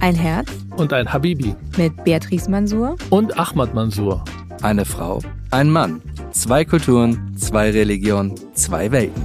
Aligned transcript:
Ein 0.00 0.14
Herz 0.14 0.48
und 0.76 0.92
ein 0.92 1.12
Habibi. 1.12 1.54
mit 1.76 2.04
Beatrice 2.04 2.48
Mansour. 2.50 2.96
Und 3.10 3.38
Ahmad 3.38 3.74
Mansour. 3.74 4.24
Eine 4.62 4.84
Frau, 4.84 5.20
ein 5.50 5.70
Mann. 5.70 6.00
Zwei 6.32 6.64
Kulturen, 6.64 7.36
zwei 7.36 7.70
Religionen, 7.70 8.34
zwei 8.54 8.90
Welten. 8.90 9.24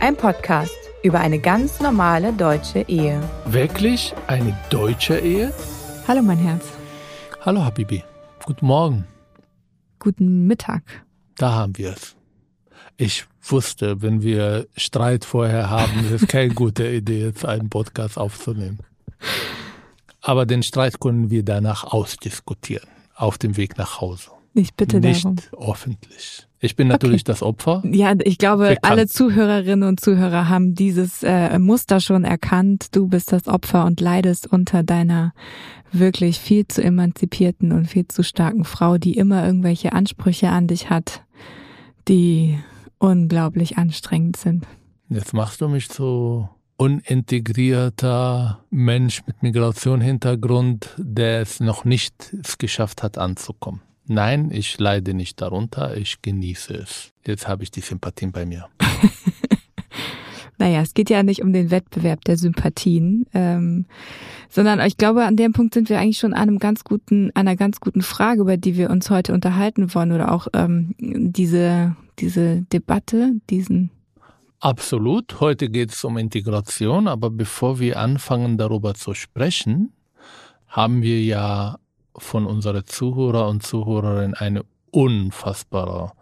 Ein 0.00 0.16
Podcast 0.16 0.74
über 1.02 1.20
eine 1.20 1.38
ganz 1.38 1.80
normale 1.80 2.32
deutsche 2.32 2.80
Ehe. 2.88 3.20
Wirklich 3.46 4.14
eine 4.26 4.56
deutsche 4.70 5.18
Ehe? 5.18 5.52
Hallo 6.08 6.22
mein 6.22 6.38
Herz. 6.38 6.64
Hallo 7.42 7.64
Habibi. 7.64 8.02
Guten 8.44 8.66
Morgen. 8.66 9.04
Guten 9.98 10.46
Mittag. 10.46 10.82
Da 11.36 11.52
haben 11.52 11.76
wir 11.76 11.90
es. 11.92 12.16
Ich 12.96 13.24
wusste, 13.42 14.02
wenn 14.02 14.22
wir 14.22 14.66
Streit 14.76 15.24
vorher 15.24 15.70
haben, 15.70 16.04
ist 16.04 16.22
es 16.22 16.28
keine 16.28 16.54
gute 16.54 16.86
Idee, 16.86 17.24
jetzt 17.26 17.44
einen 17.46 17.68
Podcast 17.70 18.18
aufzunehmen. 18.18 18.78
Aber 20.22 20.46
den 20.46 20.62
Streit 20.62 21.00
können 21.00 21.30
wir 21.30 21.42
danach 21.44 21.84
ausdiskutieren, 21.84 22.88
auf 23.14 23.38
dem 23.38 23.56
Weg 23.56 23.78
nach 23.78 24.00
Hause. 24.00 24.30
Ich 24.52 24.74
bitte 24.74 25.00
Nicht 25.00 25.24
darum. 25.24 25.38
öffentlich. 25.70 26.46
Ich 26.62 26.76
bin 26.76 26.88
natürlich 26.88 27.24
das 27.24 27.42
Opfer. 27.42 27.82
Ja, 27.86 28.12
ich 28.22 28.36
glaube, 28.36 28.68
Bekannt. 28.70 28.84
alle 28.84 29.06
Zuhörerinnen 29.06 29.88
und 29.88 30.00
Zuhörer 30.00 30.48
haben 30.48 30.74
dieses 30.74 31.22
äh, 31.22 31.58
Muster 31.58 32.00
schon 32.00 32.24
erkannt. 32.24 32.88
Du 32.94 33.08
bist 33.08 33.32
das 33.32 33.46
Opfer 33.48 33.86
und 33.86 34.00
leidest 34.00 34.46
unter 34.46 34.82
deiner 34.82 35.32
wirklich 35.92 36.38
viel 36.38 36.68
zu 36.68 36.82
emanzipierten 36.82 37.72
und 37.72 37.86
viel 37.86 38.06
zu 38.08 38.22
starken 38.22 38.64
Frau, 38.64 38.98
die 38.98 39.16
immer 39.16 39.46
irgendwelche 39.46 39.92
Ansprüche 39.92 40.50
an 40.50 40.66
dich 40.66 40.90
hat, 40.90 41.22
die 42.08 42.58
unglaublich 42.98 43.78
anstrengend 43.78 44.36
sind. 44.36 44.66
Jetzt 45.08 45.32
machst 45.32 45.60
du 45.62 45.68
mich 45.68 45.88
so 45.88 46.48
unintegrierter 46.80 48.64
Mensch 48.70 49.20
mit 49.26 49.42
Migrationshintergrund, 49.42 50.94
der 50.96 51.42
es 51.42 51.60
noch 51.60 51.84
nicht 51.84 52.34
es 52.42 52.56
geschafft 52.56 53.02
hat 53.02 53.18
anzukommen. 53.18 53.82
Nein, 54.06 54.50
ich 54.50 54.78
leide 54.78 55.12
nicht 55.12 55.42
darunter, 55.42 55.94
ich 55.96 56.22
genieße 56.22 56.72
es. 56.72 57.12
Jetzt 57.26 57.46
habe 57.46 57.64
ich 57.64 57.70
die 57.70 57.82
Sympathien 57.82 58.32
bei 58.32 58.46
mir. 58.46 58.66
Naja, 60.58 60.82
es 60.82 60.92
geht 60.92 61.08
ja 61.08 61.22
nicht 61.22 61.40
um 61.40 61.54
den 61.54 61.70
Wettbewerb 61.70 62.22
der 62.26 62.36
Sympathien, 62.36 63.24
ähm, 63.32 63.86
sondern 64.50 64.78
ich 64.80 64.98
glaube, 64.98 65.24
an 65.24 65.34
dem 65.34 65.54
Punkt 65.54 65.72
sind 65.72 65.88
wir 65.88 65.98
eigentlich 65.98 66.18
schon 66.18 66.34
an 66.34 66.50
einem 66.50 66.58
ganz 66.58 66.84
guten, 66.84 67.30
einer 67.34 67.56
ganz 67.56 67.80
guten 67.80 68.02
Frage, 68.02 68.42
über 68.42 68.58
die 68.58 68.76
wir 68.76 68.90
uns 68.90 69.08
heute 69.08 69.32
unterhalten 69.32 69.94
wollen 69.94 70.12
oder 70.12 70.30
auch 70.30 70.48
ähm, 70.52 70.94
diese, 70.98 71.96
diese 72.18 72.60
Debatte, 72.74 73.32
diesen 73.48 73.90
Absolut, 74.62 75.40
heute 75.40 75.70
geht 75.70 75.90
es 75.90 76.04
um 76.04 76.18
Integration, 76.18 77.08
aber 77.08 77.30
bevor 77.30 77.80
wir 77.80 77.98
anfangen 77.98 78.58
darüber 78.58 78.92
zu 78.92 79.14
sprechen, 79.14 79.94
haben 80.68 81.00
wir 81.00 81.22
ja 81.22 81.78
von 82.14 82.44
unseren 82.44 82.84
Zuhörer 82.84 83.48
und 83.48 83.62
Zuhörerinnen 83.62 84.34
eine 84.34 84.66
unfassbare 84.90 86.12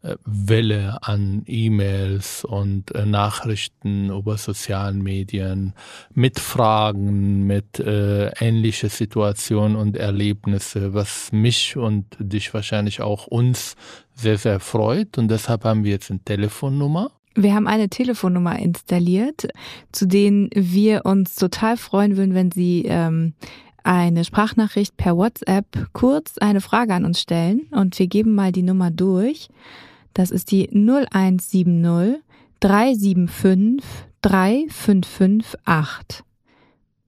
äh, 0.00 0.16
Welle 0.24 0.96
an 1.02 1.42
E-Mails 1.44 2.46
und 2.46 2.94
äh, 2.94 3.04
Nachrichten 3.04 4.08
über 4.08 4.38
sozialen 4.38 5.02
Medien 5.02 5.74
mit 6.14 6.40
Fragen, 6.40 7.46
mit 7.46 7.80
äh, 7.80 8.28
ähnliche 8.42 8.88
Situationen 8.88 9.76
und 9.76 9.98
Erlebnisse, 9.98 10.94
was 10.94 11.32
mich 11.32 11.76
und 11.76 12.06
dich 12.18 12.54
wahrscheinlich 12.54 13.02
auch 13.02 13.26
uns 13.26 13.76
sehr, 14.14 14.38
sehr 14.38 14.58
freut. 14.58 15.18
Und 15.18 15.28
deshalb 15.28 15.64
haben 15.64 15.84
wir 15.84 15.90
jetzt 15.90 16.10
eine 16.10 16.24
Telefonnummer. 16.24 17.10
Wir 17.34 17.54
haben 17.54 17.66
eine 17.66 17.88
Telefonnummer 17.88 18.58
installiert, 18.58 19.48
zu 19.92 20.06
denen 20.06 20.50
wir 20.54 21.04
uns 21.04 21.34
total 21.34 21.76
freuen 21.76 22.16
würden, 22.16 22.34
wenn 22.34 22.52
Sie 22.52 22.84
ähm, 22.86 23.34
eine 23.82 24.24
Sprachnachricht 24.24 24.96
per 24.96 25.16
WhatsApp 25.16 25.88
kurz 25.92 26.38
eine 26.38 26.60
Frage 26.60 26.94
an 26.94 27.04
uns 27.04 27.20
stellen. 27.20 27.62
Und 27.70 27.98
wir 27.98 28.06
geben 28.06 28.34
mal 28.34 28.52
die 28.52 28.62
Nummer 28.62 28.90
durch. 28.90 29.48
Das 30.14 30.30
ist 30.30 30.50
die 30.52 30.70
0170 30.70 32.22
375 32.60 33.84
3558. 34.22 36.24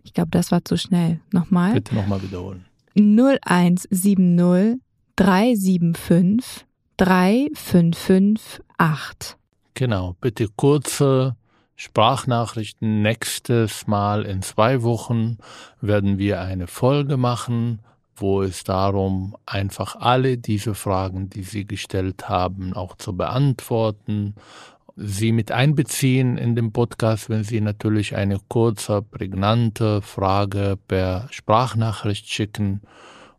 Ich 0.03 0.13
glaube, 0.13 0.31
das 0.31 0.53
war 0.53 0.65
zu 0.65 0.77
schnell. 0.77 1.21
Nochmal. 1.33 1.75
Bitte 1.75 1.95
nochmal 1.95 2.23
wiederholen. 2.23 2.65
0170 2.95 4.81
375 5.17 6.67
3558. 6.99 9.37
Genau, 9.77 10.17
bitte 10.23 10.49
kurze 10.49 11.37
Sprachnachrichten. 11.75 13.03
Nächstes 13.03 13.87
Mal 13.87 14.25
in 14.25 14.41
zwei 14.41 14.83
Wochen 14.83 15.37
werden 15.83 16.17
wir 16.17 16.41
eine 16.41 16.67
Folge 16.67 17.19
machen, 17.19 17.83
wo 18.15 18.41
es 18.41 18.65
darum, 18.65 19.37
einfach 19.45 19.95
alle 19.97 20.39
diese 20.39 20.75
Fragen, 20.75 21.29
die 21.29 21.43
Sie 21.43 21.67
gestellt 21.67 22.27
haben, 22.27 22.73
auch 22.73 22.97
zu 22.97 23.15
beantworten. 23.19 24.35
Sie 24.97 25.31
mit 25.33 25.53
einbeziehen 25.53 26.39
in 26.39 26.57
den 26.57 26.73
Podcast, 26.73 27.29
wenn 27.29 27.45
Sie 27.45 27.61
natürlich 27.61 28.17
eine 28.17 28.39
kurze, 28.49 29.03
prägnante 29.03 30.01
Frage 30.01 30.79
per 30.89 31.29
Sprachnachricht 31.31 32.31
schicken. 32.31 32.81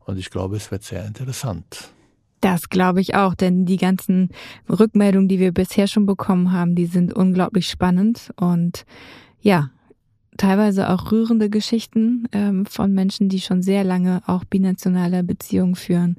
Und 0.05 0.19
ich 0.19 0.29
glaube, 0.29 0.57
es 0.57 0.69
wird 0.69 0.83
sehr 0.83 1.03
interessant. 1.03 1.96
Das 2.41 2.69
glaube 2.69 3.01
ich 3.01 3.15
auch, 3.15 3.33
denn 3.33 3.65
die 3.65 3.77
ganzen 3.77 4.29
Rückmeldungen, 4.69 5.27
die 5.27 5.39
wir 5.39 5.51
bisher 5.51 5.87
schon 5.87 6.05
bekommen 6.05 6.51
haben, 6.51 6.75
die 6.75 6.85
sind 6.85 7.13
unglaublich 7.13 7.67
spannend 7.67 8.31
und 8.35 8.85
ja, 9.41 9.71
teilweise 10.37 10.89
auch 10.89 11.11
rührende 11.11 11.49
Geschichten 11.49 12.27
ähm, 12.31 12.65
von 12.65 12.93
Menschen, 12.93 13.27
die 13.29 13.39
schon 13.39 13.63
sehr 13.63 13.83
lange 13.83 14.21
auch 14.27 14.43
binationale 14.45 15.23
Beziehungen 15.23 15.75
führen 15.75 16.17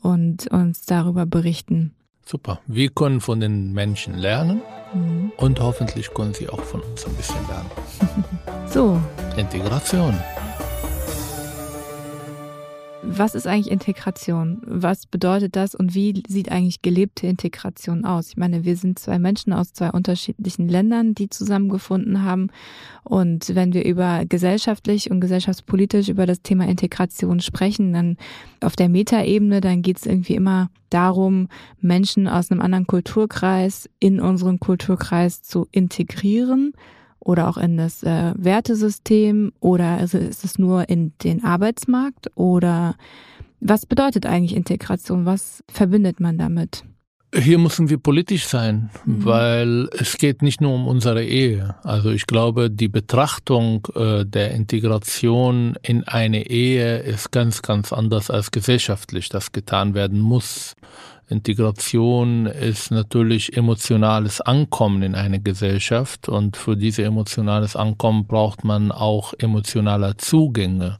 und 0.00 0.48
uns 0.48 0.84
darüber 0.84 1.26
berichten. 1.26 1.94
Super. 2.24 2.60
Wir 2.66 2.90
können 2.90 3.20
von 3.20 3.40
den 3.40 3.72
Menschen 3.72 4.14
lernen 4.14 4.62
Mhm. 4.94 5.32
und 5.36 5.60
hoffentlich 5.60 6.12
können 6.12 6.34
Sie 6.34 6.48
auch 6.48 6.62
von 6.62 6.80
uns 6.80 7.06
ein 7.06 7.14
bisschen 7.14 7.46
lernen. 7.48 7.70
So, 8.66 8.98
Integration. 9.36 10.14
Was 13.04 13.34
ist 13.34 13.46
eigentlich 13.46 13.70
Integration? 13.70 14.62
Was 14.64 15.06
bedeutet 15.06 15.56
das 15.56 15.74
und 15.74 15.94
wie 15.94 16.22
sieht 16.28 16.50
eigentlich 16.50 16.82
gelebte 16.82 17.26
Integration 17.26 18.04
aus? 18.04 18.28
Ich 18.28 18.36
meine, 18.36 18.64
wir 18.64 18.76
sind 18.76 18.98
zwei 18.98 19.18
Menschen 19.18 19.52
aus 19.52 19.72
zwei 19.72 19.90
unterschiedlichen 19.90 20.68
Ländern, 20.68 21.14
die 21.14 21.28
zusammengefunden 21.28 22.22
haben. 22.22 22.48
Und 23.02 23.54
wenn 23.54 23.72
wir 23.72 23.84
über 23.84 24.24
gesellschaftlich 24.24 25.10
und 25.10 25.20
gesellschaftspolitisch 25.20 26.08
über 26.08 26.26
das 26.26 26.42
Thema 26.42 26.66
Integration 26.66 27.40
sprechen, 27.40 27.92
dann 27.92 28.16
auf 28.60 28.76
der 28.76 28.88
Metaebene, 28.88 29.60
dann 29.60 29.82
geht 29.82 29.98
es 29.98 30.06
irgendwie 30.06 30.36
immer 30.36 30.70
darum, 30.90 31.48
Menschen 31.80 32.28
aus 32.28 32.50
einem 32.50 32.60
anderen 32.60 32.86
Kulturkreis 32.86 33.90
in 33.98 34.20
unseren 34.20 34.60
Kulturkreis 34.60 35.42
zu 35.42 35.66
integrieren 35.72 36.72
oder 37.24 37.48
auch 37.48 37.56
in 37.56 37.76
das 37.76 38.02
äh, 38.02 38.32
Wertesystem 38.36 39.52
oder 39.60 40.00
ist 40.00 40.14
es- 40.14 40.28
ist 40.28 40.44
es 40.44 40.58
nur 40.58 40.88
in 40.88 41.12
den 41.24 41.44
Arbeitsmarkt 41.44 42.30
oder 42.36 42.94
was 43.60 43.86
bedeutet 43.86 44.26
eigentlich 44.26 44.56
Integration? 44.56 45.24
Was 45.24 45.62
verbindet 45.70 46.18
man 46.20 46.36
damit? 46.38 46.84
Hier 47.34 47.56
müssen 47.58 47.88
wir 47.88 47.96
politisch 47.96 48.46
sein, 48.46 48.90
Mhm. 49.06 49.24
weil 49.24 49.88
es 49.98 50.18
geht 50.18 50.42
nicht 50.42 50.60
nur 50.60 50.74
um 50.74 50.86
unsere 50.86 51.24
Ehe. 51.24 51.76
Also 51.82 52.10
ich 52.10 52.26
glaube, 52.26 52.70
die 52.70 52.88
Betrachtung 52.88 53.86
äh, 53.94 54.26
der 54.26 54.50
Integration 54.50 55.76
in 55.80 56.04
eine 56.04 56.46
Ehe 56.50 56.98
ist 56.98 57.30
ganz, 57.32 57.62
ganz 57.62 57.90
anders 57.92 58.30
als 58.30 58.50
gesellschaftlich 58.50 59.30
das 59.30 59.52
getan 59.52 59.94
werden 59.94 60.20
muss. 60.20 60.74
Integration 61.28 62.46
ist 62.46 62.90
natürlich 62.90 63.56
emotionales 63.56 64.40
Ankommen 64.40 65.02
in 65.02 65.14
eine 65.14 65.40
Gesellschaft 65.40 66.28
und 66.28 66.56
für 66.56 66.76
diese 66.76 67.04
emotionales 67.04 67.74
Ankommen 67.74 68.26
braucht 68.26 68.64
man 68.64 68.92
auch 68.92 69.32
emotionale 69.38 70.16
Zugänge. 70.16 70.98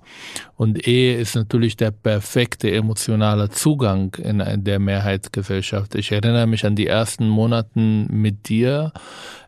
Und 0.56 0.86
Ehe 0.86 1.16
ist 1.16 1.34
natürlich 1.34 1.76
der 1.76 1.90
perfekte 1.90 2.70
emotionale 2.70 3.50
Zugang 3.50 4.14
in 4.14 4.64
der 4.64 4.78
Mehrheitsgesellschaft. 4.78 5.94
Ich 5.96 6.12
erinnere 6.12 6.46
mich 6.46 6.64
an 6.64 6.76
die 6.76 6.86
ersten 6.86 7.28
Monaten 7.28 8.06
mit 8.08 8.48
dir. 8.48 8.92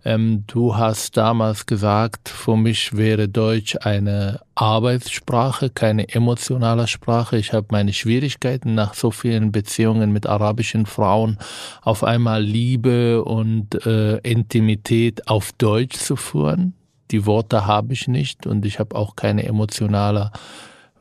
Ähm, 0.04 0.44
du 0.46 0.76
hast 0.76 1.16
damals 1.16 1.66
gesagt, 1.66 2.28
für 2.28 2.56
mich 2.56 2.96
wäre 2.96 3.28
Deutsch 3.28 3.76
eine 3.80 4.40
Arbeitssprache, 4.54 5.70
keine 5.70 6.08
emotionale 6.08 6.86
Sprache. 6.86 7.36
Ich 7.36 7.52
habe 7.52 7.66
meine 7.70 7.92
Schwierigkeiten 7.92 8.74
nach 8.74 8.94
so 8.94 9.10
vielen 9.10 9.52
Beziehungen 9.52 10.12
mit 10.12 10.26
arabischen 10.26 10.86
Frauen 10.86 11.38
auf 11.82 12.04
einmal 12.04 12.42
Liebe 12.42 13.24
und 13.24 13.84
äh, 13.86 14.18
Intimität 14.18 15.28
auf 15.28 15.52
Deutsch 15.52 15.96
zu 15.96 16.16
führen. 16.16 16.74
Die 17.10 17.26
Worte 17.26 17.66
habe 17.66 17.92
ich 17.92 18.08
nicht 18.08 18.46
und 18.46 18.64
ich 18.64 18.78
habe 18.78 18.96
auch 18.96 19.16
keine 19.16 19.44
emotionale 19.44 20.30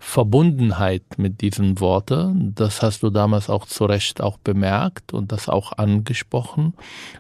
Verbundenheit 0.06 1.04
mit 1.18 1.42
diesen 1.42 1.80
Worten. 1.80 2.54
Das 2.54 2.84
hast 2.84 3.02
du 3.02 3.10
damals 3.10 3.50
auch 3.50 3.66
zu 3.66 3.86
Recht 3.86 4.22
auch 4.22 4.38
bemerkt 4.38 5.14
und 5.14 5.32
das 5.32 5.50
auch 5.50 5.72
angesprochen. 5.78 6.74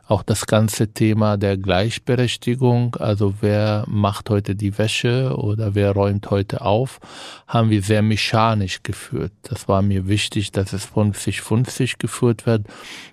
Auch 0.06 0.22
das 0.22 0.46
ganze 0.46 0.90
Thema 0.90 1.38
der 1.38 1.58
Gleichberechtigung, 1.58 2.96
also 2.98 3.36
wer 3.40 3.86
macht 3.88 4.30
heute 4.30 4.56
die 4.56 4.78
Wäsche 4.78 5.36
oder 5.38 5.74
wer 5.74 5.94
räumt 5.94 6.30
heute 6.30 6.62
auf, 6.62 7.00
haben 7.48 7.70
wir 7.72 7.82
sehr 7.82 8.04
mechanisch 8.04 8.84
geführt. 8.84 9.32
Das 9.44 9.68
war 9.68 9.82
mir 9.82 10.08
wichtig, 10.08 10.52
dass 10.52 10.74
es 10.74 10.88
50-50 10.88 11.96
geführt 11.98 12.46
wird, 12.46 12.68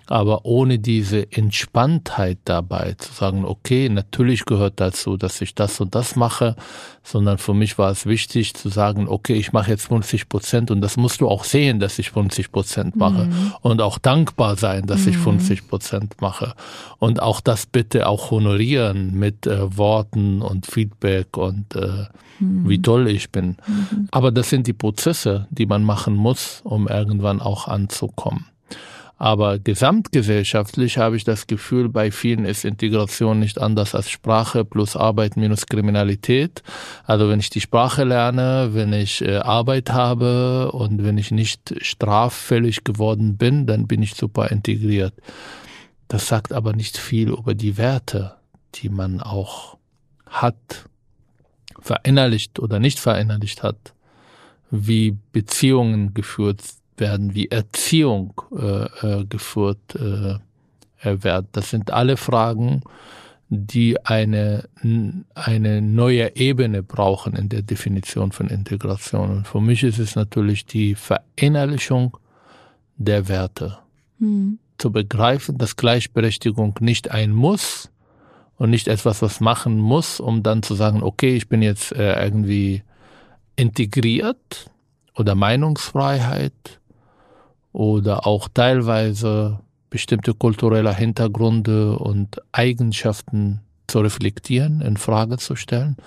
aber 0.05 0.45
ohne 0.45 0.79
diese 0.79 1.31
Entspanntheit 1.31 2.39
dabei 2.43 2.93
zu 2.99 3.13
sagen, 3.13 3.45
okay, 3.45 3.89
natürlich 3.89 4.45
gehört 4.45 4.79
dazu, 4.79 5.17
dass 5.17 5.41
ich 5.41 5.55
das 5.55 5.79
und 5.79 5.95
das 5.95 6.15
mache, 6.17 6.55
sondern 7.03 7.37
für 7.37 7.53
mich 7.53 7.77
war 7.77 7.89
es 7.89 8.05
wichtig 8.05 8.53
zu 8.53 8.69
sagen, 8.69 9.07
okay, 9.07 9.33
ich 9.33 9.53
mache 9.53 9.60
jetzt 9.67 9.87
50 9.87 10.29
Prozent 10.29 10.71
und 10.71 10.81
das 10.81 10.97
musst 10.97 11.21
du 11.21 11.27
auch 11.27 11.43
sehen, 11.43 11.79
dass 11.79 11.99
ich 11.99 12.11
50 12.11 12.51
Prozent 12.51 12.95
mache 12.95 13.25
mhm. 13.25 13.53
und 13.61 13.81
auch 13.81 13.97
dankbar 13.97 14.55
sein, 14.55 14.85
dass 14.85 15.01
mhm. 15.01 15.09
ich 15.09 15.17
50 15.17 15.67
Prozent 15.67 16.21
mache 16.21 16.53
und 16.99 17.21
auch 17.21 17.41
das 17.41 17.65
bitte 17.65 18.07
auch 18.07 18.31
honorieren 18.31 19.17
mit 19.17 19.47
äh, 19.47 19.77
Worten 19.77 20.41
und 20.41 20.65
Feedback 20.65 21.37
und 21.37 21.75
äh, 21.75 22.05
mhm. 22.39 22.69
wie 22.69 22.81
toll 22.81 23.07
ich 23.07 23.31
bin. 23.31 23.57
Mhm. 23.67 24.07
Aber 24.11 24.31
das 24.31 24.49
sind 24.49 24.67
die 24.67 24.73
Prozesse, 24.73 25.47
die 25.49 25.65
man 25.65 25.83
machen 25.83 26.15
muss, 26.15 26.61
um 26.63 26.87
irgendwann 26.87 27.41
auch 27.41 27.67
anzukommen. 27.67 28.45
Aber 29.21 29.59
gesamtgesellschaftlich 29.59 30.97
habe 30.97 31.15
ich 31.15 31.23
das 31.23 31.45
Gefühl, 31.45 31.89
bei 31.89 32.09
vielen 32.09 32.43
ist 32.43 32.65
Integration 32.65 33.37
nicht 33.37 33.61
anders 33.61 33.93
als 33.93 34.09
Sprache 34.09 34.65
plus 34.65 34.95
Arbeit 34.95 35.37
minus 35.37 35.67
Kriminalität. 35.67 36.63
Also 37.03 37.29
wenn 37.29 37.39
ich 37.39 37.51
die 37.51 37.61
Sprache 37.61 38.03
lerne, 38.03 38.69
wenn 38.71 38.91
ich 38.93 39.21
äh, 39.21 39.35
Arbeit 39.35 39.91
habe 39.91 40.71
und 40.71 41.03
wenn 41.03 41.19
ich 41.19 41.29
nicht 41.29 41.75
straffällig 41.85 42.83
geworden 42.83 43.37
bin, 43.37 43.67
dann 43.67 43.85
bin 43.85 44.01
ich 44.01 44.15
super 44.15 44.49
integriert. 44.49 45.13
Das 46.07 46.27
sagt 46.27 46.51
aber 46.51 46.73
nicht 46.73 46.97
viel 46.97 47.29
über 47.29 47.53
die 47.53 47.77
Werte, 47.77 48.33
die 48.73 48.89
man 48.89 49.21
auch 49.21 49.77
hat, 50.25 50.89
verinnerlicht 51.79 52.57
oder 52.57 52.79
nicht 52.79 52.99
verinnerlicht 52.99 53.61
hat, 53.61 53.93
wie 54.71 55.15
Beziehungen 55.31 56.15
geführt 56.15 56.80
werden, 56.97 57.33
wie 57.33 57.49
Erziehung 57.49 58.33
äh, 58.51 58.85
äh, 58.85 59.25
geführt 59.25 59.95
äh, 59.95 60.37
wird. 61.03 61.45
Das 61.53 61.69
sind 61.69 61.91
alle 61.91 62.17
Fragen, 62.17 62.81
die 63.53 64.03
eine, 64.05 64.69
eine 65.35 65.81
neue 65.81 66.35
Ebene 66.37 66.83
brauchen 66.83 67.35
in 67.35 67.49
der 67.49 67.61
Definition 67.63 68.31
von 68.31 68.47
Integration. 68.47 69.29
Und 69.29 69.47
für 69.47 69.59
mich 69.59 69.83
ist 69.83 69.99
es 69.99 70.15
natürlich 70.15 70.65
die 70.65 70.95
Verinnerlichung 70.95 72.17
der 72.95 73.27
Werte. 73.27 73.77
Mhm. 74.19 74.59
Zu 74.77 74.91
begreifen, 74.91 75.57
dass 75.57 75.75
Gleichberechtigung 75.75 76.75
nicht 76.79 77.11
ein 77.11 77.31
Muss 77.31 77.91
und 78.55 78.69
nicht 78.69 78.87
etwas, 78.87 79.21
was 79.21 79.41
machen 79.41 79.77
muss, 79.77 80.21
um 80.21 80.43
dann 80.43 80.63
zu 80.63 80.73
sagen, 80.73 81.03
okay, 81.03 81.35
ich 81.35 81.49
bin 81.49 81.61
jetzt 81.61 81.91
äh, 81.91 82.23
irgendwie 82.23 82.83
integriert 83.57 84.71
oder 85.15 85.35
Meinungsfreiheit 85.35 86.79
oder 87.73 88.27
auch 88.27 88.47
teilweise 88.47 89.59
bestimmte 89.89 90.33
kulturelle 90.33 90.95
Hintergründe 90.95 91.97
und 91.97 92.41
Eigenschaften 92.51 93.61
zu 93.87 93.99
reflektieren, 93.99 94.81
in 94.81 94.97
Frage 94.97 95.37
zu 95.37 95.55
stellen, 95.55 95.97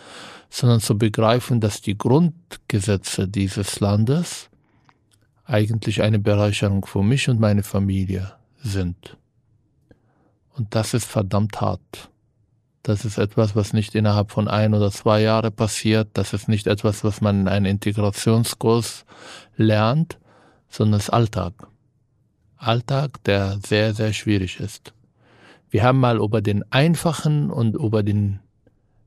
sondern 0.51 0.81
zu 0.81 0.97
begreifen, 0.97 1.61
dass 1.61 1.81
die 1.81 1.99
Grundgesetze 1.99 3.29
dieses 3.29 3.81
Landes 3.81 4.49
eigentlich 5.45 6.03
eine 6.03 6.19
Bereicherung 6.19 6.87
für 6.87 7.03
mich 7.03 7.29
und 7.29 7.41
meine 7.41 7.63
Familie 7.63 8.33
sind. 8.63 9.17
Und 10.57 10.75
das 10.75 10.95
ist 10.95 11.05
verdammt 11.05 11.61
hart. 11.61 12.11
Das 12.83 13.05
ist 13.05 13.19
etwas, 13.19 13.57
was 13.57 13.73
nicht 13.73 13.95
innerhalb 13.95 14.31
von 14.31 14.47
ein 14.47 14.75
oder 14.75 14.91
zwei 14.91 15.23
Jahren 15.23 15.53
passiert. 15.53 16.09
Das 16.15 16.33
ist 16.33 16.49
nicht 16.49 16.67
etwas, 16.67 17.03
was 17.03 17.21
man 17.21 17.41
in 17.43 17.49
einem 17.49 17.67
Integrationskurs 17.67 19.05
lernt, 19.57 20.19
sondern 20.75 20.99
das 20.99 21.09
Alltag. 21.09 21.69
Alltag, 22.57 23.23
der 23.25 23.59
sehr, 23.65 23.95
sehr 23.95 24.13
schwierig 24.13 24.59
ist. 24.59 24.93
Wir 25.71 25.85
haben 25.85 26.01
mal 26.01 26.19
über 26.19 26.43
den 26.43 26.65
einfachen 26.73 27.51
und 27.51 27.75
über 27.75 28.03
den 28.03 28.41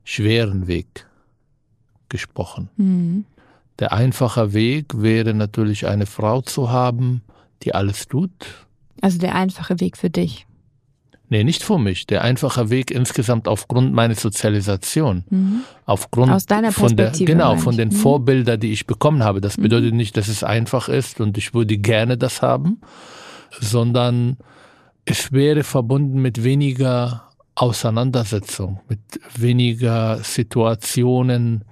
schweren 0.02 0.66
Weg 0.66 1.06
gesprochen. 2.08 2.70
Mhm. 2.76 3.26
Der 3.78 3.92
einfache 3.92 4.54
Weg 4.54 5.02
wäre 5.02 5.34
natürlich 5.34 5.86
eine 5.86 6.06
Frau 6.06 6.40
zu 6.40 6.70
haben, 6.70 7.22
die 7.62 7.74
alles 7.74 8.08
tut. 8.08 8.66
Also 9.02 9.18
der 9.18 9.34
einfache 9.34 9.78
Weg 9.78 9.98
für 9.98 10.10
dich. 10.10 10.46
Nee, 11.30 11.44
nicht 11.44 11.62
für 11.62 11.78
mich. 11.78 12.06
Der 12.06 12.22
einfache 12.22 12.70
Weg 12.70 12.90
insgesamt 12.90 13.48
aufgrund 13.48 13.92
meiner 13.92 14.14
Sozialisation. 14.14 15.24
Mhm. 15.28 15.60
Aufgrund 15.84 16.32
Aus 16.32 16.46
deiner 16.46 16.72
von 16.72 16.96
der, 16.96 17.10
genau, 17.10 17.56
von 17.56 17.76
den 17.76 17.88
mhm. 17.88 17.92
Vorbildern, 17.92 18.58
die 18.58 18.72
ich 18.72 18.86
bekommen 18.86 19.22
habe. 19.22 19.40
Das 19.40 19.58
mhm. 19.58 19.62
bedeutet 19.62 19.94
nicht, 19.94 20.16
dass 20.16 20.28
es 20.28 20.42
einfach 20.42 20.88
ist 20.88 21.20
und 21.20 21.36
ich 21.36 21.52
würde 21.52 21.76
gerne 21.76 22.16
das 22.16 22.40
haben, 22.40 22.80
sondern 23.60 24.38
es 25.04 25.32
wäre 25.32 25.64
verbunden 25.64 26.20
mit 26.22 26.44
weniger 26.44 27.28
Auseinandersetzung, 27.54 28.80
mit 28.88 29.00
weniger 29.36 30.22
Situationen, 30.22 31.64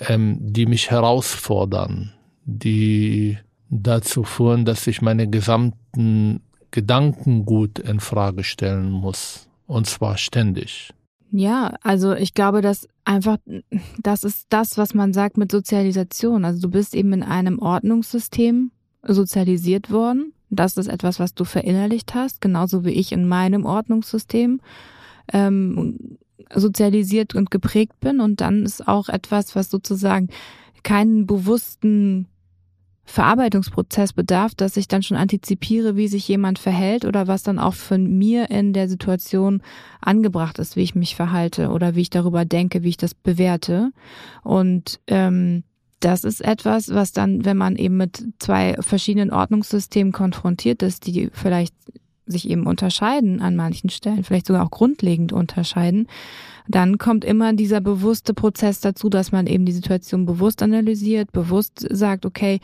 ähm, 0.00 0.38
die 0.40 0.66
mich 0.66 0.90
herausfordern, 0.90 2.12
die 2.44 3.38
dazu 3.68 4.24
führen, 4.24 4.64
dass 4.64 4.86
ich 4.86 5.02
meine 5.02 5.28
gesamten 5.28 6.40
Gedankengut 6.72 7.78
in 7.78 8.00
Frage 8.00 8.42
stellen 8.42 8.90
muss. 8.90 9.46
Und 9.66 9.86
zwar 9.86 10.18
ständig. 10.18 10.92
Ja, 11.30 11.74
also 11.82 12.12
ich 12.12 12.34
glaube, 12.34 12.60
dass 12.60 12.88
einfach, 13.04 13.38
das 14.02 14.24
ist 14.24 14.46
das, 14.50 14.76
was 14.76 14.92
man 14.92 15.12
sagt 15.12 15.38
mit 15.38 15.50
Sozialisation. 15.50 16.44
Also 16.44 16.60
du 16.62 16.70
bist 16.70 16.94
eben 16.94 17.12
in 17.12 17.22
einem 17.22 17.58
Ordnungssystem 17.58 18.70
sozialisiert 19.02 19.90
worden. 19.90 20.34
Das 20.50 20.76
ist 20.76 20.88
etwas, 20.88 21.18
was 21.18 21.34
du 21.34 21.44
verinnerlicht 21.44 22.14
hast, 22.14 22.42
genauso 22.42 22.84
wie 22.84 22.90
ich 22.90 23.12
in 23.12 23.26
meinem 23.26 23.64
Ordnungssystem 23.64 24.60
ähm, 25.32 26.18
sozialisiert 26.54 27.34
und 27.34 27.50
geprägt 27.50 27.98
bin. 28.00 28.20
Und 28.20 28.42
dann 28.42 28.64
ist 28.64 28.86
auch 28.86 29.08
etwas, 29.08 29.56
was 29.56 29.70
sozusagen 29.70 30.28
keinen 30.82 31.26
bewussten 31.26 32.26
Verarbeitungsprozess 33.04 34.12
bedarf, 34.12 34.54
dass 34.54 34.76
ich 34.76 34.88
dann 34.88 35.02
schon 35.02 35.16
antizipiere, 35.16 35.96
wie 35.96 36.08
sich 36.08 36.26
jemand 36.28 36.58
verhält 36.58 37.04
oder 37.04 37.26
was 37.26 37.42
dann 37.42 37.58
auch 37.58 37.74
von 37.74 38.06
mir 38.18 38.50
in 38.50 38.72
der 38.72 38.88
Situation 38.88 39.62
angebracht 40.00 40.58
ist, 40.58 40.76
wie 40.76 40.82
ich 40.82 40.94
mich 40.94 41.16
verhalte 41.16 41.70
oder 41.70 41.94
wie 41.94 42.02
ich 42.02 42.10
darüber 42.10 42.44
denke, 42.44 42.82
wie 42.82 42.90
ich 42.90 42.96
das 42.96 43.14
bewerte. 43.14 43.90
Und 44.44 45.00
ähm, 45.08 45.64
das 46.00 46.24
ist 46.24 46.40
etwas, 46.42 46.94
was 46.94 47.12
dann, 47.12 47.44
wenn 47.44 47.56
man 47.56 47.76
eben 47.76 47.96
mit 47.96 48.24
zwei 48.38 48.76
verschiedenen 48.80 49.32
Ordnungssystemen 49.32 50.12
konfrontiert 50.12 50.82
ist, 50.82 51.06
die 51.06 51.30
vielleicht 51.32 51.74
sich 52.26 52.48
eben 52.48 52.66
unterscheiden 52.66 53.40
an 53.40 53.56
manchen 53.56 53.90
Stellen, 53.90 54.24
vielleicht 54.24 54.46
sogar 54.46 54.64
auch 54.64 54.70
grundlegend 54.70 55.32
unterscheiden, 55.32 56.06
dann 56.68 56.98
kommt 56.98 57.24
immer 57.24 57.52
dieser 57.52 57.80
bewusste 57.80 58.34
Prozess 58.34 58.80
dazu, 58.80 59.08
dass 59.08 59.32
man 59.32 59.46
eben 59.46 59.64
die 59.64 59.72
Situation 59.72 60.26
bewusst 60.26 60.62
analysiert, 60.62 61.32
bewusst 61.32 61.86
sagt, 61.90 62.24
okay, 62.24 62.60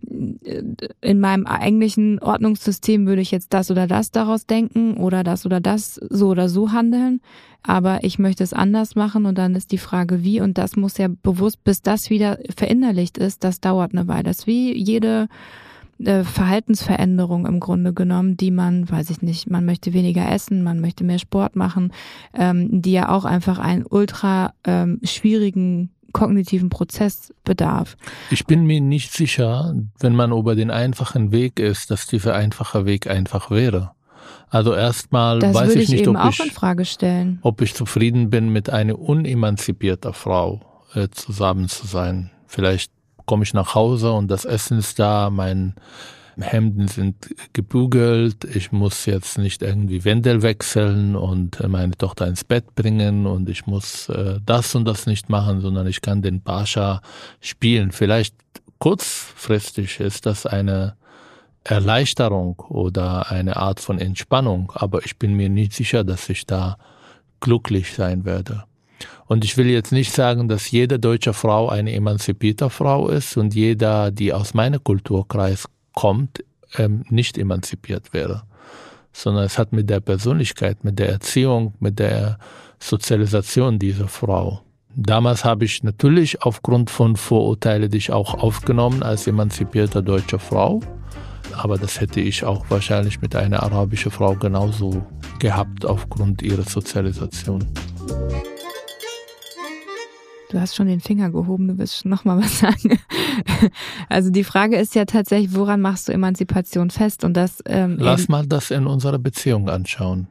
in 0.00 1.20
meinem 1.20 1.46
eigentlichen 1.46 2.18
Ordnungssystem 2.20 3.06
würde 3.06 3.22
ich 3.22 3.30
jetzt 3.30 3.52
das 3.52 3.70
oder 3.70 3.86
das 3.86 4.10
daraus 4.10 4.46
denken 4.46 4.96
oder 4.96 5.22
das 5.22 5.44
oder 5.44 5.60
das 5.60 5.96
so 5.96 6.28
oder 6.28 6.48
so 6.48 6.72
handeln, 6.72 7.20
aber 7.62 8.02
ich 8.04 8.18
möchte 8.18 8.42
es 8.42 8.52
anders 8.52 8.94
machen 8.94 9.26
und 9.26 9.36
dann 9.38 9.54
ist 9.54 9.70
die 9.70 9.78
Frage, 9.78 10.24
wie 10.24 10.40
und 10.40 10.58
das 10.58 10.76
muss 10.76 10.98
ja 10.98 11.08
bewusst, 11.08 11.62
bis 11.62 11.82
das 11.82 12.10
wieder 12.10 12.38
verinnerlicht 12.56 13.18
ist, 13.18 13.44
das 13.44 13.60
dauert 13.60 13.92
eine 13.92 14.08
Weile. 14.08 14.24
Das 14.24 14.40
ist 14.40 14.46
wie 14.46 14.76
jede 14.76 15.28
äh, 16.04 16.24
Verhaltensveränderung 16.24 17.46
im 17.46 17.60
Grunde 17.60 17.92
genommen, 17.92 18.36
die 18.36 18.50
man, 18.50 18.90
weiß 18.90 19.10
ich 19.10 19.22
nicht, 19.22 19.50
man 19.50 19.64
möchte 19.64 19.92
weniger 19.92 20.30
essen, 20.30 20.62
man 20.62 20.80
möchte 20.80 21.04
mehr 21.04 21.18
Sport 21.18 21.56
machen, 21.56 21.92
ähm, 22.34 22.82
die 22.82 22.92
ja 22.92 23.08
auch 23.08 23.24
einfach 23.24 23.58
einen 23.58 23.84
ultra 23.88 24.54
ähm, 24.64 25.00
schwierigen 25.02 25.90
kognitiven 26.12 26.68
Prozess 26.68 27.32
bedarf. 27.44 27.96
Ich 28.30 28.46
bin 28.46 28.66
mir 28.66 28.80
nicht 28.80 29.12
sicher, 29.12 29.74
wenn 29.98 30.14
man 30.14 30.32
über 30.32 30.54
den 30.54 30.70
einfachen 30.70 31.32
Weg 31.32 31.58
ist, 31.58 31.90
dass 31.90 32.06
dieser 32.06 32.34
einfache 32.34 32.84
Weg 32.84 33.06
einfach 33.06 33.50
wäre. 33.50 33.92
Also 34.50 34.74
erstmal 34.74 35.38
das 35.38 35.54
weiß 35.54 35.74
ich, 35.74 35.84
ich 35.84 35.88
nicht, 35.88 36.08
ob 36.08 36.16
ich, 36.28 37.38
ob 37.40 37.60
ich 37.62 37.74
zufrieden 37.74 38.28
bin, 38.28 38.50
mit 38.50 38.68
einer 38.68 38.98
unemanzipierter 38.98 40.12
Frau 40.12 40.60
äh, 40.94 41.08
zusammen 41.10 41.68
zu 41.68 41.86
sein. 41.86 42.30
Vielleicht 42.46 42.92
komme 43.32 43.44
ich 43.44 43.54
nach 43.54 43.74
Hause 43.74 44.12
und 44.12 44.30
das 44.30 44.44
Essen 44.44 44.76
ist 44.76 44.98
da, 44.98 45.30
mein 45.30 45.72
Hemden 46.38 46.86
sind 46.86 47.34
gebügelt, 47.54 48.44
ich 48.44 48.72
muss 48.72 49.06
jetzt 49.06 49.38
nicht 49.38 49.62
irgendwie 49.62 50.04
Wendel 50.04 50.42
wechseln 50.42 51.16
und 51.16 51.66
meine 51.66 51.96
Tochter 51.96 52.26
ins 52.26 52.44
Bett 52.44 52.74
bringen 52.74 53.24
und 53.24 53.48
ich 53.48 53.66
muss 53.66 54.10
äh, 54.10 54.38
das 54.44 54.74
und 54.74 54.84
das 54.84 55.06
nicht 55.06 55.30
machen, 55.30 55.62
sondern 55.62 55.86
ich 55.86 56.02
kann 56.02 56.20
den 56.20 56.42
Pascha 56.42 57.00
spielen. 57.40 57.90
Vielleicht 57.90 58.34
kurzfristig 58.78 59.98
ist 60.00 60.26
das 60.26 60.44
eine 60.44 60.96
Erleichterung 61.64 62.56
oder 62.68 63.30
eine 63.30 63.56
Art 63.56 63.80
von 63.80 63.98
Entspannung, 63.98 64.70
aber 64.74 65.06
ich 65.06 65.16
bin 65.16 65.32
mir 65.32 65.48
nicht 65.48 65.72
sicher, 65.72 66.04
dass 66.04 66.28
ich 66.28 66.44
da 66.44 66.76
glücklich 67.40 67.94
sein 67.94 68.26
werde. 68.26 68.64
Und 69.32 69.46
ich 69.46 69.56
will 69.56 69.70
jetzt 69.70 69.92
nicht 69.92 70.12
sagen, 70.12 70.46
dass 70.46 70.70
jede 70.70 70.98
deutsche 70.98 71.32
Frau 71.32 71.70
eine 71.70 71.94
emanzipierte 71.94 72.68
Frau 72.68 73.08
ist 73.08 73.38
und 73.38 73.54
jeder, 73.54 74.10
die 74.10 74.30
aus 74.30 74.52
meinem 74.52 74.84
Kulturkreis 74.84 75.64
kommt, 75.94 76.44
ähm, 76.76 77.06
nicht 77.08 77.38
emanzipiert 77.38 78.12
wäre, 78.12 78.42
sondern 79.10 79.44
es 79.44 79.56
hat 79.56 79.72
mit 79.72 79.88
der 79.88 80.00
Persönlichkeit, 80.00 80.84
mit 80.84 80.98
der 80.98 81.08
Erziehung, 81.08 81.72
mit 81.80 81.98
der 81.98 82.36
Sozialisation 82.78 83.78
dieser 83.78 84.06
Frau. 84.06 84.60
Damals 84.94 85.46
habe 85.46 85.64
ich 85.64 85.82
natürlich 85.82 86.42
aufgrund 86.42 86.90
von 86.90 87.16
Vorurteilen 87.16 87.90
dich 87.90 88.12
auch 88.12 88.34
aufgenommen 88.34 89.02
als 89.02 89.26
emanzipierte 89.26 90.02
deutsche 90.02 90.40
Frau, 90.40 90.80
aber 91.56 91.78
das 91.78 92.02
hätte 92.02 92.20
ich 92.20 92.44
auch 92.44 92.66
wahrscheinlich 92.68 93.22
mit 93.22 93.34
einer 93.34 93.62
arabischen 93.62 94.10
Frau 94.10 94.34
genauso 94.34 95.06
gehabt 95.38 95.86
aufgrund 95.86 96.42
ihrer 96.42 96.64
Sozialisation. 96.64 97.66
Du 100.52 100.60
hast 100.60 100.76
schon 100.76 100.86
den 100.86 101.00
Finger 101.00 101.30
gehoben, 101.30 101.66
du 101.66 101.78
willst 101.78 102.04
noch 102.04 102.26
mal 102.26 102.38
was 102.38 102.58
sagen. 102.60 102.98
Also 104.10 104.28
die 104.28 104.44
Frage 104.44 104.76
ist 104.76 104.94
ja 104.94 105.06
tatsächlich, 105.06 105.54
woran 105.54 105.80
machst 105.80 106.08
du 106.08 106.12
Emanzipation 106.12 106.90
fest? 106.90 107.24
Und 107.24 107.38
das 107.38 107.62
ähm, 107.64 107.96
lass 107.98 108.28
mal 108.28 108.46
das 108.46 108.70
in 108.70 108.86
unserer 108.86 109.18
Beziehung 109.18 109.70
anschauen. 109.70 110.26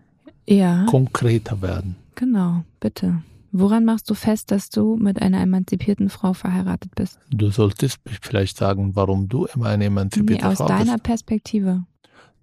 Ja. 0.48 0.86
Konkreter 0.86 1.64
werden. 1.64 1.96
Genau, 2.14 2.64
bitte. 2.80 3.24
Woran 3.52 3.84
machst 3.84 4.12
du 4.12 4.14
fest, 4.14 4.52
dass 4.52 4.70
du 4.70 4.96
mit 4.96 5.20
einer 5.20 5.42
emanzipierten 5.42 6.10
Frau 6.10 6.34
verheiratet 6.34 6.94
bist? 6.94 7.20
Du 7.32 7.50
solltest 7.50 7.98
vielleicht 8.22 8.58
sagen, 8.58 8.96
warum 8.96 9.28
du 9.28 9.46
immer 9.56 9.70
eine 9.70 9.86
emanzipierte 9.86 10.34
nee, 10.34 10.40
Frau 10.42 10.50
bist. 10.50 10.62
Aus 10.62 10.68
deiner. 10.68 10.98
Perspektive. 11.00 11.84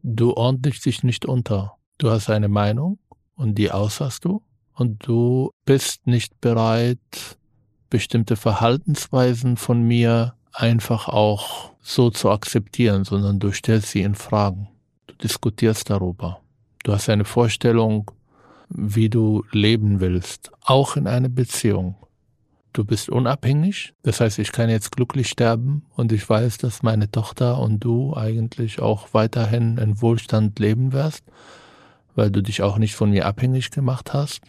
Du 0.02 0.35
ordnest 0.35 0.85
dich 0.85 1.04
nicht 1.04 1.26
unter. 1.26 1.76
Du 1.99 2.11
hast 2.11 2.28
eine 2.28 2.49
Meinung 2.49 2.99
und 3.37 3.56
die 3.56 3.70
äußerst 3.70 4.25
du 4.25 4.42
und 4.75 5.06
du 5.06 5.50
bist 5.64 6.08
nicht 6.08 6.40
bereit, 6.40 7.38
bestimmte 7.90 8.37
Verhaltensweisen 8.37 9.57
von 9.57 9.83
mir 9.83 10.35
einfach 10.52 11.09
auch 11.09 11.73
so 11.80 12.11
zu 12.11 12.30
akzeptieren, 12.30 13.04
sondern 13.04 13.38
du 13.38 13.52
stellst 13.52 13.90
sie 13.90 14.02
in 14.02 14.14
Fragen. 14.14 14.68
Du 15.07 15.14
diskutierst 15.14 15.88
darüber. 15.88 16.40
Du 16.85 16.92
hast 16.92 17.09
eine 17.09 17.25
Vorstellung, 17.25 18.11
wie 18.68 19.09
du 19.09 19.45
leben 19.50 20.00
willst, 20.00 20.50
auch 20.62 20.97
in 20.97 21.07
einer 21.07 21.28
Beziehung. 21.28 21.97
Du 22.73 22.85
bist 22.85 23.09
unabhängig, 23.09 23.95
das 24.02 24.21
heißt, 24.21 24.38
ich 24.38 24.52
kann 24.52 24.68
jetzt 24.68 24.92
glücklich 24.92 25.28
sterben 25.28 25.85
und 25.97 26.12
ich 26.12 26.28
weiß, 26.28 26.59
dass 26.59 26.83
meine 26.83 27.11
Tochter 27.11 27.59
und 27.59 27.80
du 27.80 28.14
eigentlich 28.14 28.80
auch 28.80 29.09
weiterhin 29.12 29.78
in 29.78 30.00
Wohlstand 30.02 30.59
leben 30.59 30.92
wirst, 30.92 31.25
weil 32.14 32.30
du 32.30 32.42
dich 32.42 32.62
auch 32.62 32.78
nicht 32.78 32.95
von 32.95 33.11
mir 33.11 33.26
abhängig 33.26 33.71
gemacht 33.71 34.12
hast. 34.12 34.42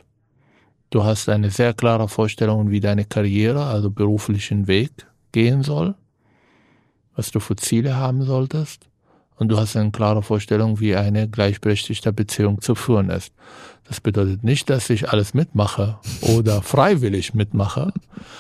Du 0.90 1.04
hast 1.04 1.30
eine 1.30 1.52
sehr 1.52 1.74
klare 1.74 2.08
Vorstellung, 2.08 2.72
wie 2.72 2.80
deine 2.80 3.06
Karriere, 3.06 3.66
also 3.66 3.92
beruflichen 3.92 4.68
Weg 4.68 4.92
gehen 5.32 5.62
soll, 5.62 5.96
was 7.16 7.32
du 7.32 7.40
für 7.40 7.56
Ziele 7.56 7.96
haben 7.96 8.24
solltest. 8.24 8.88
Und 9.36 9.50
du 9.50 9.58
hast 9.58 9.78
eine 9.78 9.92
klare 9.92 10.22
Vorstellung, 10.22 10.82
wie 10.82 10.96
eine 10.96 11.30
gleichberechtigte 11.30 12.12
Beziehung 12.12 12.60
zu 12.62 12.76
führen 12.76 13.10
ist. 13.10 13.34
Das 13.88 14.02
bedeutet 14.02 14.44
nicht, 14.44 14.70
dass 14.70 14.90
ich 14.90 15.10
alles 15.10 15.34
mitmache 15.34 15.98
oder 16.22 16.62
freiwillig 16.64 17.34
mitmache. 17.34 17.94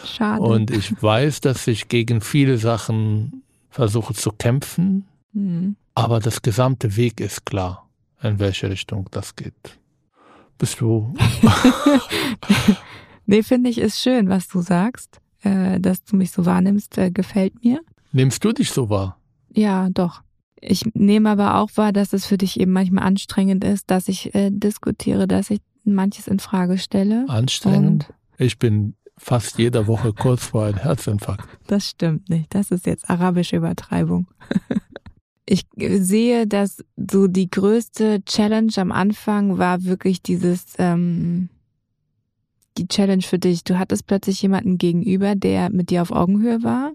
Schade. 0.06 0.41
Und 0.41 0.72
ich 0.72 1.01
weiß, 1.01 1.39
dass 1.41 1.68
ich 1.68 1.88
gegen 1.88 2.20
viele 2.20 2.58
Sachen 2.58 3.44
versuche 3.70 4.13
zu 4.13 4.32
kämpfen. 4.32 5.06
Mhm. 5.32 5.75
Aber 5.96 6.20
das 6.20 6.41
gesamte 6.41 6.98
Weg 6.98 7.22
ist 7.22 7.46
klar, 7.46 7.88
in 8.22 8.39
welche 8.39 8.70
Richtung 8.70 9.08
das 9.12 9.36
geht. 9.36 9.79
Bist 10.59 10.81
du? 10.81 11.13
nee, 13.25 13.41
finde 13.43 13.69
ich, 13.69 13.79
ist 13.79 13.99
schön, 13.99 14.29
was 14.29 14.47
du 14.47 14.61
sagst. 14.61 15.19
Äh, 15.41 15.79
dass 15.79 16.03
du 16.03 16.17
mich 16.17 16.31
so 16.31 16.45
wahrnimmst, 16.45 16.97
äh, 16.97 17.11
gefällt 17.11 17.63
mir. 17.63 17.79
Nimmst 18.11 18.43
du 18.43 18.51
dich 18.51 18.71
so 18.71 18.89
wahr? 18.89 19.17
Ja, 19.53 19.89
doch. 19.89 20.21
Ich 20.59 20.83
nehme 20.93 21.29
aber 21.29 21.55
auch 21.55 21.69
wahr, 21.75 21.93
dass 21.93 22.11
es 22.11 22.25
für 22.25 22.37
dich 22.37 22.59
eben 22.59 22.73
manchmal 22.73 23.05
anstrengend 23.05 23.63
ist, 23.63 23.89
dass 23.89 24.09
ich 24.09 24.35
äh, 24.35 24.49
diskutiere, 24.51 25.27
dass 25.29 25.49
ich 25.49 25.61
manches 25.85 26.27
in 26.27 26.39
Frage 26.39 26.77
stelle. 26.77 27.25
Anstrengend? 27.29 28.13
ich 28.37 28.59
bin 28.59 28.95
fast 29.17 29.57
jede 29.57 29.87
Woche 29.87 30.13
kurz 30.13 30.45
vor 30.45 30.65
einem 30.65 30.77
Herzinfarkt. 30.77 31.47
Das 31.67 31.87
stimmt 31.89 32.29
nicht. 32.29 32.53
Das 32.53 32.71
ist 32.71 32.85
jetzt 32.85 33.09
arabische 33.09 33.55
Übertreibung. 33.55 34.27
ich 35.51 35.65
sehe, 35.77 36.46
dass 36.46 36.84
so 36.96 37.27
die 37.27 37.50
größte 37.50 38.24
Challenge 38.24 38.72
am 38.77 38.91
Anfang 38.91 39.58
war 39.58 39.84
wirklich 39.84 40.22
dieses, 40.22 40.75
ähm, 40.77 41.50
die 42.77 42.88
Challenge 42.88 43.24
für 43.24 43.39
dich. 43.39 43.63
Du 43.63 43.79
hattest 43.79 44.06
plötzlich 44.06 44.44
jemanden 44.44 44.77
gegenüber, 44.77 45.34
der 45.34 45.72
mit 45.72 45.89
dir 45.89 46.03
auf 46.03 46.12
Augenhöhe 46.12 46.62
war. 46.62 46.91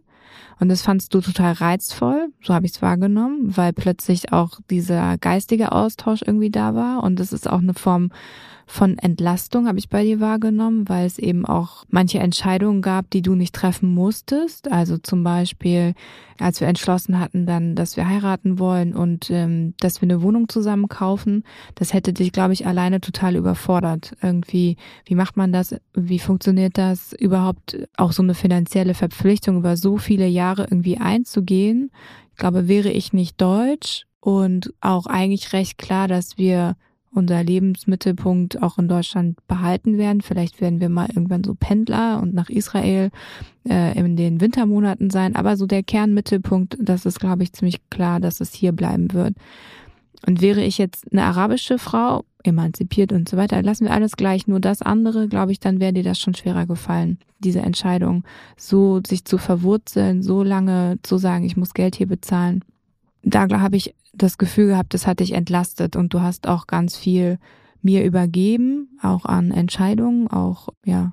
Und 0.60 0.68
das 0.68 0.82
fandst 0.82 1.12
du 1.12 1.20
total 1.20 1.54
reizvoll, 1.54 2.28
so 2.40 2.54
habe 2.54 2.66
ich 2.66 2.72
es 2.72 2.82
wahrgenommen, 2.82 3.56
weil 3.56 3.72
plötzlich 3.72 4.32
auch 4.32 4.60
dieser 4.70 5.18
geistige 5.18 5.72
Austausch 5.72 6.22
irgendwie 6.24 6.50
da 6.50 6.76
war. 6.76 7.02
Und 7.02 7.18
das 7.18 7.32
ist 7.32 7.50
auch 7.50 7.58
eine 7.58 7.74
Form 7.74 8.10
von 8.66 8.98
Entlastung 8.98 9.68
habe 9.68 9.78
ich 9.78 9.88
bei 9.88 10.04
dir 10.04 10.20
wahrgenommen, 10.20 10.88
weil 10.88 11.06
es 11.06 11.18
eben 11.18 11.44
auch 11.44 11.84
manche 11.88 12.18
Entscheidungen 12.18 12.82
gab, 12.82 13.10
die 13.10 13.22
du 13.22 13.34
nicht 13.34 13.54
treffen 13.54 13.92
musstest. 13.92 14.70
Also 14.72 14.96
zum 14.98 15.22
Beispiel, 15.22 15.94
als 16.38 16.60
wir 16.60 16.68
entschlossen 16.68 17.20
hatten 17.20 17.46
dann, 17.46 17.74
dass 17.74 17.96
wir 17.96 18.08
heiraten 18.08 18.58
wollen 18.58 18.94
und 18.94 19.30
ähm, 19.30 19.74
dass 19.80 20.00
wir 20.00 20.06
eine 20.06 20.22
Wohnung 20.22 20.48
zusammen 20.48 20.88
kaufen, 20.88 21.44
das 21.74 21.92
hätte 21.92 22.12
dich, 22.12 22.32
glaube 22.32 22.54
ich, 22.54 22.66
alleine 22.66 23.00
total 23.00 23.36
überfordert. 23.36 24.16
Irgendwie, 24.22 24.76
wie 25.04 25.14
macht 25.14 25.36
man 25.36 25.52
das? 25.52 25.74
Wie 25.92 26.18
funktioniert 26.18 26.78
das 26.78 27.12
überhaupt? 27.12 27.76
Auch 27.96 28.12
so 28.12 28.22
eine 28.22 28.34
finanzielle 28.34 28.94
Verpflichtung 28.94 29.58
über 29.58 29.76
so 29.76 29.98
viele 29.98 30.26
Jahre 30.26 30.62
irgendwie 30.62 30.98
einzugehen. 30.98 31.90
Ich 32.32 32.38
glaube, 32.38 32.66
wäre 32.66 32.90
ich 32.90 33.12
nicht 33.12 33.40
deutsch 33.40 34.06
und 34.20 34.72
auch 34.80 35.06
eigentlich 35.06 35.52
recht 35.52 35.78
klar, 35.78 36.08
dass 36.08 36.38
wir 36.38 36.76
unser 37.14 37.42
Lebensmittelpunkt 37.42 38.62
auch 38.62 38.78
in 38.78 38.88
Deutschland 38.88 39.38
behalten 39.46 39.98
werden. 39.98 40.20
Vielleicht 40.20 40.60
werden 40.60 40.80
wir 40.80 40.88
mal 40.88 41.08
irgendwann 41.08 41.44
so 41.44 41.54
Pendler 41.54 42.20
und 42.20 42.34
nach 42.34 42.50
Israel 42.50 43.10
äh, 43.68 43.98
in 43.98 44.16
den 44.16 44.40
Wintermonaten 44.40 45.10
sein. 45.10 45.36
Aber 45.36 45.56
so 45.56 45.66
der 45.66 45.82
Kernmittelpunkt, 45.82 46.76
das 46.80 47.06
ist, 47.06 47.20
glaube 47.20 47.42
ich, 47.42 47.52
ziemlich 47.52 47.78
klar, 47.90 48.20
dass 48.20 48.40
es 48.40 48.52
hier 48.52 48.72
bleiben 48.72 49.12
wird. 49.12 49.34
Und 50.26 50.40
wäre 50.40 50.62
ich 50.62 50.78
jetzt 50.78 51.12
eine 51.12 51.24
arabische 51.24 51.78
Frau, 51.78 52.24
emanzipiert 52.44 53.12
und 53.12 53.28
so 53.28 53.36
weiter, 53.36 53.62
lassen 53.62 53.84
wir 53.84 53.92
alles 53.92 54.16
gleich, 54.16 54.46
nur 54.46 54.60
das 54.60 54.82
andere, 54.82 55.28
glaube 55.28 55.52
ich, 55.52 55.60
dann 55.60 55.80
wäre 55.80 55.92
dir 55.92 56.02
das 56.02 56.18
schon 56.18 56.34
schwerer 56.34 56.66
gefallen, 56.66 57.18
diese 57.38 57.60
Entscheidung, 57.60 58.24
so 58.56 59.00
sich 59.06 59.24
zu 59.24 59.38
verwurzeln, 59.38 60.22
so 60.22 60.42
lange 60.42 60.98
zu 61.02 61.16
sagen, 61.18 61.44
ich 61.44 61.56
muss 61.56 61.74
Geld 61.74 61.96
hier 61.96 62.06
bezahlen. 62.06 62.62
Da 63.24 63.48
habe 63.60 63.76
ich 63.76 63.94
das 64.12 64.38
Gefühl 64.38 64.68
gehabt, 64.68 64.94
das 64.94 65.06
hat 65.06 65.20
dich 65.20 65.32
entlastet 65.32 65.96
und 65.96 66.12
du 66.14 66.20
hast 66.20 66.46
auch 66.46 66.66
ganz 66.66 66.96
viel 66.96 67.38
mir 67.82 68.04
übergeben, 68.04 68.88
auch 69.02 69.26
an 69.26 69.50
Entscheidungen, 69.50 70.28
auch, 70.28 70.68
ja. 70.84 71.12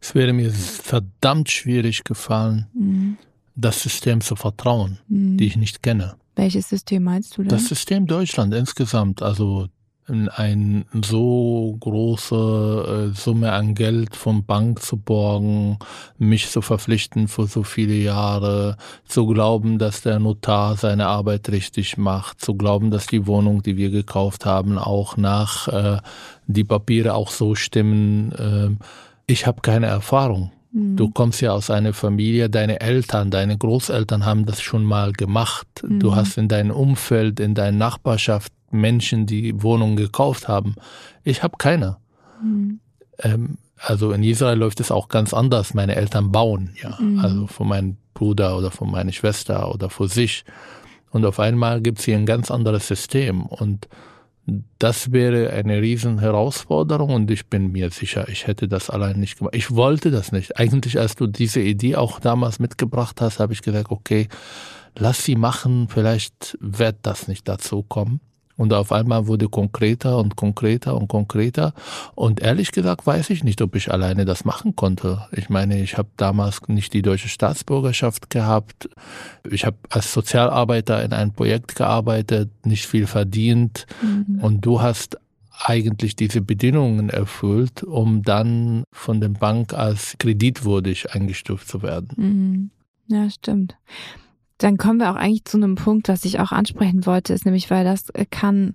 Es 0.00 0.14
wäre 0.14 0.32
mir 0.32 0.52
verdammt 0.52 1.50
schwierig 1.50 2.04
gefallen, 2.04 2.66
mhm. 2.74 3.16
das 3.56 3.82
System 3.82 4.20
zu 4.20 4.36
vertrauen, 4.36 4.98
mhm. 5.08 5.36
die 5.36 5.46
ich 5.46 5.56
nicht 5.56 5.82
kenne. 5.82 6.14
Welches 6.36 6.68
System 6.68 7.02
meinst 7.02 7.36
du 7.36 7.42
denn? 7.42 7.48
Das 7.48 7.66
System 7.66 8.06
Deutschland 8.06 8.54
insgesamt, 8.54 9.20
also 9.20 9.68
eine 10.08 10.84
so 11.02 11.76
große 11.78 13.10
äh, 13.12 13.16
Summe 13.16 13.52
an 13.52 13.74
Geld 13.74 14.16
vom 14.16 14.44
Bank 14.44 14.82
zu 14.82 14.96
borgen, 14.96 15.78
mich 16.18 16.50
zu 16.50 16.60
verpflichten 16.60 17.28
für 17.28 17.46
so 17.46 17.62
viele 17.62 17.94
Jahre, 17.94 18.76
zu 19.04 19.26
glauben, 19.26 19.78
dass 19.78 20.02
der 20.02 20.18
Notar 20.18 20.76
seine 20.76 21.06
Arbeit 21.06 21.48
richtig 21.50 21.98
macht, 21.98 22.40
zu 22.40 22.54
glauben, 22.54 22.90
dass 22.90 23.06
die 23.06 23.26
Wohnung, 23.26 23.62
die 23.62 23.76
wir 23.76 23.90
gekauft 23.90 24.44
haben, 24.44 24.76
auch 24.76 25.16
nach 25.16 25.68
äh, 25.68 25.98
die 26.46 26.64
Papiere 26.64 27.14
auch 27.14 27.30
so 27.30 27.54
stimmen. 27.54 28.32
Äh, 28.32 28.84
ich 29.26 29.46
habe 29.46 29.60
keine 29.60 29.86
Erfahrung. 29.86 30.50
Mhm. 30.72 30.96
Du 30.96 31.10
kommst 31.10 31.40
ja 31.40 31.52
aus 31.52 31.70
einer 31.70 31.92
Familie, 31.92 32.50
deine 32.50 32.80
Eltern, 32.80 33.30
deine 33.30 33.56
Großeltern 33.56 34.24
haben 34.26 34.46
das 34.46 34.60
schon 34.60 34.84
mal 34.84 35.12
gemacht. 35.12 35.68
Mhm. 35.82 36.00
Du 36.00 36.16
hast 36.16 36.38
in 36.38 36.48
deinem 36.48 36.72
Umfeld, 36.72 37.38
in 37.38 37.54
deiner 37.54 37.76
Nachbarschaft 37.76 38.52
Menschen, 38.72 39.26
die 39.26 39.62
Wohnungen 39.62 39.96
gekauft 39.96 40.48
haben. 40.48 40.74
Ich 41.24 41.42
habe 41.42 41.56
keine. 41.58 41.98
Mhm. 42.42 42.80
Ähm, 43.20 43.58
also 43.76 44.12
in 44.12 44.22
Israel 44.22 44.58
läuft 44.58 44.80
es 44.80 44.90
auch 44.90 45.08
ganz 45.08 45.34
anders. 45.34 45.74
Meine 45.74 45.96
Eltern 45.96 46.32
bauen, 46.32 46.74
ja. 46.82 46.96
Mhm. 47.00 47.18
Also 47.20 47.46
von 47.46 47.68
meinem 47.68 47.96
Bruder 48.14 48.56
oder 48.56 48.70
von 48.70 48.90
meiner 48.90 49.12
Schwester 49.12 49.72
oder 49.74 49.90
für 49.90 50.08
sich. 50.08 50.44
Und 51.10 51.24
auf 51.24 51.38
einmal 51.40 51.80
gibt 51.80 51.98
es 51.98 52.04
hier 52.04 52.16
ein 52.16 52.26
ganz 52.26 52.50
anderes 52.50 52.86
System. 52.88 53.44
Und 53.46 53.88
Das 54.78 55.12
wäre 55.12 55.50
eine 55.50 55.80
riesen 55.80 56.18
Herausforderung 56.18 57.10
und 57.14 57.30
ich 57.30 57.46
bin 57.46 57.70
mir 57.70 57.90
sicher, 57.90 58.28
ich 58.28 58.48
hätte 58.48 58.66
das 58.66 58.90
allein 58.90 59.20
nicht 59.20 59.38
gemacht. 59.38 59.54
Ich 59.54 59.70
wollte 59.70 60.10
das 60.10 60.32
nicht. 60.32 60.58
Eigentlich, 60.58 60.98
als 60.98 61.14
du 61.14 61.28
diese 61.28 61.60
Idee 61.60 61.94
auch 61.94 62.18
damals 62.18 62.58
mitgebracht 62.58 63.20
hast, 63.20 63.38
habe 63.38 63.52
ich 63.52 63.62
gesagt, 63.62 63.92
okay, 63.92 64.26
lass 64.98 65.24
sie 65.24 65.36
machen, 65.36 65.86
vielleicht 65.88 66.58
wird 66.60 66.96
das 67.02 67.28
nicht 67.28 67.46
dazu 67.46 67.84
kommen. 67.84 68.20
Und 68.56 68.72
auf 68.72 68.92
einmal 68.92 69.26
wurde 69.26 69.48
konkreter 69.48 70.18
und 70.18 70.36
konkreter 70.36 70.96
und 70.96 71.08
konkreter. 71.08 71.72
Und 72.14 72.40
ehrlich 72.40 72.72
gesagt 72.72 73.06
weiß 73.06 73.30
ich 73.30 73.44
nicht, 73.44 73.62
ob 73.62 73.74
ich 73.74 73.90
alleine 73.90 74.24
das 74.24 74.44
machen 74.44 74.76
konnte. 74.76 75.26
Ich 75.32 75.48
meine, 75.48 75.80
ich 75.82 75.98
habe 75.98 76.08
damals 76.16 76.60
nicht 76.68 76.92
die 76.92 77.02
deutsche 77.02 77.28
Staatsbürgerschaft 77.28 78.30
gehabt. 78.30 78.88
Ich 79.50 79.64
habe 79.64 79.76
als 79.90 80.12
Sozialarbeiter 80.12 81.02
in 81.02 81.12
einem 81.12 81.32
Projekt 81.32 81.74
gearbeitet, 81.74 82.50
nicht 82.64 82.86
viel 82.86 83.06
verdient. 83.06 83.86
Mhm. 84.02 84.40
Und 84.40 84.60
du 84.60 84.82
hast 84.82 85.18
eigentlich 85.64 86.16
diese 86.16 86.40
Bedingungen 86.40 87.08
erfüllt, 87.08 87.82
um 87.82 88.22
dann 88.22 88.84
von 88.92 89.20
der 89.20 89.28
Bank 89.28 89.74
als 89.74 90.16
kreditwürdig 90.18 91.14
eingestuft 91.14 91.68
zu 91.68 91.82
werden. 91.82 92.08
Mhm. 92.16 92.70
Ja, 93.08 93.28
stimmt 93.30 93.76
dann 94.62 94.76
kommen 94.76 94.98
wir 94.98 95.10
auch 95.10 95.16
eigentlich 95.16 95.44
zu 95.44 95.56
einem 95.56 95.74
Punkt, 95.74 96.08
was 96.08 96.24
ich 96.24 96.40
auch 96.40 96.52
ansprechen 96.52 97.06
wollte, 97.06 97.32
ist 97.32 97.44
nämlich, 97.44 97.70
weil 97.70 97.84
das 97.84 98.12
kann, 98.30 98.74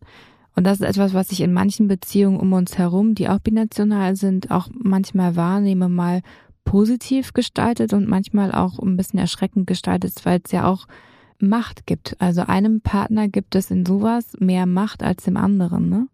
und 0.56 0.66
das 0.66 0.80
ist 0.80 0.88
etwas, 0.88 1.14
was 1.14 1.32
ich 1.32 1.42
in 1.42 1.54
manchen 1.54 1.88
Beziehungen 1.88 2.40
um 2.40 2.54
uns 2.54 2.78
herum, 2.78 3.16
die 3.16 3.30
auch 3.30 3.40
binational 3.40 4.16
sind, 4.16 4.52
auch 4.52 4.70
manchmal 4.74 5.36
wahrnehme, 5.36 5.90
mal 5.90 6.22
positiv 6.66 7.34
gestaltet 7.34 7.94
und 7.94 8.10
manchmal 8.10 8.52
auch 8.52 8.80
ein 8.80 8.98
bisschen 8.98 9.20
erschreckend 9.20 9.68
gestaltet, 9.68 10.14
weil 10.24 10.42
es 10.44 10.52
ja 10.52 10.68
auch 10.68 10.86
Macht 11.40 11.86
gibt. 11.86 12.20
Also 12.20 12.42
einem 12.42 12.82
Partner 12.82 13.28
gibt 13.28 13.56
es 13.56 13.72
in 13.72 13.86
sowas 13.86 14.34
mehr 14.40 14.66
Macht 14.66 15.04
als 15.04 15.24
dem 15.24 15.38
anderen. 15.38 15.90
Ne? 15.90 16.08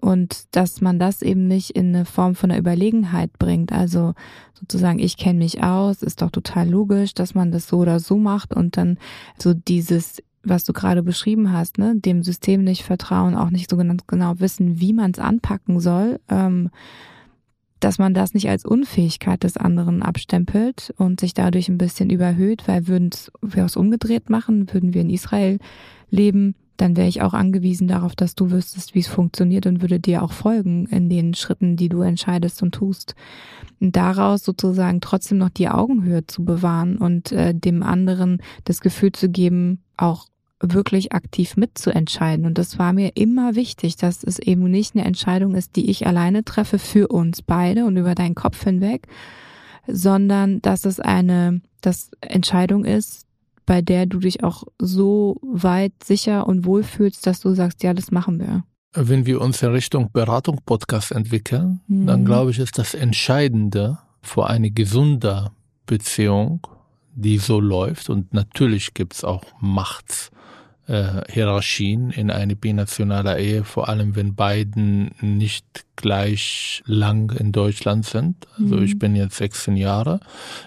Und 0.00 0.54
dass 0.56 0.80
man 0.80 0.98
das 0.98 1.22
eben 1.22 1.48
nicht 1.48 1.70
in 1.70 1.94
eine 1.94 2.04
Form 2.04 2.34
von 2.34 2.50
einer 2.50 2.60
Überlegenheit 2.60 3.32
bringt. 3.38 3.72
Also 3.72 4.14
sozusagen, 4.54 4.98
ich 5.00 5.16
kenne 5.16 5.40
mich 5.40 5.62
aus, 5.62 6.02
ist 6.02 6.22
doch 6.22 6.30
total 6.30 6.68
logisch, 6.68 7.14
dass 7.14 7.34
man 7.34 7.50
das 7.50 7.66
so 7.66 7.78
oder 7.78 7.98
so 7.98 8.16
macht 8.16 8.54
und 8.54 8.76
dann 8.76 8.98
so 9.38 9.54
dieses 9.54 10.22
was 10.44 10.64
du 10.64 10.72
gerade 10.72 11.02
beschrieben 11.02 11.52
hast, 11.52 11.78
ne, 11.78 11.94
dem 11.96 12.22
System 12.22 12.64
nicht 12.64 12.84
vertrauen, 12.84 13.34
auch 13.34 13.50
nicht 13.50 13.68
so 13.68 13.76
ganz 13.76 14.06
genau 14.06 14.38
wissen, 14.38 14.80
wie 14.80 14.92
man 14.92 15.10
es 15.10 15.18
anpacken 15.18 15.80
soll, 15.80 16.20
ähm, 16.28 16.70
dass 17.80 17.98
man 17.98 18.14
das 18.14 18.34
nicht 18.34 18.48
als 18.48 18.64
Unfähigkeit 18.64 19.44
des 19.44 19.56
anderen 19.56 20.02
abstempelt 20.02 20.92
und 20.96 21.20
sich 21.20 21.34
dadurch 21.34 21.68
ein 21.68 21.78
bisschen 21.78 22.10
überhöht, 22.10 22.66
weil 22.66 22.88
würden 22.88 23.10
wir 23.40 23.64
es 23.64 23.76
umgedreht 23.76 24.30
machen, 24.30 24.72
würden 24.72 24.94
wir 24.94 25.02
in 25.02 25.10
Israel 25.10 25.58
leben, 26.10 26.54
dann 26.78 26.96
wäre 26.96 27.08
ich 27.08 27.22
auch 27.22 27.34
angewiesen 27.34 27.88
darauf, 27.88 28.14
dass 28.14 28.34
du 28.34 28.50
wüsstest, 28.50 28.94
wie 28.94 29.00
es 29.00 29.08
funktioniert 29.08 29.66
und 29.66 29.82
würde 29.82 30.00
dir 30.00 30.22
auch 30.22 30.32
folgen 30.32 30.86
in 30.86 31.10
den 31.10 31.34
Schritten, 31.34 31.76
die 31.76 31.88
du 31.88 32.02
entscheidest 32.02 32.62
und 32.62 32.72
tust. 32.72 33.14
Und 33.80 33.96
daraus 33.96 34.44
sozusagen 34.44 35.00
trotzdem 35.00 35.38
noch 35.38 35.50
die 35.50 35.68
Augenhöhe 35.68 36.26
zu 36.26 36.44
bewahren 36.44 36.96
und 36.96 37.32
äh, 37.32 37.52
dem 37.52 37.82
anderen 37.82 38.40
das 38.64 38.80
Gefühl 38.80 39.12
zu 39.12 39.28
geben, 39.28 39.82
auch 39.96 40.26
wirklich 40.60 41.12
aktiv 41.12 41.56
mitzuentscheiden. 41.56 42.46
Und 42.46 42.58
das 42.58 42.78
war 42.78 42.92
mir 42.92 43.12
immer 43.16 43.54
wichtig, 43.54 43.96
dass 43.96 44.22
es 44.22 44.38
eben 44.38 44.70
nicht 44.70 44.94
eine 44.94 45.04
Entscheidung 45.04 45.54
ist, 45.54 45.76
die 45.76 45.90
ich 45.90 46.06
alleine 46.06 46.44
treffe 46.44 46.78
für 46.78 47.08
uns 47.08 47.42
beide 47.42 47.84
und 47.86 47.96
über 47.96 48.14
deinen 48.14 48.34
Kopf 48.34 48.62
hinweg, 48.62 49.06
sondern 49.86 50.62
dass 50.62 50.84
es 50.84 51.00
eine, 51.00 51.60
das 51.80 52.10
Entscheidung 52.20 52.84
ist, 52.84 53.27
bei 53.68 53.82
der 53.82 54.06
du 54.06 54.18
dich 54.18 54.42
auch 54.42 54.64
so 54.78 55.38
weit 55.42 55.92
sicher 56.02 56.46
und 56.46 56.64
wohl 56.64 56.82
fühlst, 56.82 57.26
dass 57.26 57.40
du 57.40 57.52
sagst, 57.52 57.82
ja, 57.82 57.92
das 57.92 58.10
machen 58.10 58.40
wir? 58.40 58.64
Wenn 58.94 59.26
wir 59.26 59.42
uns 59.42 59.62
in 59.62 59.72
Richtung 59.72 60.10
Beratung 60.10 60.62
Podcast 60.64 61.12
entwickeln, 61.12 61.82
mhm. 61.86 62.06
dann 62.06 62.24
glaube 62.24 62.50
ich, 62.50 62.58
ist 62.58 62.78
das 62.78 62.94
Entscheidende 62.94 63.98
für 64.22 64.46
eine 64.46 64.70
gesunde 64.70 65.50
Beziehung, 65.84 66.66
die 67.14 67.36
so 67.36 67.60
läuft. 67.60 68.08
Und 68.08 68.32
natürlich 68.32 68.94
gibt 68.94 69.12
es 69.12 69.22
auch 69.22 69.44
Machtshierarchien 69.60 72.10
äh, 72.10 72.20
in 72.20 72.30
eine 72.30 72.56
binationale 72.56 73.38
Ehe, 73.38 73.64
vor 73.64 73.90
allem 73.90 74.16
wenn 74.16 74.34
beiden 74.34 75.10
nicht 75.20 75.84
gleich 75.96 76.82
lang 76.86 77.32
in 77.32 77.52
Deutschland 77.52 78.06
sind. 78.06 78.46
Also 78.56 78.76
mhm. 78.76 78.84
ich 78.84 78.98
bin 78.98 79.14
jetzt 79.14 79.36
16 79.36 79.76
Jahre. 79.76 80.20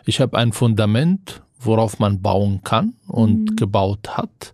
Ich 0.05 0.21
habe 0.21 0.37
ein 0.37 0.51
Fundament, 0.51 1.41
worauf 1.63 1.99
man 1.99 2.21
bauen 2.21 2.61
kann 2.63 2.93
und 3.07 3.51
mhm. 3.51 3.55
gebaut 3.55 4.17
hat. 4.17 4.53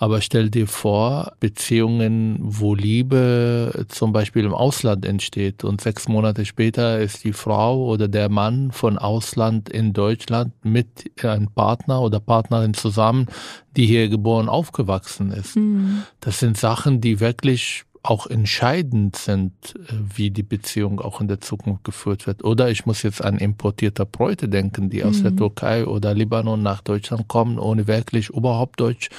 Aber 0.00 0.22
stell 0.22 0.48
dir 0.48 0.66
vor, 0.66 1.32
Beziehungen, 1.40 2.38
wo 2.40 2.74
Liebe 2.74 3.84
zum 3.88 4.14
Beispiel 4.14 4.46
im 4.46 4.54
Ausland 4.54 5.04
entsteht 5.04 5.62
und 5.62 5.82
sechs 5.82 6.08
Monate 6.08 6.46
später 6.46 6.98
ist 6.98 7.22
die 7.22 7.34
Frau 7.34 7.84
oder 7.84 8.08
der 8.08 8.30
Mann 8.30 8.72
von 8.72 8.96
Ausland 8.96 9.68
in 9.68 9.92
Deutschland 9.92 10.54
mit 10.64 11.10
einem 11.22 11.48
Partner 11.48 12.00
oder 12.00 12.18
Partnerin 12.18 12.72
zusammen, 12.72 13.26
die 13.76 13.84
hier 13.84 14.08
geboren 14.08 14.48
aufgewachsen 14.48 15.32
ist. 15.32 15.56
Mhm. 15.56 16.04
Das 16.20 16.38
sind 16.38 16.56
Sachen, 16.56 17.02
die 17.02 17.20
wirklich 17.20 17.84
auch 18.02 18.26
entscheidend 18.26 19.16
sind, 19.16 19.52
äh, 19.76 19.92
wie 20.16 20.30
die 20.30 20.42
Beziehung 20.42 21.00
auch 21.00 21.20
in 21.20 21.28
der 21.28 21.40
Zukunft 21.40 21.84
geführt 21.84 22.26
wird. 22.26 22.44
Oder 22.44 22.70
ich 22.70 22.86
muss 22.86 23.02
jetzt 23.02 23.22
an 23.22 23.38
importierte 23.38 24.06
Bräute 24.06 24.48
denken, 24.48 24.88
die 24.88 25.04
aus 25.04 25.18
mhm. 25.18 25.22
der 25.24 25.36
Türkei 25.36 25.86
oder 25.86 26.14
Libanon 26.14 26.62
nach 26.62 26.80
Deutschland 26.80 27.28
kommen, 27.28 27.58
ohne 27.58 27.86
wirklich 27.86 28.30
überhaupt 28.30 28.80
Deutsch 28.80 29.10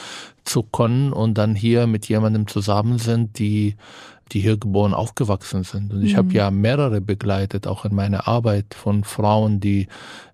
zu 0.43 0.63
können 0.63 1.13
und 1.13 1.37
dann 1.37 1.53
hier 1.53 1.85
mit 1.85 2.07
jemandem 2.07 2.47
zusammen 2.47 2.97
sind, 2.97 3.37
die 3.37 3.75
die 4.31 4.39
hier 4.39 4.57
geboren 4.57 4.93
aufgewachsen 4.93 5.63
sind. 5.63 5.93
Und 5.93 6.03
ich 6.03 6.13
mhm. 6.13 6.17
habe 6.17 6.33
ja 6.33 6.51
mehrere 6.51 7.01
begleitet, 7.01 7.67
auch 7.67 7.85
in 7.85 7.93
meiner 7.93 8.27
Arbeit 8.27 8.73
von 8.73 9.03
Frauen, 9.03 9.59
die 9.59 9.87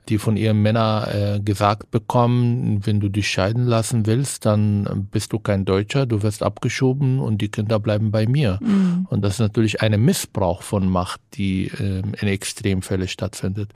die 0.10 0.18
von 0.18 0.38
ihren 0.38 0.62
Männern 0.62 1.10
äh, 1.10 1.40
gesagt 1.42 1.92
bekommen, 1.92 2.86
wenn 2.86 3.00
du 3.00 3.10
dich 3.10 3.28
scheiden 3.28 3.66
lassen 3.66 4.06
willst, 4.06 4.46
dann 4.46 5.08
bist 5.12 5.34
du 5.34 5.40
kein 5.40 5.66
Deutscher, 5.66 6.06
du 6.06 6.24
wirst 6.24 6.44
abgeschoben 6.44 7.20
und 7.20 7.42
die 7.42 7.50
Kinder 7.50 7.80
bleiben 7.80 8.12
bei 8.12 8.26
mir. 8.26 8.60
Mhm. 8.62 9.08
Und 9.10 9.22
das 9.22 9.34
ist 9.34 9.40
natürlich 9.40 9.82
ein 9.82 10.00
Missbrauch 10.02 10.62
von 10.62 10.88
Macht, 10.88 11.20
die 11.34 11.68
äh, 11.68 12.00
in 12.00 12.28
Extremfällen 12.28 13.08
stattfindet. 13.08 13.72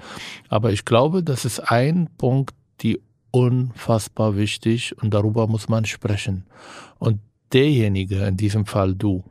Aber 0.49 0.71
ich 0.71 0.85
glaube, 0.85 1.23
das 1.23 1.45
ist 1.45 1.59
ein 1.59 2.07
Punkt, 2.17 2.55
die 2.81 3.01
unfassbar 3.31 4.35
wichtig 4.35 4.97
und 5.01 5.13
darüber 5.13 5.47
muss 5.47 5.69
man 5.69 5.85
sprechen. 5.85 6.45
Und 6.99 7.19
derjenige, 7.53 8.25
in 8.25 8.37
diesem 8.37 8.65
Fall 8.65 8.95
du, 8.95 9.23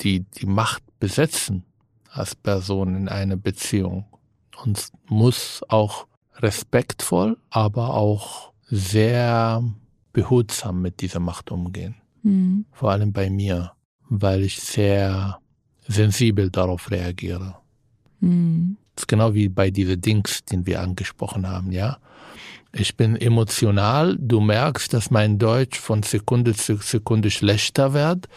die 0.00 0.20
die 0.20 0.46
Macht 0.46 0.82
besetzen 0.98 1.64
als 2.10 2.34
Person 2.34 2.94
in 2.94 3.08
einer 3.08 3.36
Beziehung 3.36 4.04
und 4.62 4.88
muss 5.08 5.62
auch 5.68 6.06
respektvoll, 6.36 7.36
aber 7.50 7.94
auch 7.94 8.52
sehr 8.66 9.62
behutsam 10.12 10.80
mit 10.80 11.00
dieser 11.00 11.20
Macht 11.20 11.50
umgehen. 11.50 11.96
Mhm. 12.22 12.64
Vor 12.72 12.90
allem 12.90 13.12
bei 13.12 13.30
mir, 13.30 13.72
weil 14.08 14.42
ich 14.42 14.60
sehr 14.60 15.38
sensibel 15.86 16.50
darauf 16.50 16.90
reagiere. 16.90 17.56
Mhm. 18.20 18.76
Das 18.94 19.02
ist 19.02 19.08
genau 19.08 19.34
wie 19.34 19.48
bei 19.48 19.70
diesen 19.70 20.00
Dings, 20.00 20.44
den 20.44 20.66
wir 20.66 20.80
angesprochen 20.80 21.48
haben, 21.48 21.72
ja. 21.72 21.98
Ich 22.76 22.96
bin 22.96 23.14
emotional, 23.14 24.16
du 24.18 24.40
merkst, 24.40 24.92
dass 24.92 25.10
mein 25.10 25.38
Deutsch 25.38 25.78
von 25.78 26.02
Sekunde 26.02 26.54
zu 26.54 26.76
Sekunde 26.78 27.30
schlechter 27.30 27.92
wird, 27.92 28.28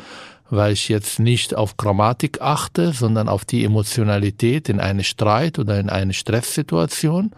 weil 0.49 0.73
ich 0.73 0.89
jetzt 0.89 1.19
nicht 1.19 1.55
auf 1.55 1.77
Grammatik 1.77 2.41
achte, 2.41 2.93
sondern 2.93 3.29
auf 3.29 3.45
die 3.45 3.63
Emotionalität 3.63 4.69
in 4.69 4.79
eine 4.79 5.03
Streit 5.03 5.59
oder 5.59 5.79
in 5.79 5.89
eine 5.89 6.13
Stresssituation. 6.13 7.31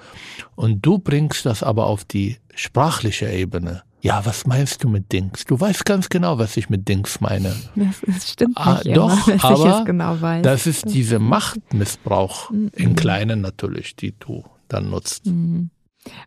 Und 0.56 0.86
du 0.86 1.00
bringst 1.00 1.45
das 1.45 1.63
aber 1.63 1.88
auf 1.88 2.06
die 2.06 2.38
sprachliche 2.56 3.30
Ebene. 3.30 3.84
Ja, 4.02 4.26
was 4.26 4.45
meinst 4.45 4.84
du 4.84 4.89
mit 4.89 5.12
Dings? 5.12 5.43
Du 5.45 5.60
weißt 5.60 5.86
ganz 5.86 6.08
genau, 6.08 6.38
was 6.38 6.56
ich 6.56 6.69
mit 6.69 6.88
Dings 6.88 7.19
meine. 7.19 7.54
Das, 7.76 8.02
das 8.06 8.32
stimmt 8.32 8.58
ah, 8.58 8.80
nicht. 8.84 8.95
Doch, 8.95 9.28
immer, 9.28 9.43
aber 9.43 9.84
genau 9.84 10.15
das 10.41 10.67
ist 10.67 10.86
diese 10.89 11.19
Machtmissbrauch 11.19 12.50
mhm. 12.50 12.72
in 12.76 12.95
Kleinen 12.95 13.41
natürlich, 13.41 13.95
die 13.98 14.13
du 14.17 14.45
dann 14.69 14.89
nutzt. 14.89 15.26
Mhm. 15.26 15.69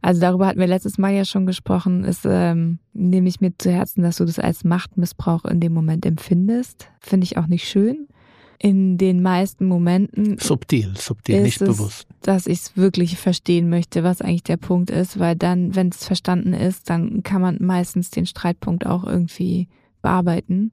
Also 0.00 0.20
darüber 0.20 0.46
hatten 0.46 0.60
wir 0.60 0.66
letztes 0.66 0.98
Mal 0.98 1.12
ja 1.12 1.24
schon 1.24 1.46
gesprochen. 1.46 2.04
Ist, 2.04 2.22
ähm, 2.24 2.78
nehme 2.92 3.28
ich 3.28 3.40
mir 3.40 3.52
zu 3.56 3.70
Herzen, 3.70 4.02
dass 4.02 4.16
du 4.16 4.24
das 4.24 4.38
als 4.38 4.64
Machtmissbrauch 4.64 5.44
in 5.44 5.60
dem 5.60 5.72
Moment 5.72 6.06
empfindest. 6.06 6.88
Finde 7.00 7.24
ich 7.24 7.36
auch 7.36 7.46
nicht 7.46 7.68
schön. 7.68 8.08
In 8.58 8.96
den 8.96 9.22
meisten 9.22 9.66
Momenten. 9.66 10.38
Subtil, 10.38 10.94
subtil, 10.96 11.42
nicht 11.42 11.60
es, 11.60 11.68
bewusst. 11.68 12.06
Dass 12.22 12.46
ich 12.46 12.60
es 12.60 12.76
wirklich 12.76 13.16
verstehen 13.16 13.68
möchte, 13.68 14.04
was 14.04 14.20
eigentlich 14.20 14.44
der 14.44 14.56
Punkt 14.56 14.90
ist, 14.90 15.18
weil 15.18 15.34
dann, 15.34 15.74
wenn 15.74 15.88
es 15.88 16.04
verstanden 16.04 16.52
ist, 16.52 16.88
dann 16.88 17.24
kann 17.24 17.42
man 17.42 17.58
meistens 17.60 18.10
den 18.10 18.24
Streitpunkt 18.24 18.86
auch 18.86 19.04
irgendwie 19.04 19.68
bearbeiten. 20.00 20.70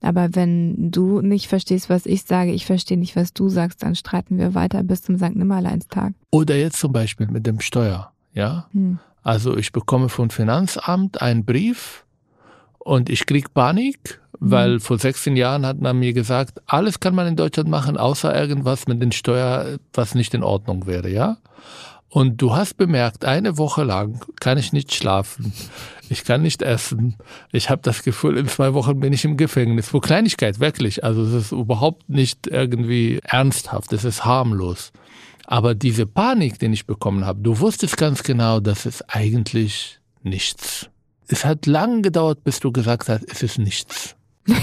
Aber 0.00 0.34
wenn 0.34 0.90
du 0.90 1.20
nicht 1.20 1.48
verstehst, 1.48 1.90
was 1.90 2.06
ich 2.06 2.22
sage, 2.22 2.52
ich 2.52 2.66
verstehe 2.66 2.98
nicht, 2.98 3.16
was 3.16 3.32
du 3.32 3.48
sagst, 3.48 3.82
dann 3.82 3.94
streiten 3.94 4.38
wir 4.38 4.54
weiter 4.54 4.82
bis 4.82 5.02
zum 5.02 5.16
St. 5.16 5.34
Nimmerleinstag. 5.34 6.12
Oder 6.30 6.56
jetzt 6.56 6.78
zum 6.78 6.92
Beispiel 6.92 7.26
mit 7.26 7.46
dem 7.46 7.60
Steuer. 7.60 8.12
Ja, 8.36 8.68
hm. 8.72 8.98
also 9.22 9.56
ich 9.56 9.72
bekomme 9.72 10.08
vom 10.08 10.30
Finanzamt 10.30 11.20
einen 11.22 11.44
Brief 11.44 12.04
Und 12.78 13.10
ich 13.10 13.26
krieg 13.26 13.52
Panik, 13.52 14.20
weil 14.38 14.74
mhm. 14.74 14.80
vor 14.80 14.98
16 14.98 15.36
Jahren 15.36 15.66
hat 15.66 15.80
man 15.80 15.98
mir 15.98 16.12
gesagt, 16.12 16.62
alles 16.66 17.00
kann 17.00 17.16
man 17.16 17.26
in 17.26 17.34
Deutschland 17.34 17.68
machen, 17.68 17.96
außer 17.96 18.32
irgendwas 18.38 18.86
mit 18.86 19.02
den 19.02 19.10
Steuer, 19.10 19.78
was 19.92 20.14
nicht 20.14 20.34
in 20.34 20.44
Ordnung 20.44 20.86
wäre, 20.86 21.08
ja? 21.08 21.38
Und 22.08 22.40
du 22.40 22.54
hast 22.54 22.76
bemerkt, 22.76 23.24
eine 23.24 23.58
Woche 23.58 23.82
lang 23.82 24.20
kann 24.38 24.58
ich 24.58 24.72
nicht 24.72 24.94
schlafen, 24.94 25.52
ich 26.08 26.22
kann 26.22 26.42
nicht 26.42 26.62
essen. 26.62 27.16
Ich 27.50 27.70
habe 27.70 27.82
das 27.82 28.04
Gefühl, 28.04 28.36
in 28.36 28.46
zwei 28.46 28.74
Wochen 28.74 29.00
bin 29.00 29.12
ich 29.12 29.24
im 29.24 29.36
Gefängnis. 29.36 29.92
Wo 29.92 29.98
Kleinigkeit, 29.98 30.60
wirklich. 30.60 31.02
Also 31.02 31.22
es 31.22 31.32
ist 31.32 31.52
überhaupt 31.52 32.08
nicht 32.08 32.46
irgendwie 32.46 33.18
ernsthaft, 33.24 33.92
es 33.92 34.04
ist 34.04 34.24
harmlos. 34.24 34.92
Aber 35.48 35.76
diese 35.76 36.06
Panik, 36.06 36.58
den 36.58 36.72
ich 36.72 36.86
bekommen 36.86 37.24
habe, 37.24 37.40
du 37.40 37.60
wusstest 37.60 37.96
ganz 37.96 38.24
genau, 38.24 38.58
das 38.58 38.84
ist 38.84 39.02
eigentlich 39.14 40.00
nichts. 40.22 40.90
Es 41.28 41.44
hat 41.44 41.66
lang 41.66 42.02
gedauert, 42.02 42.42
bis 42.42 42.58
du 42.58 42.72
gesagt 42.72 43.08
hast, 43.08 43.24
es 43.30 43.44
ist 43.44 43.58
nichts. 43.58 44.16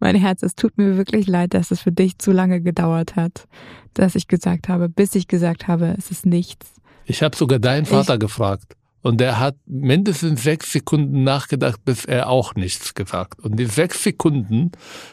mein 0.00 0.14
Herz, 0.14 0.42
es 0.42 0.54
tut 0.54 0.76
mir 0.76 0.98
wirklich 0.98 1.26
leid, 1.26 1.54
dass 1.54 1.70
es 1.70 1.80
für 1.80 1.92
dich 1.92 2.18
zu 2.18 2.32
lange 2.32 2.60
gedauert 2.60 3.16
hat, 3.16 3.48
dass 3.94 4.14
ich 4.14 4.28
gesagt 4.28 4.68
habe, 4.68 4.90
bis 4.90 5.14
ich 5.14 5.26
gesagt 5.26 5.68
habe, 5.68 5.94
es 5.96 6.10
ist 6.10 6.26
nichts. 6.26 6.74
Ich 7.06 7.22
habe 7.22 7.34
sogar 7.34 7.58
deinen 7.58 7.86
Vater 7.86 8.14
ich, 8.14 8.20
gefragt. 8.20 8.76
Und 9.02 9.20
der 9.20 9.38
hat 9.38 9.56
mindestens 9.64 10.42
sechs 10.42 10.72
Sekunden 10.72 11.24
nachgedacht, 11.24 11.82
bis 11.86 12.04
er 12.04 12.28
auch 12.28 12.54
nichts 12.54 12.92
gesagt. 12.92 13.40
Und 13.40 13.56
die 13.56 13.64
sechs 13.64 14.04
Sekunden, 14.04 14.72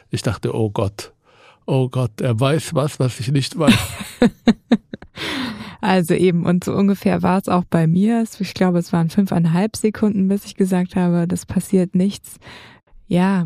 ich 0.09 0.21
dachte, 0.21 0.53
oh 0.53 0.69
Gott, 0.69 1.13
oh 1.67 1.89
Gott, 1.89 2.19
er 2.21 2.39
weiß 2.39 2.73
was, 2.73 2.99
was 2.99 3.19
ich 3.19 3.31
nicht 3.31 3.57
weiß. 3.57 3.77
also 5.81 6.13
eben, 6.15 6.45
und 6.45 6.63
so 6.63 6.73
ungefähr 6.73 7.21
war 7.21 7.37
es 7.37 7.47
auch 7.47 7.65
bei 7.65 7.85
mir. 7.85 8.23
Ich 8.39 8.53
glaube, 8.53 8.79
es 8.79 8.91
waren 8.93 9.09
fünfeinhalb 9.09 9.75
Sekunden, 9.75 10.27
bis 10.27 10.45
ich 10.45 10.55
gesagt 10.55 10.95
habe, 10.95 11.27
das 11.27 11.45
passiert 11.45 11.93
nichts. 11.93 12.37
Ja, 13.07 13.45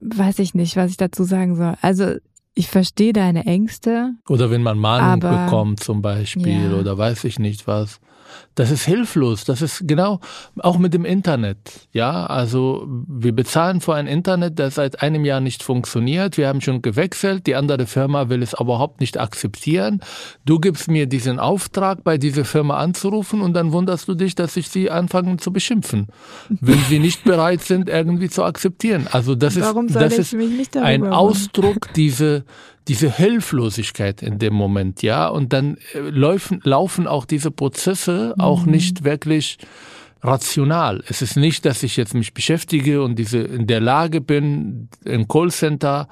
weiß 0.00 0.38
ich 0.38 0.54
nicht, 0.54 0.76
was 0.76 0.90
ich 0.90 0.96
dazu 0.96 1.24
sagen 1.24 1.56
soll. 1.56 1.74
Also 1.80 2.14
ich 2.54 2.68
verstehe 2.68 3.12
deine 3.12 3.44
Ängste. 3.44 4.12
Oder 4.28 4.50
wenn 4.50 4.62
man 4.62 4.78
Mahnung 4.78 5.20
bekommt 5.20 5.80
zum 5.80 6.02
Beispiel 6.02 6.70
ja. 6.70 6.78
oder 6.78 6.96
weiß 6.96 7.24
ich 7.24 7.38
nicht 7.38 7.66
was. 7.66 8.00
Das 8.54 8.70
ist 8.70 8.84
hilflos. 8.84 9.44
Das 9.44 9.62
ist 9.62 9.86
genau 9.86 10.20
auch 10.58 10.78
mit 10.78 10.94
dem 10.94 11.04
Internet. 11.04 11.58
Ja, 11.92 12.26
also 12.26 12.86
wir 12.88 13.32
bezahlen 13.32 13.80
für 13.80 13.94
ein 13.94 14.06
Internet, 14.06 14.58
das 14.58 14.76
seit 14.76 15.02
einem 15.02 15.24
Jahr 15.24 15.40
nicht 15.40 15.62
funktioniert. 15.62 16.36
Wir 16.38 16.48
haben 16.48 16.60
schon 16.60 16.82
gewechselt. 16.82 17.46
Die 17.46 17.54
andere 17.54 17.86
Firma 17.86 18.28
will 18.28 18.42
es 18.42 18.58
überhaupt 18.58 19.00
nicht 19.00 19.18
akzeptieren. 19.18 20.00
Du 20.44 20.58
gibst 20.58 20.88
mir 20.88 21.06
diesen 21.06 21.38
Auftrag, 21.38 22.04
bei 22.04 22.18
dieser 22.18 22.44
Firma 22.44 22.76
anzurufen 22.78 23.40
und 23.40 23.54
dann 23.54 23.72
wunderst 23.72 24.08
du 24.08 24.14
dich, 24.14 24.34
dass 24.34 24.56
ich 24.56 24.68
sie 24.68 24.90
anfange 24.90 25.36
zu 25.36 25.52
beschimpfen, 25.52 26.06
wenn 26.48 26.78
sie 26.88 26.98
nicht 26.98 27.24
bereit 27.24 27.62
sind, 27.62 27.88
irgendwie 27.88 28.28
zu 28.28 28.44
akzeptieren. 28.44 29.06
Also 29.10 29.34
das 29.34 29.60
Warum 29.60 29.86
ist, 29.86 29.96
das 29.96 30.18
ist 30.18 30.34
ein 30.76 31.06
Ausdruck 31.06 31.92
diese 31.94 32.44
diese 32.88 33.10
Hilflosigkeit 33.10 34.22
in 34.22 34.38
dem 34.38 34.54
Moment, 34.54 35.02
ja, 35.02 35.28
und 35.28 35.52
dann 35.52 35.76
äh, 35.94 35.98
laufen, 35.98 36.60
laufen 36.62 37.06
auch 37.06 37.24
diese 37.24 37.50
Prozesse 37.50 38.34
mhm. 38.36 38.40
auch 38.40 38.66
nicht 38.66 39.04
wirklich 39.04 39.58
rational. 40.22 41.02
Es 41.08 41.22
ist 41.22 41.36
nicht, 41.36 41.64
dass 41.64 41.82
ich 41.82 41.96
jetzt 41.96 42.14
mich 42.14 42.34
beschäftige 42.34 43.02
und 43.02 43.18
diese 43.18 43.38
in 43.38 43.66
der 43.66 43.80
Lage 43.80 44.20
bin, 44.20 44.88
im 45.04 45.28
Callcenter 45.28 46.08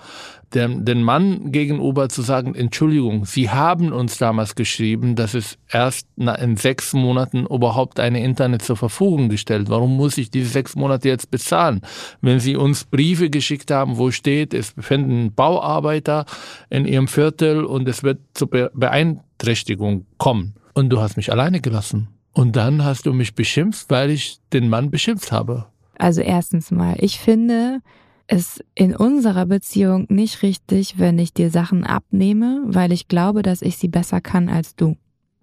dem, 0.54 0.84
den 0.84 1.02
Mann 1.02 1.50
gegenüber 1.50 2.08
zu 2.08 2.22
sagen, 2.22 2.54
Entschuldigung, 2.54 3.24
Sie 3.24 3.50
haben 3.50 3.92
uns 3.92 4.18
damals 4.18 4.54
geschrieben, 4.54 5.16
dass 5.16 5.34
es 5.34 5.58
erst 5.68 6.06
in 6.16 6.56
sechs 6.56 6.92
Monaten 6.92 7.46
überhaupt 7.46 7.98
eine 7.98 8.22
Internet 8.22 8.62
zur 8.62 8.76
Verfügung 8.76 9.28
gestellt. 9.28 9.68
Warum 9.68 9.96
muss 9.96 10.16
ich 10.16 10.30
diese 10.30 10.48
sechs 10.48 10.76
Monate 10.76 11.08
jetzt 11.08 11.30
bezahlen? 11.30 11.80
Wenn 12.20 12.40
Sie 12.40 12.56
uns 12.56 12.84
Briefe 12.84 13.30
geschickt 13.30 13.70
haben, 13.70 13.96
wo 13.96 14.10
steht, 14.10 14.54
es 14.54 14.72
befinden 14.72 15.34
Bauarbeiter 15.34 16.24
in 16.70 16.86
Ihrem 16.86 17.08
Viertel 17.08 17.64
und 17.64 17.88
es 17.88 18.02
wird 18.02 18.20
zur 18.34 18.48
Beeinträchtigung 18.48 20.06
kommen. 20.18 20.54
Und 20.74 20.90
du 20.90 21.00
hast 21.00 21.16
mich 21.16 21.32
alleine 21.32 21.60
gelassen. 21.60 22.13
Und 22.34 22.56
dann 22.56 22.84
hast 22.84 23.06
du 23.06 23.12
mich 23.12 23.34
beschimpft, 23.34 23.88
weil 23.88 24.10
ich 24.10 24.40
den 24.52 24.68
Mann 24.68 24.90
beschimpft 24.90 25.32
habe. 25.32 25.66
Also 25.96 26.20
erstens 26.20 26.70
mal, 26.70 26.96
ich 26.98 27.20
finde 27.20 27.80
es 28.26 28.62
in 28.74 28.96
unserer 28.96 29.46
Beziehung 29.46 30.06
nicht 30.08 30.42
richtig, 30.42 30.98
wenn 30.98 31.18
ich 31.18 31.32
dir 31.32 31.50
Sachen 31.50 31.84
abnehme, 31.84 32.62
weil 32.66 32.92
ich 32.92 33.08
glaube, 33.08 33.42
dass 33.42 33.62
ich 33.62 33.76
sie 33.76 33.88
besser 33.88 34.20
kann 34.20 34.48
als 34.48 34.74
du. 34.74 34.96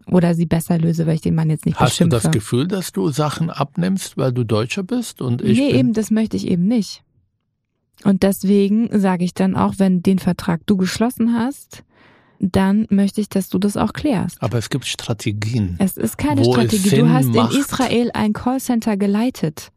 Oder 0.08 0.34
sie 0.34 0.47
besser 0.47 0.77
löse, 0.77 1.06
weil 1.06 1.15
ich 1.15 1.21
den 1.21 1.36
Mann 1.36 1.49
jetzt 1.49 1.65
nicht 1.65 1.80
Hast 1.80 1.91
beschimpfe. 1.91 2.17
Hast 2.17 2.25
du 2.25 2.27
das 2.30 2.34
Gefühl, 2.34 2.67
dass 2.67 2.91
du 2.91 3.10
Sachen 3.10 3.49
abnimmst, 3.49 4.17
weil 4.17 4.34
du 4.34 4.43
Deutscher 4.43 4.84
bist 4.84 5.21
und 5.21 5.41
ich 5.41 5.58
Nee, 5.58 5.71
eben, 5.71 5.93
das 5.93 6.12
möchte 6.12 6.36
ich 6.36 6.47
eben 6.47 6.67
nicht. 6.67 7.04
Und 8.04 8.23
deswegen 8.23 8.89
sage 8.99 9.23
ich 9.23 9.34
dann 9.34 9.56
auch, 9.56 9.75
wenn 9.77 10.01
den 10.01 10.19
Vertrag 10.19 10.65
du 10.65 10.75
geschlossen 10.75 11.34
hast, 11.34 11.84
dann 12.41 12.88
möchte 12.89 13.21
ich, 13.21 13.30
dass 13.30 13.49
du 13.49 13.60
das 13.60 13.77
auch 13.77 13.93
klärst. 13.93 14.41
Aber 14.41 14.58
es 14.58 14.69
gibt 14.69 14.86
Strategien. 14.86 15.75
Es 15.77 15.95
ist 15.95 16.17
keine 16.17 16.43
Strategie. 16.43 16.89
Du 16.89 17.10
hast 17.10 17.27
macht. 17.27 17.54
in 17.54 17.60
Israel 17.60 18.12
ein 18.13 18.34
Callcenter 18.34 18.97
geleitet. 18.97 19.71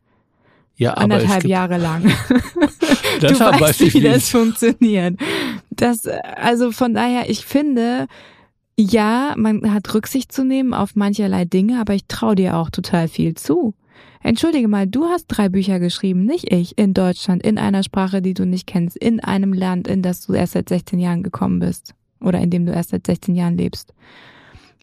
Ja, 0.76 0.94
anderthalb 0.94 1.44
Jahre 1.44 1.76
lang. 1.76 2.02
du 3.20 3.38
weißt, 3.38 3.94
wie 3.94 4.00
das 4.00 4.30
funktioniert. 4.30 5.20
Das, 5.70 6.06
also 6.06 6.72
von 6.72 6.94
daher, 6.94 7.30
ich 7.30 7.44
finde, 7.44 8.06
ja, 8.76 9.34
man 9.36 9.72
hat 9.72 9.94
Rücksicht 9.94 10.32
zu 10.32 10.42
nehmen 10.42 10.74
auf 10.74 10.96
mancherlei 10.96 11.44
Dinge, 11.44 11.78
aber 11.78 11.94
ich 11.94 12.06
traue 12.08 12.34
dir 12.34 12.56
auch 12.56 12.70
total 12.70 13.06
viel 13.06 13.34
zu. 13.34 13.74
Entschuldige 14.20 14.68
mal, 14.68 14.86
du 14.86 15.04
hast 15.04 15.26
drei 15.28 15.50
Bücher 15.50 15.78
geschrieben, 15.78 16.24
nicht 16.24 16.50
ich, 16.50 16.78
in 16.78 16.94
Deutschland, 16.94 17.44
in 17.44 17.58
einer 17.58 17.82
Sprache, 17.82 18.22
die 18.22 18.34
du 18.34 18.46
nicht 18.46 18.66
kennst, 18.66 18.96
in 18.96 19.20
einem 19.20 19.52
Land, 19.52 19.86
in 19.86 20.00
das 20.00 20.26
du 20.26 20.32
erst 20.32 20.54
seit 20.54 20.70
16 20.70 20.98
Jahren 20.98 21.22
gekommen 21.22 21.60
bist 21.60 21.94
oder 22.24 22.40
in 22.40 22.50
dem 22.50 22.66
du 22.66 22.72
erst 22.72 22.90
seit 22.90 23.06
16 23.06 23.34
Jahren 23.34 23.56
lebst. 23.56 23.94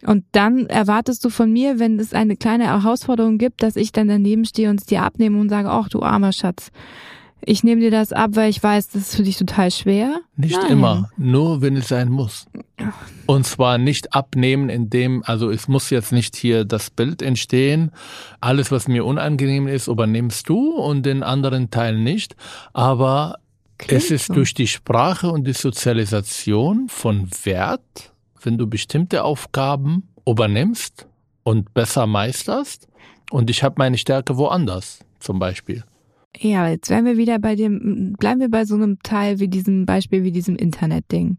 Und 0.04 0.26
dann 0.32 0.66
erwartest 0.66 1.24
du 1.24 1.30
von 1.30 1.52
mir, 1.52 1.78
wenn 1.78 2.00
es 2.00 2.14
eine 2.14 2.36
kleine 2.36 2.66
Herausforderung 2.66 3.38
gibt, 3.38 3.62
dass 3.62 3.76
ich 3.76 3.92
dann 3.92 4.08
daneben 4.08 4.46
stehe 4.46 4.70
und 4.70 4.80
es 4.80 4.88
dir 4.88 5.04
abnehme 5.04 5.40
und 5.40 5.50
sage, 5.50 5.70
ach 5.70 5.90
du 5.90 6.02
armer 6.02 6.32
Schatz, 6.32 6.72
ich 7.44 7.64
nehme 7.64 7.82
dir 7.82 7.92
das 7.92 8.14
ab, 8.14 8.32
weil 8.34 8.50
ich 8.50 8.62
weiß, 8.62 8.90
das 8.90 9.02
ist 9.02 9.16
für 9.16 9.24
dich 9.24 9.38
total 9.38 9.72
schwer. 9.72 10.20
Nicht 10.36 10.58
Nein. 10.62 10.72
immer, 10.72 11.10
nur 11.18 11.62
wenn 11.62 11.76
es 11.76 11.88
sein 11.88 12.10
muss. 12.10 12.46
Und 13.26 13.46
zwar 13.48 13.78
nicht 13.78 14.14
abnehmen, 14.14 14.70
indem, 14.70 15.24
also 15.26 15.50
es 15.50 15.68
muss 15.68 15.90
jetzt 15.90 16.12
nicht 16.12 16.36
hier 16.36 16.66
das 16.66 16.92
Bild 16.92 17.22
entstehen, 17.22 17.92
alles, 18.42 18.72
was 18.72 18.88
mir 18.88 19.06
unangenehm 19.06 19.68
ist, 19.68 19.88
übernimmst 19.88 20.48
du 20.50 20.72
und 20.76 21.04
den 21.06 21.24
anderen 21.24 21.72
Teil 21.72 21.98
nicht. 21.98 22.36
Aber 22.74 23.38
Klingt 23.82 24.04
es 24.04 24.12
ist 24.12 24.28
so. 24.28 24.34
durch 24.36 24.54
die 24.54 24.68
Sprache 24.68 25.32
und 25.32 25.46
die 25.46 25.54
Sozialisation 25.54 26.88
von 26.88 27.28
Wert, 27.44 28.14
wenn 28.44 28.58
du 28.58 28.68
bestimmte 28.68 29.24
Aufgaben 29.24 30.08
übernimmst 30.28 31.08
und 31.44 31.74
besser 31.74 32.06
meisterst. 32.06 32.88
Und 33.32 33.50
ich 33.50 33.64
habe 33.64 33.76
meine 33.78 33.98
Stärke 33.98 34.38
woanders, 34.38 35.00
zum 35.20 35.40
Beispiel. 35.40 35.84
Ja, 36.38 36.68
jetzt 36.68 36.90
wären 36.90 37.06
wir 37.06 37.18
wieder 37.18 37.40
bei 37.40 37.56
dem, 37.56 38.14
bleiben 38.20 38.40
wir 38.40 38.50
bei 38.50 38.66
so 38.66 38.76
einem 38.76 39.00
Teil 39.02 39.40
wie 39.40 39.48
diesem 39.48 39.86
Beispiel, 39.86 40.24
wie 40.24 40.32
diesem 40.32 40.56
Internetding. 40.56 41.38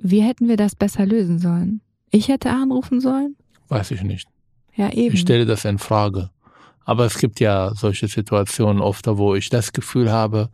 Wie 0.00 0.22
hätten 0.22 0.48
wir 0.48 0.56
das 0.56 0.74
besser 0.74 1.04
lösen 1.04 1.38
sollen? 1.38 1.80
Ich 2.10 2.28
hätte 2.28 2.50
anrufen 2.50 3.00
sollen? 3.00 3.36
Weiß 3.68 3.90
ich 3.90 4.02
nicht. 4.02 4.28
Ja, 4.74 4.90
eben. 4.90 5.14
Ich 5.14 5.20
stelle 5.20 5.46
das 5.46 5.64
in 5.64 5.78
Frage. 5.78 6.30
Aber 6.84 7.04
es 7.04 7.18
gibt 7.18 7.40
ja 7.40 7.72
solche 7.74 8.08
Situationen 8.08 8.82
oft, 8.82 9.06
wo 9.06 9.34
ich 9.34 9.48
das 9.50 9.72
Gefühl 9.72 10.10
habe, 10.10 10.48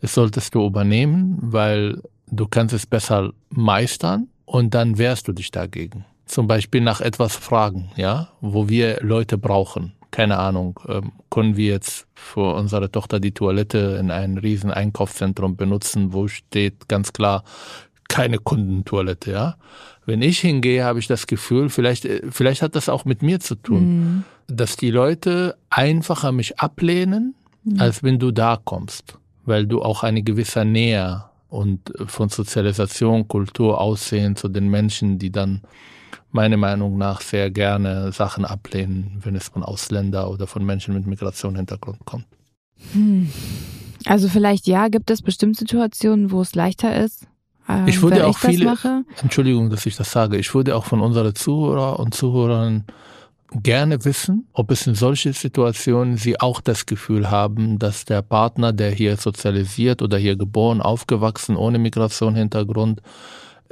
es 0.00 0.14
solltest 0.14 0.54
du 0.54 0.66
übernehmen, 0.66 1.38
weil 1.40 2.00
du 2.26 2.46
kannst 2.46 2.74
es 2.74 2.86
besser 2.86 3.32
meistern 3.50 4.28
und 4.44 4.74
dann 4.74 4.98
wehrst 4.98 5.28
du 5.28 5.32
dich 5.32 5.50
dagegen. 5.50 6.04
Zum 6.26 6.46
Beispiel 6.46 6.80
nach 6.80 7.00
etwas 7.00 7.36
fragen, 7.36 7.90
ja, 7.96 8.28
wo 8.40 8.68
wir 8.68 8.98
Leute 9.02 9.36
brauchen. 9.36 9.92
Keine 10.10 10.38
Ahnung, 10.38 10.78
ähm, 10.88 11.12
können 11.30 11.56
wir 11.56 11.66
jetzt 11.66 12.06
für 12.14 12.54
unsere 12.54 12.90
Tochter 12.90 13.20
die 13.20 13.32
Toilette 13.32 13.96
in 14.00 14.10
einem 14.10 14.38
riesen 14.38 14.70
Einkaufszentrum 14.70 15.56
benutzen, 15.56 16.12
wo 16.12 16.28
steht 16.28 16.88
ganz 16.88 17.12
klar 17.12 17.44
keine 18.08 18.38
Kundentoilette, 18.38 19.30
ja. 19.30 19.56
Wenn 20.10 20.22
ich 20.22 20.40
hingehe, 20.40 20.82
habe 20.82 20.98
ich 20.98 21.06
das 21.06 21.28
Gefühl, 21.28 21.68
vielleicht, 21.68 22.04
äh, 22.04 22.22
vielleicht 22.32 22.62
hat 22.62 22.74
das 22.74 22.88
auch 22.88 23.04
mit 23.04 23.22
mir 23.22 23.38
zu 23.38 23.54
tun, 23.54 23.84
mhm. 23.84 24.24
dass 24.48 24.76
die 24.76 24.90
Leute 24.90 25.56
einfacher 25.70 26.32
mich 26.32 26.58
ablehnen, 26.58 27.36
mhm. 27.62 27.80
als 27.80 28.02
wenn 28.02 28.18
du 28.18 28.32
da 28.32 28.58
kommst, 28.62 29.18
weil 29.44 29.68
du 29.68 29.82
auch 29.82 30.02
eine 30.02 30.24
gewisse 30.24 30.64
Nähe 30.64 31.26
und 31.48 31.92
von 32.06 32.28
Sozialisation, 32.28 33.28
Kultur, 33.28 33.80
Aussehen 33.80 34.34
zu 34.34 34.48
den 34.48 34.68
Menschen, 34.68 35.20
die 35.20 35.30
dann 35.30 35.60
meiner 36.32 36.56
Meinung 36.56 36.98
nach 36.98 37.20
sehr 37.20 37.52
gerne 37.52 38.10
Sachen 38.10 38.44
ablehnen, 38.44 39.20
wenn 39.22 39.36
es 39.36 39.46
von 39.46 39.62
Ausländer 39.62 40.28
oder 40.28 40.48
von 40.48 40.66
Menschen 40.66 40.92
mit 40.92 41.06
Migrationshintergrund 41.06 42.04
kommt. 42.04 42.26
Hm. 42.92 43.30
Also 44.06 44.28
vielleicht 44.28 44.66
ja, 44.66 44.88
gibt 44.88 45.08
es 45.12 45.22
bestimmte 45.22 45.60
Situationen, 45.60 46.32
wo 46.32 46.40
es 46.40 46.56
leichter 46.56 46.96
ist, 46.96 47.28
ähm, 47.68 47.86
ich 47.86 48.02
wurde 48.02 48.26
auch 48.26 48.42
ich 48.42 48.50
viele, 48.50 48.76
Entschuldigung, 49.22 49.70
dass 49.70 49.86
ich 49.86 49.96
das 49.96 50.10
sage, 50.10 50.36
ich 50.36 50.54
wurde 50.54 50.76
auch 50.76 50.84
von 50.84 51.00
unseren 51.00 51.34
Zuhörer 51.34 51.98
und 52.00 52.14
Zuhörern 52.14 52.84
gerne 53.52 54.04
wissen, 54.04 54.46
ob 54.52 54.70
es 54.70 54.86
in 54.86 54.94
solchen 54.94 55.32
Situationen 55.32 56.16
sie 56.16 56.40
auch 56.40 56.60
das 56.60 56.86
Gefühl 56.86 57.30
haben, 57.30 57.78
dass 57.78 58.04
der 58.04 58.22
Partner, 58.22 58.72
der 58.72 58.90
hier 58.90 59.16
sozialisiert 59.16 60.02
oder 60.02 60.18
hier 60.18 60.36
geboren, 60.36 60.80
aufgewachsen, 60.80 61.56
ohne 61.56 61.78
Migrationshintergrund, 61.78 63.02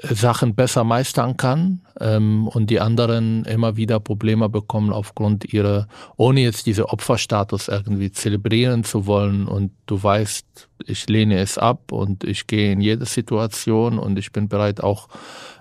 Sachen 0.00 0.54
besser 0.54 0.84
meistern 0.84 1.37
kann 1.37 1.80
ähm, 2.00 2.46
und 2.46 2.70
die 2.70 2.80
anderen 2.80 3.44
immer 3.44 3.76
wieder 3.76 3.98
Probleme 3.98 4.48
bekommen 4.48 4.92
aufgrund 4.92 5.52
ihrer, 5.52 5.88
ohne 6.16 6.40
jetzt 6.40 6.66
diese 6.66 6.90
Opferstatus 6.90 7.66
irgendwie 7.66 8.12
zelebrieren 8.12 8.84
zu 8.84 9.06
wollen 9.06 9.48
und 9.48 9.72
du 9.87 10.00
weißt, 10.00 10.68
ich 10.87 11.08
lehne 11.08 11.40
es 11.40 11.58
ab 11.58 11.90
und 11.90 12.22
ich 12.22 12.46
gehe 12.46 12.70
in 12.72 12.80
jede 12.80 13.06
Situation 13.06 13.98
und 13.98 14.18
ich 14.20 14.30
bin 14.30 14.48
bereit 14.48 14.80
auch 14.80 15.08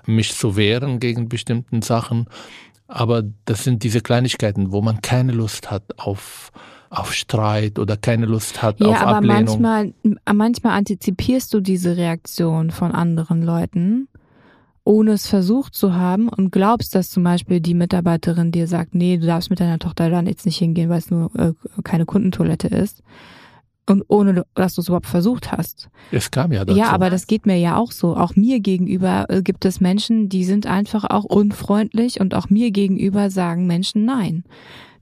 mich 0.05 0.35
zu 0.35 0.55
wehren 0.55 0.99
gegen 0.99 1.29
bestimmten 1.29 1.81
Sachen. 1.81 2.27
Aber 2.87 3.23
das 3.45 3.63
sind 3.63 3.83
diese 3.83 4.01
Kleinigkeiten, 4.01 4.71
wo 4.71 4.81
man 4.81 5.01
keine 5.01 5.31
Lust 5.31 5.71
hat 5.71 5.97
auf 5.97 6.51
auf 6.89 7.13
Streit 7.13 7.79
oder 7.79 7.97
keine 7.97 8.27
Lust 8.27 8.61
hat 8.63 8.79
ja, 8.79 8.87
auf 8.87 9.01
aber 9.01 9.17
Ablehnung. 9.17 9.61
Manchmal, 9.61 9.93
manchmal 10.33 10.77
antizipierst 10.77 11.53
du 11.53 11.59
diese 11.59 11.97
Reaktion 11.97 12.71
von 12.71 12.93
anderen 12.93 13.43
Leuten 13.43 14.07
ohne 14.87 15.11
es 15.11 15.27
versucht 15.27 15.75
zu 15.75 15.93
haben 15.93 16.29
und 16.29 16.51
glaubst, 16.51 16.95
dass 16.95 17.09
zum 17.09 17.23
Beispiel 17.23 17.59
die 17.59 17.73
Mitarbeiterin 17.73 18.51
dir 18.51 18.67
sagt, 18.67 18.95
nee, 18.95 19.17
du 19.17 19.27
darfst 19.27 19.49
mit 19.49 19.59
deiner 19.59 19.79
Tochter 19.79 20.09
dann 20.09 20.27
jetzt 20.27 20.45
nicht 20.45 20.57
hingehen, 20.57 20.89
weil 20.89 20.99
es 20.99 21.11
nur 21.11 21.29
äh, 21.35 21.53
keine 21.83 22.05
Kundentoilette 22.05 22.69
ist. 22.69 23.03
Und 23.89 24.03
ohne, 24.07 24.45
dass 24.53 24.75
du 24.75 24.81
es 24.81 24.87
überhaupt 24.87 25.07
versucht 25.07 25.51
hast. 25.51 25.89
Es 26.11 26.29
kam 26.31 26.51
ja 26.51 26.65
dazu. 26.65 26.77
Ja, 26.77 26.89
aber 26.89 27.09
das 27.09 27.27
geht 27.27 27.45
mir 27.45 27.57
ja 27.57 27.77
auch 27.77 27.91
so. 27.91 28.17
Auch 28.17 28.35
mir 28.35 28.59
gegenüber 28.59 29.25
äh, 29.29 29.41
gibt 29.41 29.65
es 29.65 29.79
Menschen, 29.79 30.29
die 30.29 30.43
sind 30.43 30.65
einfach 30.67 31.05
auch 31.05 31.23
unfreundlich 31.23 32.19
und 32.19 32.33
auch 32.33 32.49
mir 32.49 32.71
gegenüber 32.71 33.29
sagen 33.29 33.67
Menschen 33.67 34.05
nein. 34.05 34.43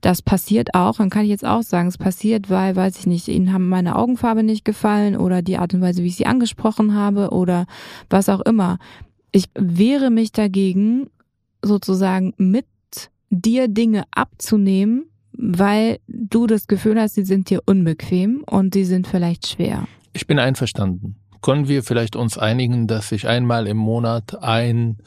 Das 0.01 0.21
passiert 0.21 0.75
auch, 0.75 0.97
dann 0.97 1.09
kann 1.09 1.23
ich 1.23 1.29
jetzt 1.29 1.45
auch 1.45 1.63
sagen, 1.63 1.87
es 1.87 1.97
passiert, 1.97 2.51
weil, 2.51 2.75
weiß 2.75 2.99
ich 2.99 3.07
nicht, 3.07 3.27
ihnen 3.27 3.51
haben 3.51 3.69
meine 3.69 3.95
Augenfarbe 3.95 4.43
nicht 4.43 4.63
gefallen 4.63 5.17
oder 5.17 5.41
die 5.41 5.57
Art 5.57 5.73
und 5.73 5.81
Weise, 5.81 6.03
wie 6.03 6.07
ich 6.07 6.15
sie 6.15 6.27
angesprochen 6.27 6.93
habe 6.93 7.31
oder 7.31 7.65
was 8.07 8.29
auch 8.29 8.41
immer. 8.41 8.77
Ich 9.35 9.49
wehre 9.53 10.11
mich 10.11 10.31
dagegen, 10.31 11.09
sozusagen 11.61 12.33
mit 12.37 12.67
dir 13.29 13.67
Dinge 13.67 14.05
abzunehmen, 14.11 15.07
weil 15.33 15.99
du 16.07 16.47
das 16.47 16.67
Gefühl 16.67 16.97
hast, 16.97 17.15
sie 17.15 17.25
sind 17.25 17.49
dir 17.49 17.61
unbequem 17.65 18.45
und 18.49 18.73
sie 18.73 18.85
sind 18.85 19.07
vielleicht 19.07 19.45
schwer. 19.45 19.89
Ich 20.13 20.25
bin 20.25 20.39
einverstanden. 20.39 21.17
Können 21.41 21.67
wir 21.67 21.83
vielleicht 21.83 22.15
uns 22.15 22.37
einigen, 22.37 22.87
dass 22.87 23.11
ich 23.11 23.27
einmal 23.27 23.67
im 23.67 23.75
Monat 23.75 24.41
ein 24.41 24.99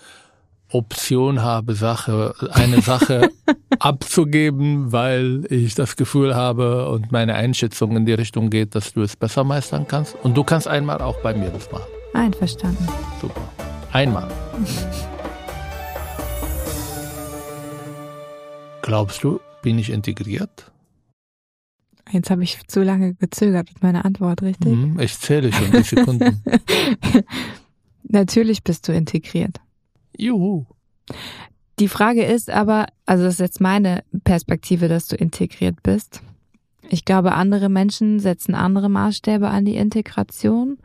Option 0.70 1.40
habe, 1.40 1.72
Sache, 1.74 2.34
eine 2.50 2.82
Sache 2.82 3.30
abzugeben, 3.78 4.92
weil 4.92 5.46
ich 5.48 5.74
das 5.74 5.96
Gefühl 5.96 6.34
habe 6.34 6.90
und 6.90 7.12
meine 7.12 7.34
Einschätzung 7.34 7.96
in 7.96 8.04
die 8.04 8.12
Richtung 8.12 8.50
geht, 8.50 8.74
dass 8.74 8.92
du 8.92 9.00
es 9.00 9.16
besser 9.16 9.42
meistern 9.42 9.86
kannst. 9.88 10.16
Und 10.22 10.36
du 10.36 10.44
kannst 10.44 10.68
einmal 10.68 11.00
auch 11.00 11.16
bei 11.22 11.32
mir 11.32 11.48
das 11.48 11.72
machen. 11.72 11.88
Einverstanden. 12.12 12.86
Super. 13.22 13.40
Einmal. 13.92 14.28
Glaubst 18.82 19.24
du, 19.24 19.40
bin 19.62 19.78
ich 19.78 19.90
integriert? 19.90 20.70
Jetzt 22.10 22.30
habe 22.30 22.42
ich 22.42 22.58
zu 22.68 22.82
lange 22.82 23.14
gezögert 23.14 23.68
mit 23.72 23.82
meiner 23.82 24.04
Antwort, 24.04 24.42
richtig? 24.42 24.74
Mhm, 24.74 24.98
ich 25.00 25.18
zähle 25.18 25.52
schon 25.52 25.72
die 25.72 25.82
Sekunden. 25.82 26.42
Natürlich 28.04 28.62
bist 28.62 28.88
du 28.88 28.92
integriert. 28.92 29.60
Juhu. 30.16 30.64
Die 31.78 31.88
Frage 31.88 32.24
ist 32.24 32.50
aber, 32.50 32.86
also 33.06 33.24
das 33.24 33.34
ist 33.34 33.40
jetzt 33.40 33.60
meine 33.60 34.02
Perspektive, 34.24 34.88
dass 34.88 35.06
du 35.06 35.16
integriert 35.16 35.82
bist. 35.82 36.22
Ich 36.88 37.04
glaube, 37.04 37.32
andere 37.34 37.68
Menschen 37.68 38.20
setzen 38.20 38.54
andere 38.54 38.88
Maßstäbe 38.88 39.48
an 39.48 39.64
die 39.64 39.76
Integration. 39.76 40.78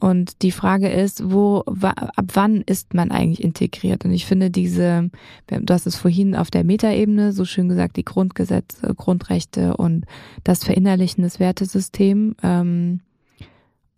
Und 0.00 0.42
die 0.42 0.52
Frage 0.52 0.88
ist, 0.88 1.30
wo, 1.30 1.64
ab 1.66 2.26
wann 2.34 2.62
ist 2.62 2.94
man 2.94 3.10
eigentlich 3.10 3.42
integriert? 3.42 4.04
Und 4.04 4.12
ich 4.12 4.26
finde 4.26 4.50
diese, 4.50 5.10
du 5.48 5.74
hast 5.74 5.86
es 5.86 5.96
vorhin 5.96 6.36
auf 6.36 6.50
der 6.50 6.62
Metaebene 6.62 7.32
so 7.32 7.44
schön 7.44 7.68
gesagt, 7.68 7.96
die 7.96 8.04
Grundgesetze, 8.04 8.94
Grundrechte 8.94 9.76
und 9.76 10.04
das 10.44 10.62
Verinnerlichen 10.62 11.22
des 11.22 11.40
Wertesystems. 11.40 12.36
Ähm, 12.42 13.00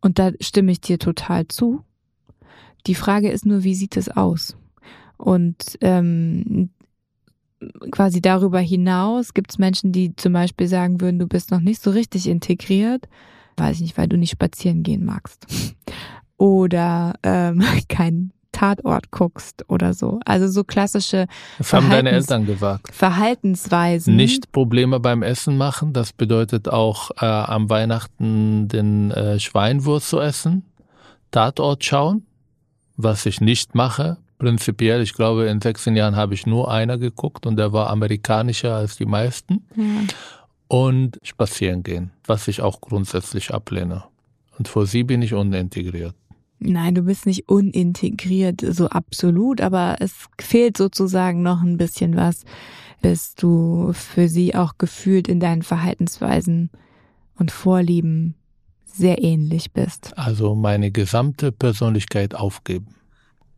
und 0.01 0.19
da 0.19 0.31
stimme 0.41 0.73
ich 0.73 0.81
dir 0.81 0.99
total 0.99 1.49
zu. 1.49 1.85
Die 2.87 2.95
Frage 2.95 3.31
ist 3.31 3.45
nur, 3.45 3.63
wie 3.63 3.75
sieht 3.75 3.99
es 3.99 4.09
aus? 4.09 4.57
Und 5.19 5.77
ähm, 5.83 6.71
quasi 7.91 8.23
darüber 8.23 8.61
hinaus 8.61 9.35
gibt 9.35 9.51
es 9.51 9.59
Menschen, 9.59 9.93
die 9.93 10.17
zum 10.17 10.33
Beispiel 10.33 10.67
sagen 10.67 11.03
würden, 11.03 11.19
du 11.19 11.27
bist 11.27 11.51
noch 11.51 11.61
nicht 11.61 11.83
so 11.83 11.91
richtig 11.91 12.27
integriert 12.27 13.07
weiß 13.61 13.77
ich 13.77 13.83
nicht, 13.83 13.99
weil 13.99 14.09
du 14.09 14.17
nicht 14.17 14.31
spazieren 14.31 14.83
gehen 14.83 15.05
magst. 15.05 15.47
Oder 16.37 17.15
ähm, 17.23 17.63
kein 17.89 18.33
Tatort 18.53 19.11
guckst 19.11 19.65
oder 19.69 19.95
so. 19.95 20.19
Also 20.25 20.49
so 20.49 20.65
klassische 20.65 21.27
Das 21.59 21.73
haben 21.73 21.89
deine 21.89 22.11
Eltern 22.11 22.47
gesagt. 22.47 22.93
Verhaltensweisen. 22.93 24.17
Nicht 24.17 24.51
Probleme 24.51 24.99
beim 24.99 25.23
Essen 25.23 25.57
machen. 25.57 25.93
Das 25.93 26.13
bedeutet 26.13 26.69
auch 26.69 27.11
äh, 27.21 27.27
am 27.27 27.71
Weihnachten 27.71 28.67
den 28.67 29.13
äh, 29.13 29.39
Schweinwurst 29.39 30.09
zu 30.09 30.19
essen. 30.19 30.65
Tatort 31.31 31.85
schauen, 31.85 32.27
was 32.97 33.25
ich 33.25 33.41
nicht 33.41 33.77
mache. 33.77 34.17
Prinzipiell, 34.39 35.01
ich 35.03 35.15
glaube, 35.15 35.45
in 35.47 35.61
16 35.61 35.95
Jahren 35.95 36.17
habe 36.17 36.35
ich 36.35 36.45
nur 36.45 36.73
einer 36.73 36.99
geguckt 36.99 37.47
und 37.47 37.57
der 37.57 37.73
war 37.73 37.89
amerikanischer 37.91 38.75
als 38.75 38.97
die 38.97 39.07
meisten. 39.07 39.65
Ja 39.77 39.85
und 40.71 41.19
spazieren 41.25 41.83
gehen, 41.83 42.13
was 42.25 42.47
ich 42.47 42.63
auch 42.63 42.81
grundsätzlich 42.81 43.53
ablehne. 43.53 44.05
Und 44.57 44.69
vor 44.69 44.87
sie 44.87 45.03
bin 45.03 45.21
ich 45.21 45.35
unintegriert. 45.35 46.15
Nein, 46.61 46.95
du 46.95 47.03
bist 47.03 47.27
nicht 47.27 47.49
unintegriert, 47.49 48.61
so 48.61 48.89
absolut, 48.89 49.61
aber 49.61 49.97
es 49.99 50.13
fehlt 50.41 50.77
sozusagen 50.77 51.43
noch 51.43 51.63
ein 51.63 51.77
bisschen 51.77 52.17
was, 52.17 52.45
bis 53.03 53.35
du 53.35 53.93
für 53.95 54.29
sie 54.29 54.55
auch 54.55 54.79
gefühlt 54.79 55.27
in 55.27 55.41
deinen 55.41 55.63
Verhaltensweisen 55.63 56.71
und 57.37 57.51
Vorlieben 57.51 58.37
sehr 58.85 59.25
ähnlich 59.25 59.73
bist. 59.73 60.17
Also 60.17 60.55
meine 60.55 60.93
gesamte 60.93 61.51
Persönlichkeit 61.51 62.37
aufgeben. 62.37 62.95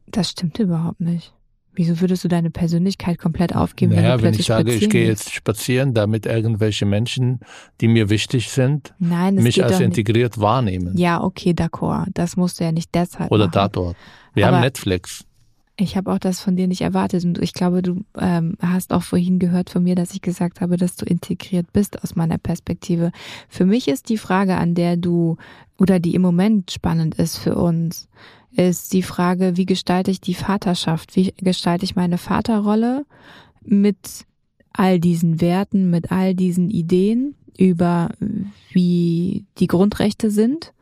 Das 0.06 0.30
stimmt 0.30 0.58
überhaupt 0.58 1.00
nicht. 1.00 1.34
Wieso 1.74 2.00
würdest 2.00 2.22
du 2.22 2.28
deine 2.28 2.50
Persönlichkeit 2.50 3.18
komplett 3.18 3.54
aufgeben? 3.56 3.94
Naja, 3.94 4.10
wenn, 4.10 4.18
du 4.18 4.24
wenn 4.24 4.34
ich 4.34 4.46
sage, 4.46 4.72
ich 4.72 4.90
gehe 4.90 5.06
jetzt 5.06 5.32
spazieren, 5.32 5.94
damit 5.94 6.26
irgendwelche 6.26 6.84
Menschen, 6.84 7.40
die 7.80 7.88
mir 7.88 8.10
wichtig 8.10 8.50
sind, 8.50 8.92
Nein, 8.98 9.36
mich 9.36 9.64
als 9.64 9.80
integriert 9.80 10.38
wahrnehmen. 10.38 10.92
Nicht. 10.92 11.00
Ja, 11.00 11.22
okay, 11.22 11.52
d'accord. 11.52 12.06
Das 12.12 12.36
musst 12.36 12.60
du 12.60 12.64
ja 12.64 12.72
nicht 12.72 12.94
deshalb 12.94 13.30
Oder 13.30 13.46
machen. 13.46 13.54
Tatort. 13.54 13.96
Wir 14.34 14.48
Aber 14.48 14.56
haben 14.56 14.62
Netflix. 14.62 15.24
Ich 15.76 15.96
habe 15.96 16.12
auch 16.12 16.18
das 16.18 16.40
von 16.40 16.54
dir 16.54 16.68
nicht 16.68 16.82
erwartet 16.82 17.24
und 17.24 17.38
ich 17.38 17.54
glaube, 17.54 17.80
du 17.80 18.04
ähm, 18.18 18.56
hast 18.60 18.92
auch 18.92 19.02
vorhin 19.02 19.38
gehört 19.38 19.70
von 19.70 19.82
mir, 19.82 19.94
dass 19.94 20.12
ich 20.12 20.20
gesagt 20.20 20.60
habe, 20.60 20.76
dass 20.76 20.96
du 20.96 21.06
integriert 21.06 21.72
bist 21.72 22.02
aus 22.02 22.14
meiner 22.14 22.36
Perspektive. 22.36 23.10
Für 23.48 23.64
mich 23.64 23.88
ist 23.88 24.10
die 24.10 24.18
Frage, 24.18 24.56
an 24.56 24.74
der 24.74 24.98
du 24.98 25.38
oder 25.78 25.98
die 25.98 26.14
im 26.14 26.22
Moment 26.22 26.70
spannend 26.70 27.14
ist 27.14 27.38
für 27.38 27.54
uns, 27.54 28.08
ist 28.54 28.92
die 28.92 29.02
Frage, 29.02 29.56
wie 29.56 29.66
gestalte 29.66 30.10
ich 30.10 30.20
die 30.20 30.34
Vaterschaft? 30.34 31.16
Wie 31.16 31.32
gestalte 31.38 31.84
ich 31.84 31.96
meine 31.96 32.18
Vaterrolle 32.18 33.06
mit 33.62 34.26
all 34.72 35.00
diesen 35.00 35.40
Werten, 35.40 35.90
mit 35.90 36.10
all 36.12 36.34
diesen 36.34 36.70
Ideen 36.70 37.34
über 37.56 38.10
wie 38.72 39.44
die 39.58 39.66
Grundrechte 39.66 40.30
sind? 40.30 40.72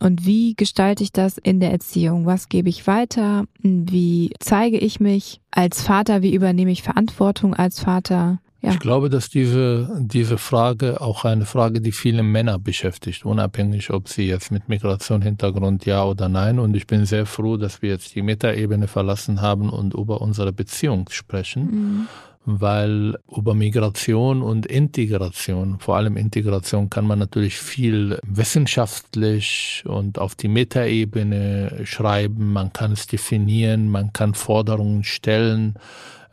Und 0.00 0.26
wie 0.26 0.54
gestalte 0.54 1.02
ich 1.02 1.10
das 1.10 1.38
in 1.38 1.60
der 1.60 1.72
Erziehung? 1.72 2.24
Was 2.24 2.48
gebe 2.48 2.68
ich 2.68 2.86
weiter? 2.86 3.46
Wie 3.62 4.32
zeige 4.38 4.78
ich 4.78 5.00
mich 5.00 5.40
als 5.50 5.82
Vater? 5.82 6.22
Wie 6.22 6.34
übernehme 6.34 6.70
ich 6.70 6.82
Verantwortung 6.82 7.54
als 7.54 7.80
Vater? 7.80 8.38
Ja. 8.60 8.72
Ich 8.72 8.80
glaube, 8.80 9.08
dass 9.08 9.28
diese, 9.28 9.88
diese 10.00 10.36
Frage 10.36 11.00
auch 11.00 11.24
eine 11.24 11.46
Frage, 11.46 11.80
die 11.80 11.92
viele 11.92 12.24
Männer 12.24 12.58
beschäftigt, 12.58 13.24
unabhängig, 13.24 13.90
ob 13.90 14.08
sie 14.08 14.26
jetzt 14.26 14.50
mit 14.50 14.68
Migrationshintergrund 14.68 15.86
ja 15.86 16.04
oder 16.04 16.28
nein. 16.28 16.58
Und 16.58 16.74
ich 16.74 16.88
bin 16.88 17.04
sehr 17.04 17.24
froh, 17.24 17.56
dass 17.56 17.82
wir 17.82 17.90
jetzt 17.90 18.16
die 18.16 18.22
Metaebene 18.22 18.88
verlassen 18.88 19.40
haben 19.40 19.70
und 19.70 19.94
über 19.94 20.20
unsere 20.20 20.52
Beziehung 20.52 21.08
sprechen. 21.10 21.62
Mhm. 21.62 22.08
Weil 22.50 23.18
über 23.30 23.52
Migration 23.54 24.40
und 24.42 24.64
Integration, 24.64 25.78
vor 25.80 25.96
allem 25.96 26.16
Integration, 26.16 26.88
kann 26.88 27.06
man 27.06 27.18
natürlich 27.18 27.58
viel 27.58 28.18
wissenschaftlich 28.26 29.84
und 29.86 30.18
auf 30.18 30.34
die 30.34 30.48
Metaebene 30.48 31.82
schreiben. 31.84 32.52
Man 32.52 32.72
kann 32.72 32.92
es 32.92 33.06
definieren, 33.06 33.90
man 33.90 34.14
kann 34.14 34.32
Forderungen 34.34 35.04
stellen 35.04 35.74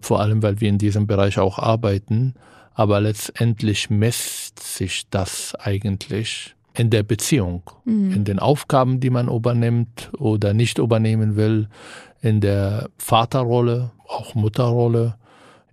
vor 0.02 0.20
allem 0.20 0.42
weil 0.44 0.62
wir 0.62 0.70
in 0.70 0.78
diesem 0.78 1.08
Bereich 1.08 1.40
auch 1.40 1.60
arbeiten. 1.60 2.36
Aber 2.74 3.00
letztendlich 3.00 3.90
messt 3.90 4.60
sich 4.60 5.10
das 5.10 5.56
eigentlich 5.56 6.56
in 6.74 6.90
der 6.90 7.04
Beziehung, 7.04 7.64
Mhm. 7.86 8.12
in 8.12 8.24
den 8.26 8.40
Aufgaben, 8.40 9.00
die 9.00 9.10
man 9.10 9.30
übernimmt 9.30 10.12
oder 10.18 10.54
nicht 10.54 10.78
übernehmen 10.78 11.36
will, 11.38 11.70
in 12.22 12.42
der 12.42 12.90
Vaterrolle, 12.98 13.92
auch 14.08 14.36
Mutterrolle, 14.36 15.16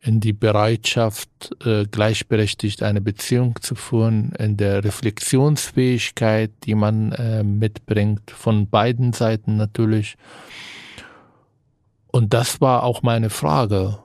in 0.01 0.21
die 0.21 0.33
Bereitschaft, 0.33 1.29
äh, 1.65 1.85
gleichberechtigt 1.87 2.83
eine 2.83 3.01
Beziehung 3.01 3.61
zu 3.61 3.75
führen, 3.75 4.33
in 4.39 4.57
der 4.57 4.83
Reflexionsfähigkeit, 4.85 6.51
die 6.65 6.75
man 6.75 7.13
äh, 7.13 7.43
mitbringt, 7.45 8.31
von 8.31 8.69
beiden 8.69 9.13
Seiten 9.13 9.57
natürlich. 9.57 10.17
Und 12.11 12.35
das 12.35 12.61
war 12.61 12.83
auch 12.83 13.03
meine 13.03 13.31
Frage, 13.31 13.99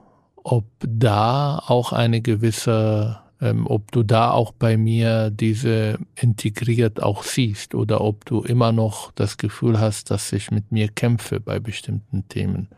ob 0.50 0.64
da 0.80 1.62
auch 1.66 1.92
eine 1.92 2.22
gewisse, 2.22 3.18
ähm, 3.40 3.66
ob 3.66 3.92
du 3.92 4.02
da 4.02 4.30
auch 4.30 4.52
bei 4.52 4.78
mir 4.78 5.30
diese 5.30 5.98
integriert 6.16 7.02
auch 7.02 7.22
siehst 7.22 7.74
oder 7.74 8.00
ob 8.00 8.24
du 8.24 8.42
immer 8.42 8.72
noch 8.72 9.12
das 9.12 9.36
Gefühl 9.36 9.78
hast, 9.78 10.10
dass 10.10 10.32
ich 10.32 10.50
mit 10.50 10.72
mir 10.72 10.88
kämpfe 10.88 11.38
bei 11.38 11.60
bestimmten 11.60 12.26
Themen. 12.28 12.68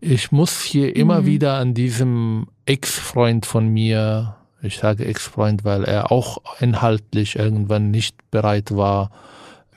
Ich 0.00 0.32
muss 0.32 0.62
hier 0.62 0.96
immer 0.96 1.22
mhm. 1.22 1.26
wieder 1.26 1.54
an 1.58 1.74
diesem 1.74 2.46
Ex-Freund 2.64 3.44
von 3.44 3.68
mir, 3.68 4.36
ich 4.62 4.78
sage 4.78 5.04
Ex-Freund, 5.04 5.64
weil 5.64 5.84
er 5.84 6.10
auch 6.10 6.38
inhaltlich 6.60 7.36
irgendwann 7.36 7.90
nicht 7.90 8.16
bereit 8.30 8.74
war, 8.74 9.10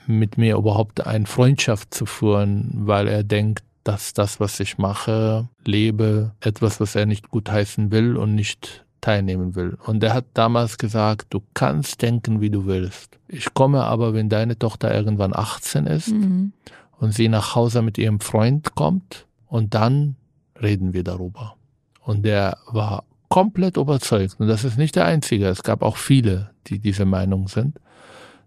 mit 0.06 0.38
mir 0.38 0.56
überhaupt 0.56 1.06
eine 1.06 1.26
Freundschaft 1.26 1.92
zu 1.92 2.06
führen, 2.06 2.70
weil 2.72 3.08
er 3.08 3.24
denkt, 3.24 3.62
dass 3.84 4.14
das, 4.14 4.40
was 4.40 4.58
ich 4.60 4.78
mache, 4.78 5.48
lebe, 5.64 6.32
etwas, 6.40 6.80
was 6.80 6.94
er 6.94 7.06
nicht 7.06 7.30
gutheißen 7.30 7.90
will 7.90 8.16
und 8.16 8.34
nicht 8.34 8.84
teilnehmen 9.02 9.54
will. 9.54 9.76
Und 9.84 10.02
er 10.02 10.14
hat 10.14 10.24
damals 10.32 10.78
gesagt, 10.78 11.26
du 11.34 11.42
kannst 11.52 12.00
denken, 12.00 12.40
wie 12.40 12.48
du 12.48 12.64
willst. 12.64 13.18
Ich 13.28 13.52
komme 13.52 13.84
aber, 13.84 14.14
wenn 14.14 14.30
deine 14.30 14.58
Tochter 14.58 14.94
irgendwann 14.94 15.36
18 15.36 15.86
ist 15.86 16.08
mhm. 16.08 16.54
und 16.98 17.12
sie 17.12 17.28
nach 17.28 17.54
Hause 17.54 17.82
mit 17.82 17.98
ihrem 17.98 18.20
Freund 18.20 18.74
kommt, 18.74 19.26
und 19.46 19.74
dann 19.74 20.16
reden 20.60 20.94
wir 20.94 21.04
darüber. 21.04 21.54
Und 22.00 22.24
der 22.24 22.58
war 22.66 23.04
komplett 23.28 23.76
überzeugt, 23.76 24.40
und 24.40 24.48
das 24.48 24.64
ist 24.64 24.78
nicht 24.78 24.96
der 24.96 25.04
einzige, 25.04 25.46
es 25.46 25.62
gab 25.62 25.82
auch 25.82 25.96
viele, 25.96 26.50
die 26.66 26.80
diese 26.80 27.04
Meinung 27.04 27.46
sind, 27.46 27.78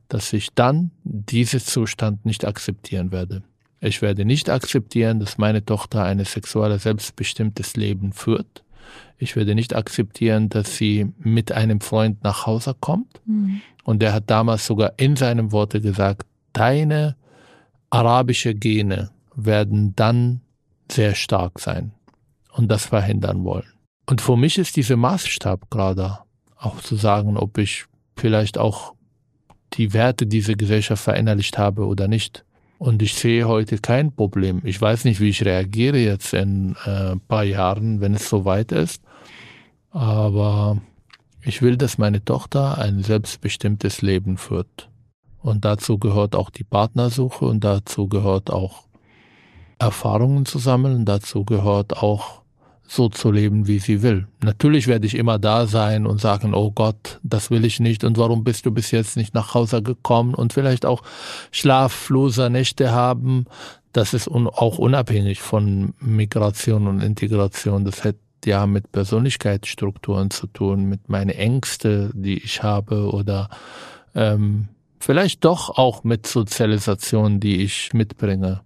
dass 0.10 0.34
ich 0.34 0.50
dann 0.54 0.92
diesen 1.04 1.62
Zustand 1.62 2.26
nicht 2.26 2.46
akzeptieren 2.46 3.12
werde. 3.12 3.44
Ich 3.80 4.02
werde 4.02 4.26
nicht 4.26 4.50
akzeptieren, 4.50 5.20
dass 5.20 5.38
meine 5.38 5.64
Tochter 5.64 6.04
ein 6.04 6.24
sexuelles, 6.24 6.84
selbstbestimmtes 6.84 7.76
Leben 7.76 8.12
führt. 8.12 8.64
Ich 9.18 9.36
werde 9.36 9.56
nicht 9.56 9.76
akzeptieren, 9.76 10.50
dass 10.50 10.78
sie 10.78 11.12
mit 11.20 11.52
einem 11.52 11.82
Freund 11.82 12.24
nach 12.24 12.46
Hause 12.46 12.76
kommt. 12.80 13.22
Mhm. 13.26 13.62
Und 13.84 14.02
der 14.02 14.14
hat 14.14 14.30
damals 14.30 14.66
sogar 14.66 14.94
in 14.98 15.16
seinem 15.16 15.52
Worte 15.52 15.82
gesagt, 15.82 16.26
deine 16.54 17.16
arabische 17.90 18.54
Gene 18.54 19.12
werden 19.36 19.96
dann 19.96 20.42
sehr 20.92 21.16
stark 21.16 21.60
sein 21.60 21.92
und 22.52 22.70
das 22.70 22.88
verhindern 22.88 23.44
wollen. 23.44 23.68
Und 24.08 24.22
für 24.22 24.38
mich 24.38 24.58
ist 24.58 24.76
dieser 24.76 24.98
Maßstab 24.98 25.70
gerade 25.70 26.20
auch 26.58 26.82
zu 26.82 26.96
sagen, 26.96 27.38
ob 27.38 27.58
ich 27.58 27.86
vielleicht 28.16 28.58
auch 28.58 28.94
die 29.74 29.94
Werte 29.94 30.26
dieser 30.26 30.56
Gesellschaft 30.56 31.04
verinnerlicht 31.04 31.58
habe 31.58 31.86
oder 31.86 32.08
nicht. 32.08 32.46
Und 32.78 33.02
ich 33.02 33.16
sehe 33.16 33.48
heute 33.48 33.80
kein 33.80 34.12
Problem. 34.12 34.62
Ich 34.64 34.80
weiß 34.80 35.06
nicht, 35.06 35.20
wie 35.20 35.30
ich 35.30 35.44
reagiere 35.44 35.98
jetzt 35.98 36.34
in 36.34 36.76
äh, 36.86 37.12
ein 37.12 37.20
paar 37.22 37.44
Jahren, 37.44 38.02
wenn 38.02 38.14
es 38.14 38.30
soweit 38.30 38.72
ist. 38.72 39.02
Aber 39.90 40.80
ich 41.42 41.62
will, 41.62 41.78
dass 41.78 41.98
meine 41.98 42.24
Tochter 42.24 42.78
ein 42.78 43.02
selbstbestimmtes 43.02 44.02
Leben 44.02 44.38
führt. 44.38 44.90
Und 45.42 45.66
dazu 45.66 45.98
gehört 45.98 46.36
auch 46.36 46.50
die 46.50 46.64
Partnersuche 46.64 47.46
und 47.46 47.64
dazu 47.64 48.08
gehört 48.08 48.52
auch 48.52 48.84
Erfahrungen 49.80 50.46
zu 50.46 50.60
sammeln. 50.60 51.06
Dazu 51.06 51.46
gehört 51.46 51.98
auch 51.98 52.42
so 52.88 53.10
zu 53.10 53.32
leben, 53.32 53.68
wie 53.68 53.80
sie 53.80 54.02
will. 54.02 54.28
Natürlich 54.42 54.88
werde 54.88 55.06
ich 55.06 55.16
immer 55.16 55.38
da 55.40 55.68
sein 55.68 56.08
und 56.08 56.22
sagen, 56.22 56.54
oh 56.54 56.72
Gott, 56.72 57.20
das 57.22 57.52
will 57.52 57.66
ich 57.66 57.80
nicht 57.80 58.04
und 58.06 58.18
warum 58.18 58.44
bist 58.44 58.66
du 58.66 58.72
bis 58.72 58.92
jetzt 58.92 59.18
nicht 59.18 59.34
nach 59.34 59.54
Hause 59.54 59.84
gekommen 59.84 60.34
und 60.34 60.54
vielleicht 60.54 60.86
auch 60.86 61.04
schlaflose 61.52 62.50
Nächte 62.50 62.92
haben. 62.92 63.46
Das 63.92 64.14
ist 64.14 64.28
un 64.28 64.48
auch 64.48 64.78
unabhängig 64.78 65.42
von 65.42 65.94
Migration 66.00 66.88
und 66.88 67.04
Integration. 67.04 67.84
Das 67.84 68.06
hat 68.06 68.16
ja 68.46 68.66
mit 68.66 68.92
Persönlichkeitsstrukturen 68.94 70.32
zu 70.32 70.48
tun, 70.48 70.86
mit 70.86 71.10
meinen 71.10 71.32
Ängste, 71.32 72.12
die 72.14 72.38
ich 72.38 72.64
habe 72.64 73.12
oder 73.12 73.50
ähm, 74.16 74.70
vielleicht 75.00 75.44
doch 75.44 75.78
auch 75.78 76.06
mit 76.06 76.26
Sozialisation, 76.26 77.42
die 77.42 77.62
ich 77.64 77.92
mitbringe. 77.94 78.62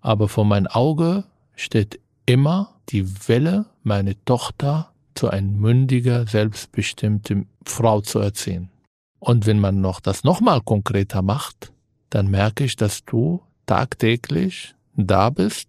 Aber 0.00 0.28
vor 0.28 0.44
mein 0.44 0.66
Auge 0.66 1.24
steht 1.54 2.00
immer 2.26 2.77
die 2.90 3.28
Welle, 3.28 3.66
meine 3.82 4.22
Tochter 4.24 4.92
zu 5.14 5.28
einer 5.28 5.50
mündiger, 5.50 6.26
selbstbestimmten 6.26 7.48
Frau 7.64 8.00
zu 8.00 8.18
erziehen. 8.18 8.70
Und 9.18 9.46
wenn 9.46 9.58
man 9.58 9.80
noch 9.80 10.00
das 10.00 10.24
nochmal 10.24 10.60
konkreter 10.60 11.22
macht, 11.22 11.72
dann 12.10 12.28
merke 12.30 12.64
ich, 12.64 12.76
dass 12.76 13.04
du 13.04 13.42
tagtäglich 13.66 14.74
da 14.96 15.30
bist, 15.30 15.68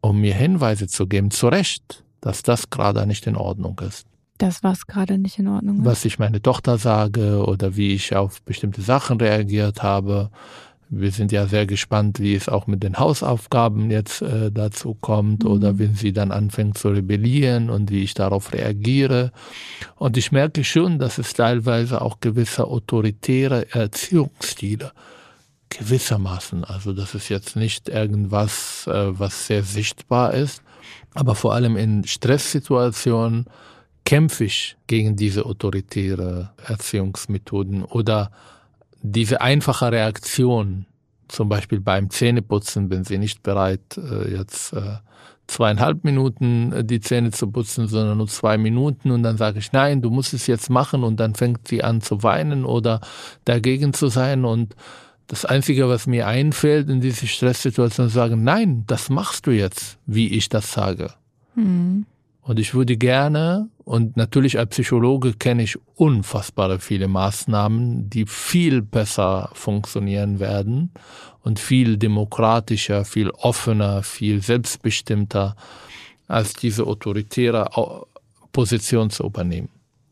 um 0.00 0.20
mir 0.20 0.34
Hinweise 0.34 0.88
zu 0.88 1.06
geben, 1.06 1.30
zu 1.30 1.48
Recht, 1.48 2.04
dass 2.20 2.42
das 2.42 2.70
gerade 2.70 3.06
nicht 3.06 3.26
in 3.26 3.36
Ordnung 3.36 3.78
ist. 3.80 4.06
Das, 4.38 4.62
was 4.62 4.86
gerade 4.86 5.18
nicht 5.18 5.38
in 5.38 5.48
Ordnung 5.48 5.78
ist. 5.78 5.84
Was 5.84 6.04
ich 6.04 6.18
meine 6.18 6.42
Tochter 6.42 6.76
sage 6.78 7.44
oder 7.44 7.76
wie 7.76 7.94
ich 7.94 8.14
auf 8.14 8.42
bestimmte 8.42 8.82
Sachen 8.82 9.18
reagiert 9.18 9.82
habe, 9.82 10.30
wir 10.88 11.10
sind 11.10 11.32
ja 11.32 11.46
sehr 11.46 11.66
gespannt, 11.66 12.20
wie 12.20 12.34
es 12.34 12.48
auch 12.48 12.66
mit 12.66 12.82
den 12.82 12.98
Hausaufgaben 12.98 13.90
jetzt 13.90 14.22
äh, 14.22 14.52
dazu 14.52 14.94
kommt 14.94 15.44
mhm. 15.44 15.50
oder 15.50 15.78
wenn 15.78 15.94
sie 15.94 16.12
dann 16.12 16.30
anfängt 16.30 16.78
zu 16.78 16.88
rebellieren 16.88 17.70
und 17.70 17.90
wie 17.90 18.02
ich 18.02 18.14
darauf 18.14 18.52
reagiere. 18.52 19.32
Und 19.96 20.16
ich 20.16 20.32
merke 20.32 20.64
schon, 20.64 20.98
dass 20.98 21.18
es 21.18 21.32
teilweise 21.32 22.02
auch 22.02 22.20
gewisse 22.20 22.66
autoritäre 22.66 23.72
Erziehungsstile 23.72 24.92
gewissermaßen, 25.68 26.64
also 26.64 26.92
das 26.92 27.14
ist 27.14 27.28
jetzt 27.28 27.56
nicht 27.56 27.88
irgendwas, 27.88 28.86
äh, 28.86 29.18
was 29.18 29.48
sehr 29.48 29.64
sichtbar 29.64 30.34
ist, 30.34 30.62
aber 31.14 31.34
vor 31.34 31.54
allem 31.54 31.76
in 31.76 32.04
Stresssituationen 32.04 33.46
kämpfe 34.04 34.44
ich 34.44 34.76
gegen 34.86 35.16
diese 35.16 35.44
autoritäre 35.44 36.50
Erziehungsmethoden 36.64 37.82
oder 37.82 38.30
diese 39.12 39.40
einfache 39.40 39.90
Reaktion, 39.92 40.86
zum 41.28 41.48
Beispiel 41.48 41.80
beim 41.80 42.10
Zähneputzen, 42.10 42.90
wenn 42.90 43.04
sie 43.04 43.18
nicht 43.18 43.42
bereit, 43.42 43.98
äh, 43.98 44.32
jetzt 44.32 44.72
äh, 44.72 44.98
zweieinhalb 45.46 46.04
Minuten 46.04 46.72
äh, 46.72 46.84
die 46.84 47.00
Zähne 47.00 47.30
zu 47.30 47.50
putzen, 47.50 47.88
sondern 47.88 48.18
nur 48.18 48.28
zwei 48.28 48.58
Minuten 48.58 49.10
und 49.10 49.22
dann 49.22 49.36
sage 49.36 49.58
ich, 49.58 49.72
nein, 49.72 50.02
du 50.02 50.10
musst 50.10 50.34
es 50.34 50.46
jetzt 50.46 50.70
machen 50.70 51.04
und 51.04 51.18
dann 51.18 51.34
fängt 51.34 51.68
sie 51.68 51.82
an 51.82 52.00
zu 52.00 52.22
weinen 52.22 52.64
oder 52.64 53.00
dagegen 53.44 53.92
zu 53.92 54.08
sein 54.08 54.44
und 54.44 54.74
das 55.28 55.44
Einzige, 55.44 55.88
was 55.88 56.06
mir 56.06 56.28
einfällt 56.28 56.88
in 56.88 57.00
diese 57.00 57.26
Stresssituation, 57.26 58.06
ist 58.06 58.12
sagen, 58.12 58.44
nein, 58.44 58.84
das 58.86 59.10
machst 59.10 59.46
du 59.46 59.50
jetzt, 59.50 59.98
wie 60.06 60.28
ich 60.28 60.48
das 60.48 60.72
sage. 60.72 61.12
Mhm. 61.56 62.06
Und 62.42 62.60
ich 62.60 62.74
würde 62.74 62.96
gerne, 62.96 63.68
und 63.86 64.16
natürlich 64.16 64.58
als 64.58 64.70
Psychologe 64.70 65.34
kenne 65.34 65.62
ich 65.62 65.78
unfassbare 65.94 66.80
viele 66.80 67.06
Maßnahmen, 67.06 68.10
die 68.10 68.26
viel 68.26 68.82
besser 68.82 69.48
funktionieren 69.52 70.40
werden 70.40 70.90
und 71.42 71.60
viel 71.60 71.96
demokratischer, 71.96 73.04
viel 73.04 73.30
offener, 73.30 74.02
viel 74.02 74.42
selbstbestimmter 74.42 75.54
als 76.26 76.54
diese 76.54 76.84
autoritäre 76.84 77.70
Position 78.50 79.10
zu 79.10 79.22
übernehmen. 79.22 79.68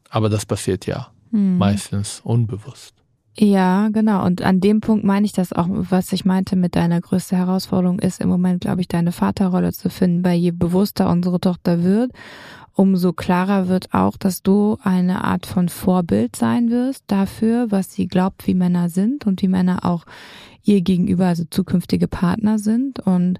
Aber 0.08 0.28
das 0.28 0.46
passiert 0.46 0.86
ja 0.86 1.08
hm. 1.32 1.58
meistens 1.58 2.20
unbewusst. 2.22 2.94
Ja, 3.36 3.88
genau. 3.88 4.24
Und 4.24 4.42
an 4.42 4.60
dem 4.60 4.80
Punkt 4.80 5.04
meine 5.04 5.26
ich 5.26 5.32
das 5.32 5.52
auch, 5.52 5.66
was 5.68 6.12
ich 6.12 6.24
meinte 6.24 6.54
mit 6.54 6.76
deiner 6.76 7.00
größte 7.00 7.36
Herausforderung 7.36 7.98
ist 7.98 8.20
im 8.20 8.28
Moment, 8.28 8.60
glaube 8.60 8.82
ich, 8.82 8.86
deine 8.86 9.10
Vaterrolle 9.10 9.72
zu 9.72 9.90
finden, 9.90 10.24
weil 10.24 10.38
je 10.38 10.52
bewusster 10.52 11.10
unsere 11.10 11.40
Tochter 11.40 11.82
wird, 11.82 12.12
umso 12.74 13.12
klarer 13.12 13.68
wird 13.68 13.94
auch, 13.94 14.16
dass 14.16 14.42
du 14.42 14.76
eine 14.82 15.24
Art 15.24 15.46
von 15.46 15.68
Vorbild 15.68 16.36
sein 16.36 16.70
wirst 16.70 17.04
dafür, 17.06 17.70
was 17.70 17.92
sie 17.92 18.08
glaubt, 18.08 18.46
wie 18.46 18.54
Männer 18.54 18.88
sind 18.88 19.26
und 19.26 19.42
wie 19.42 19.48
Männer 19.48 19.84
auch 19.84 20.04
ihr 20.64 20.80
gegenüber, 20.80 21.26
also 21.26 21.44
zukünftige 21.48 22.08
Partner 22.08 22.58
sind. 22.58 22.98
Und 23.00 23.38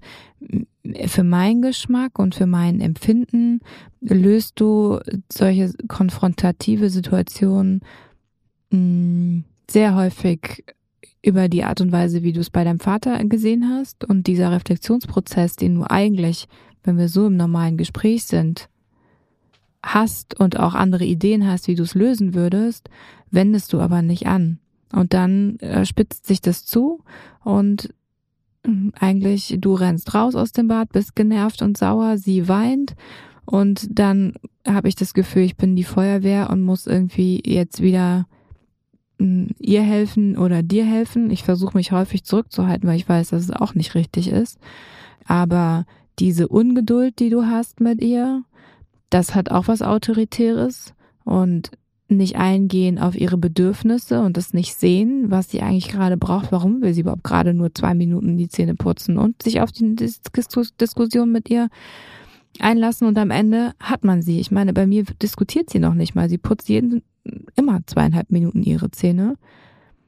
für 1.07 1.25
meinen 1.25 1.62
Geschmack 1.62 2.18
und 2.18 2.35
für 2.35 2.47
mein 2.47 2.81
Empfinden 2.81 3.61
löst 4.01 4.61
du 4.61 5.01
solche 5.33 5.73
konfrontative 5.88 6.90
Situationen 6.90 7.81
mh, 8.70 8.79
mm, 8.79 9.44
sehr 9.68 9.94
häufig 9.97 10.64
über 11.23 11.49
die 11.49 11.64
Art 11.64 11.81
und 11.81 11.90
Weise, 11.90 12.23
wie 12.23 12.33
du 12.33 12.40
es 12.40 12.51
bei 12.51 12.64
deinem 12.64 12.81
Vater 12.81 13.18
gesehen 13.25 13.68
hast 13.68 14.05
und 14.05 14.27
dieser 14.27 14.53
Reflexionsprozess, 14.53 15.57
den 15.57 15.77
du 15.77 15.90
eigentlich, 15.90 16.47
wenn 16.83 16.99
wir 16.99 17.09
so 17.09 17.27
im 17.27 17.37
normalen 17.37 17.79
Gespräch 17.79 18.25
sind, 18.25 18.69
hast 19.85 20.39
und 20.41 20.59
auch 20.59 20.75
andere 20.75 21.05
Ideen 21.05 21.47
hast, 21.47 21.69
wie 21.69 21.75
du 21.75 21.83
es 21.83 21.95
lösen 21.95 22.35
würdest, 22.35 22.89
wendest 23.31 23.73
du 23.73 23.81
aber 23.81 24.03
nicht 24.03 24.27
an. 24.27 24.59
Und 24.93 25.13
dann 25.13 25.59
äh, 25.59 25.85
spitzt 25.85 26.27
sich 26.27 26.41
das 26.41 26.65
zu 26.65 27.03
und 27.43 27.93
hm, 28.65 28.93
eigentlich 28.99 29.57
du 29.61 29.75
rennst 29.75 30.15
raus 30.15 30.35
aus 30.35 30.53
dem 30.53 30.69
Bad, 30.69 30.93
bist 30.93 31.15
genervt 31.15 31.63
und 31.63 31.77
sauer, 31.77 32.17
sie 32.17 32.49
weint 32.49 32.95
Und 33.45 33.87
dann 33.91 34.35
habe 34.67 34.89
ich 34.89 34.95
das 34.95 35.13
Gefühl, 35.13 35.43
ich 35.43 35.57
bin 35.57 35.77
die 35.77 35.85
Feuerwehr 35.85 36.49
und 36.51 36.63
muss 36.63 36.87
irgendwie 36.87 37.43
jetzt 37.45 37.83
wieder 37.83 38.27
mh, 39.19 39.49
ihr 39.59 39.83
helfen 39.83 40.39
oder 40.39 40.63
dir 40.63 40.85
helfen. 40.85 41.31
Ich 41.31 41.43
versuche 41.43 41.77
mich 41.77 41.93
häufig 41.93 42.25
zurückzuhalten, 42.25 42.89
weil 42.89 42.97
ich 42.97 43.09
weiß, 43.09 43.31
dass 43.31 43.43
es 43.43 43.51
auch 43.51 43.75
nicht 43.75 43.95
richtig 43.95 44.29
ist. 44.29 44.59
Aber 45.27 45.85
diese 46.19 46.49
Ungeduld, 46.49 47.19
die 47.19 47.31
du 47.31 47.45
hast 47.47 47.81
mit 47.81 48.01
ihr, 48.03 48.45
das 49.15 49.37
hat 49.37 49.52
auch 49.52 49.69
was 49.69 49.81
Autoritäres 49.81 50.92
und 51.25 51.71
nicht 52.08 52.35
eingehen 52.35 52.98
auf 52.98 53.15
ihre 53.15 53.38
Bedürfnisse 53.38 54.21
und 54.21 54.37
das 54.37 54.52
nicht 54.52 54.75
sehen, 54.75 55.31
was 55.31 55.50
sie 55.50 55.62
eigentlich 55.62 55.88
gerade 55.88 56.17
braucht. 56.17 56.50
Warum 56.50 56.83
will 56.83 56.92
sie 56.92 57.02
überhaupt 57.02 57.23
gerade 57.23 57.54
nur 57.54 57.73
zwei 57.73 57.94
Minuten 57.94 58.37
die 58.37 58.48
Zähne 58.48 58.75
putzen 58.75 59.17
und 59.17 59.40
sich 59.40 59.60
auf 59.60 59.71
die 59.71 59.94
Dis 59.94 60.21
Diskussion 60.81 61.31
mit 61.31 61.48
ihr 61.48 61.69
einlassen 62.58 63.06
und 63.06 63.17
am 63.17 63.31
Ende 63.31 63.73
hat 63.79 64.04
man 64.04 64.21
sie. 64.21 64.40
Ich 64.40 64.50
meine, 64.50 64.73
bei 64.73 64.85
mir 64.85 65.04
diskutiert 65.23 65.71
sie 65.71 65.79
noch 65.79 65.94
nicht 65.94 66.17
mal. 66.17 66.29
Sie 66.29 66.38
putzt 66.38 66.69
jeden 66.69 67.02
immer 67.54 67.81
zweieinhalb 67.87 68.31
Minuten 68.31 68.65
ihre 68.65 68.90
Zähne 68.90 69.37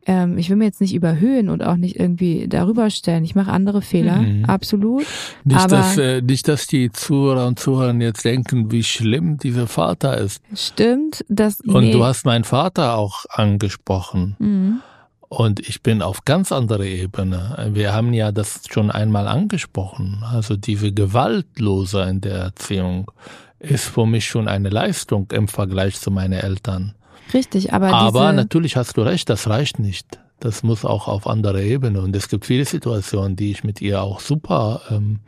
ähm, 0.07 0.39
ich 0.39 0.49
will 0.49 0.57
mir 0.57 0.67
jetzt 0.67 0.81
nicht 0.81 0.95
überhöhen 0.95 1.49
und 1.49 1.63
auch 1.63 1.77
nicht 1.77 1.99
irgendwie 1.99 2.47
darüber 2.49 2.91
stellen. 2.91 3.25
Ich 3.25 3.35
mache 3.35 3.51
andere 3.51 3.83
Fehler, 3.83 4.19
mhm. 4.19 4.45
absolut. 4.45 5.05
Nicht, 5.45 5.59
aber 5.59 5.77
dass, 5.77 5.99
äh, 5.99 6.23
nicht, 6.23 6.47
dass 6.49 6.67
die 6.67 6.93
Zuhörer 6.93 7.47
und 7.47 7.59
Zuhörer 7.59 7.95
jetzt 7.95 8.25
denken, 8.25 8.71
wie 8.71 8.85
schlimm 8.85 9.37
dieser 9.39 9.67
Vater 9.67 10.17
ist. 10.17 10.41
Stimmt, 10.55 11.25
das. 11.29 11.61
Und 11.61 11.85
nee. 11.85 11.93
du 11.93 12.05
hast 12.05 12.25
meinen 12.25 12.45
Vater 12.45 12.97
auch 12.97 13.25
angesprochen. 13.29 14.37
Mhm. 14.39 14.81
Und 15.29 15.59
ich 15.69 15.83
bin 15.83 16.03
auf 16.03 16.25
ganz 16.25 16.53
andere 16.53 16.87
Ebene. 16.87 17.71
Wir 17.73 17.93
haben 17.93 18.13
ja 18.13 18.31
das 18.31 18.61
schon 18.71 18.93
einmal 18.93 19.27
angesprochen. 19.27 20.23
Also 20.23 20.57
diese 20.57 20.93
Gewaltlose 20.93 22.03
in 22.03 22.21
der 22.21 22.37
Erziehung 22.37 23.11
ist 23.59 23.87
für 23.87 24.07
mich 24.07 24.27
schon 24.27 24.47
eine 24.47 24.69
Leistung 24.69 25.27
im 25.33 25.49
Vergleich 25.49 25.99
zu 25.99 26.13
meinen 26.13 26.35
Eltern. 26.35 26.95
Richtig, 27.35 27.73
aber 27.73 27.93
Aber 27.93 28.33
natürlich 28.33 28.77
hast 28.77 28.97
du 28.97 29.03
recht, 29.03 29.29
das 29.29 29.49
reicht 29.49 29.79
nicht. 29.79 30.21
Das 30.41 30.63
muss 30.63 30.85
auch 30.85 31.09
auf 31.09 31.27
anderer 31.27 31.61
Ebene. 31.61 32.01
Und 32.01 32.15
es 32.15 32.29
gibt 32.29 32.47
viele 32.47 32.65
Situationen, 32.65 33.37
die 33.37 33.51
ich 33.51 33.65
mit 33.65 33.81
ihr 33.81 34.03
auch 34.03 34.21
super 34.21 34.83
ähm, 34.91 35.21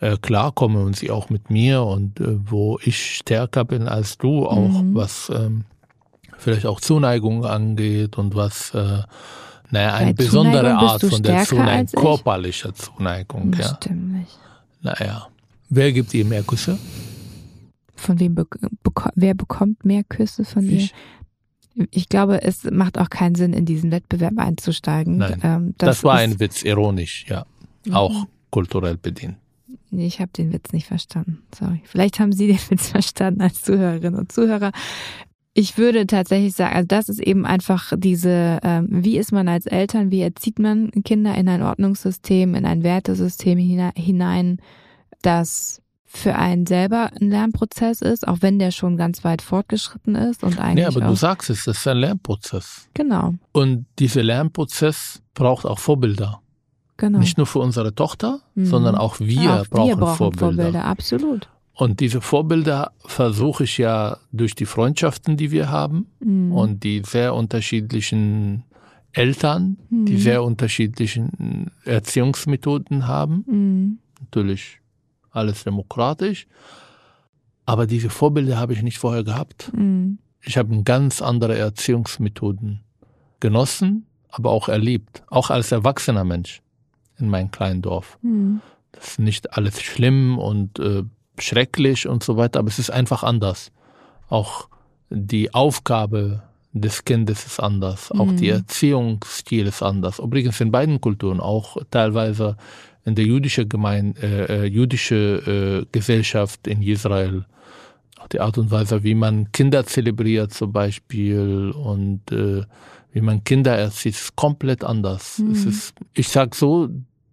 äh, 0.00 0.16
klarkomme 0.16 0.80
und 0.82 0.96
sie 0.96 1.10
auch 1.10 1.28
mit 1.28 1.50
mir 1.50 1.82
und 1.82 2.20
äh, 2.20 2.36
wo 2.50 2.78
ich 2.82 3.16
stärker 3.16 3.64
bin 3.64 3.88
als 3.88 4.16
du, 4.18 4.46
auch 4.46 4.82
mhm. 4.82 4.94
was 4.94 5.30
ähm, 5.34 5.64
vielleicht 6.38 6.66
auch 6.66 6.80
Zuneigung 6.80 7.44
angeht 7.44 8.16
und 8.16 8.34
was 8.34 8.72
äh, 8.74 9.02
naja, 9.70 9.94
eine 9.94 10.14
Bei 10.14 10.24
besondere 10.24 10.60
Zuneigung 10.60 10.88
Art 10.88 11.04
von 11.04 11.22
der 11.22 11.44
Zuneigung, 11.44 12.02
körperliche 12.02 12.72
Zuneigung. 12.72 13.50
Das 13.52 13.70
ja. 13.70 13.76
Stimmt 13.76 14.12
nicht. 14.12 14.38
Naja. 14.80 15.28
Wer 15.68 15.92
gibt 15.92 16.14
ihr 16.14 16.24
mehr 16.24 16.42
Küsse? 16.42 16.78
Von 17.94 18.18
wem 18.20 18.34
be 18.34 18.46
wer 19.14 19.34
bekommt 19.34 19.84
mehr 19.84 20.04
Küsse 20.04 20.44
von 20.44 20.64
ich. 20.64 20.84
ihr? 20.84 20.88
Ich 21.90 22.08
glaube, 22.08 22.42
es 22.42 22.64
macht 22.64 22.98
auch 22.98 23.10
keinen 23.10 23.34
Sinn, 23.34 23.52
in 23.52 23.64
diesen 23.64 23.90
Wettbewerb 23.90 24.36
einzusteigen. 24.36 25.18
Nein, 25.18 25.40
ähm, 25.42 25.74
das, 25.78 25.88
das, 25.88 26.04
war 26.04 26.16
ein 26.16 26.40
Witz, 26.40 26.62
ironisch, 26.62 27.26
ja. 27.28 27.46
Mhm. 27.84 27.94
Auch 27.94 28.26
kulturell 28.50 28.96
bedient. 28.96 29.36
Ich 29.90 30.20
habe 30.20 30.30
den 30.36 30.52
Witz 30.52 30.72
nicht 30.72 30.86
verstanden. 30.86 31.42
Sorry. 31.54 31.80
Vielleicht 31.84 32.20
haben 32.20 32.32
Sie 32.32 32.46
den 32.48 32.58
Witz 32.68 32.88
verstanden 32.88 33.40
als 33.40 33.62
Zuhörerinnen 33.62 34.18
und 34.18 34.32
Zuhörer. 34.32 34.72
Ich 35.54 35.76
würde 35.76 36.06
tatsächlich 36.06 36.54
sagen, 36.54 36.76
also 36.76 36.86
das 36.86 37.08
ist 37.08 37.20
eben 37.20 37.44
einfach 37.44 37.92
diese, 37.96 38.60
ähm, 38.62 38.86
wie 38.90 39.18
ist 39.18 39.32
man 39.32 39.48
als 39.48 39.66
Eltern, 39.66 40.10
wie 40.10 40.20
erzieht 40.20 40.58
man 40.58 40.90
Kinder 41.04 41.34
in 41.34 41.48
ein 41.48 41.62
Ordnungssystem, 41.62 42.54
in 42.54 42.64
ein 42.64 42.84
Wertesystem 42.84 43.58
hinein, 43.58 44.58
das 45.22 45.82
für 46.10 46.34
einen 46.34 46.66
selber 46.66 47.10
ein 47.20 47.28
Lernprozess 47.28 48.00
ist, 48.00 48.26
auch 48.26 48.38
wenn 48.40 48.58
der 48.58 48.70
schon 48.70 48.96
ganz 48.96 49.24
weit 49.24 49.42
fortgeschritten 49.42 50.14
ist 50.14 50.42
und 50.42 50.58
eigentlich. 50.58 50.82
Ja, 50.82 50.88
aber 50.88 51.02
du 51.02 51.14
sagst 51.14 51.50
es, 51.50 51.64
das 51.64 51.78
ist 51.78 51.86
ein 51.86 51.98
Lernprozess. 51.98 52.88
Genau. 52.94 53.34
Und 53.52 53.84
dieser 53.98 54.22
Lernprozess 54.22 55.22
braucht 55.34 55.66
auch 55.66 55.78
Vorbilder. 55.78 56.40
Genau. 56.96 57.18
Nicht 57.18 57.36
nur 57.36 57.46
für 57.46 57.58
unsere 57.58 57.94
Tochter, 57.94 58.40
mhm. 58.54 58.64
sondern 58.64 58.94
auch 58.96 59.20
wir, 59.20 59.60
auch 59.60 59.66
brauchen, 59.68 59.88
wir 59.88 59.96
brauchen 59.96 60.16
Vorbilder. 60.16 60.62
Vorbilder. 60.62 60.84
Absolut. 60.84 61.48
Und 61.74 62.00
diese 62.00 62.20
Vorbilder 62.20 62.90
versuche 63.04 63.64
ich 63.64 63.78
ja 63.78 64.16
durch 64.32 64.54
die 64.54 64.66
Freundschaften, 64.66 65.36
die 65.36 65.52
wir 65.52 65.70
haben 65.70 66.06
mhm. 66.18 66.52
und 66.52 66.82
die 66.82 67.02
sehr 67.04 67.34
unterschiedlichen 67.34 68.64
Eltern, 69.12 69.76
mhm. 69.90 70.06
die 70.06 70.16
sehr 70.16 70.42
unterschiedlichen 70.42 71.70
Erziehungsmethoden 71.84 73.06
haben. 73.06 73.44
Mhm. 73.46 73.98
Natürlich 74.20 74.80
alles 75.38 75.64
demokratisch. 75.64 76.46
Aber 77.64 77.86
diese 77.86 78.10
Vorbilder 78.10 78.58
habe 78.58 78.72
ich 78.72 78.82
nicht 78.82 78.98
vorher 78.98 79.24
gehabt. 79.24 79.70
Mhm. 79.74 80.18
Ich 80.40 80.56
habe 80.56 80.82
ganz 80.84 81.20
andere 81.20 81.56
Erziehungsmethoden 81.58 82.80
genossen, 83.40 84.06
aber 84.30 84.50
auch 84.50 84.68
erlebt, 84.68 85.22
auch 85.28 85.50
als 85.50 85.72
erwachsener 85.72 86.24
Mensch 86.24 86.62
in 87.18 87.28
meinem 87.28 87.50
kleinen 87.50 87.82
Dorf. 87.82 88.18
Mhm. 88.22 88.60
Das 88.92 89.08
ist 89.08 89.18
nicht 89.18 89.54
alles 89.54 89.82
schlimm 89.82 90.38
und 90.38 90.78
äh, 90.78 91.02
schrecklich 91.38 92.08
und 92.08 92.22
so 92.22 92.36
weiter, 92.36 92.60
aber 92.60 92.68
es 92.68 92.78
ist 92.78 92.90
einfach 92.90 93.22
anders. 93.22 93.70
Auch 94.28 94.68
die 95.10 95.54
Aufgabe 95.54 96.42
des 96.72 97.04
Kindes 97.04 97.46
ist 97.46 97.60
anders, 97.60 98.12
auch 98.12 98.26
mhm. 98.26 98.36
die 98.36 98.48
Erziehungsstil 98.48 99.66
ist 99.66 99.82
anders. 99.82 100.18
Übrigens 100.18 100.60
in 100.60 100.70
beiden 100.70 101.00
Kulturen, 101.00 101.40
auch 101.40 101.76
teilweise 101.90 102.56
in 103.08 103.14
der 103.14 103.24
jüdische 103.24 103.66
Gemeinde, 103.66 104.20
äh, 104.22 104.62
äh, 104.62 104.64
jüdische 104.64 105.84
äh, 105.84 105.86
Gesellschaft 105.90 106.66
in 106.66 106.82
Israel. 106.82 107.44
Auch 108.18 108.28
die 108.28 108.40
Art 108.40 108.58
und 108.58 108.70
Weise, 108.70 109.02
wie 109.02 109.14
man 109.14 109.50
Kinder 109.52 109.84
zelebriert 109.86 110.52
zum 110.52 110.72
Beispiel 110.72 111.72
und 111.74 112.30
äh, 112.30 112.62
wie 113.12 113.20
man 113.20 113.42
Kinder 113.42 113.76
erzieht, 113.76 114.14
ist 114.14 114.36
komplett 114.36 114.84
anders. 114.84 115.38
Mhm. 115.38 115.52
Es 115.52 115.64
ist, 115.64 115.94
ich 116.14 116.28
sag 116.28 116.54
so, 116.54 116.88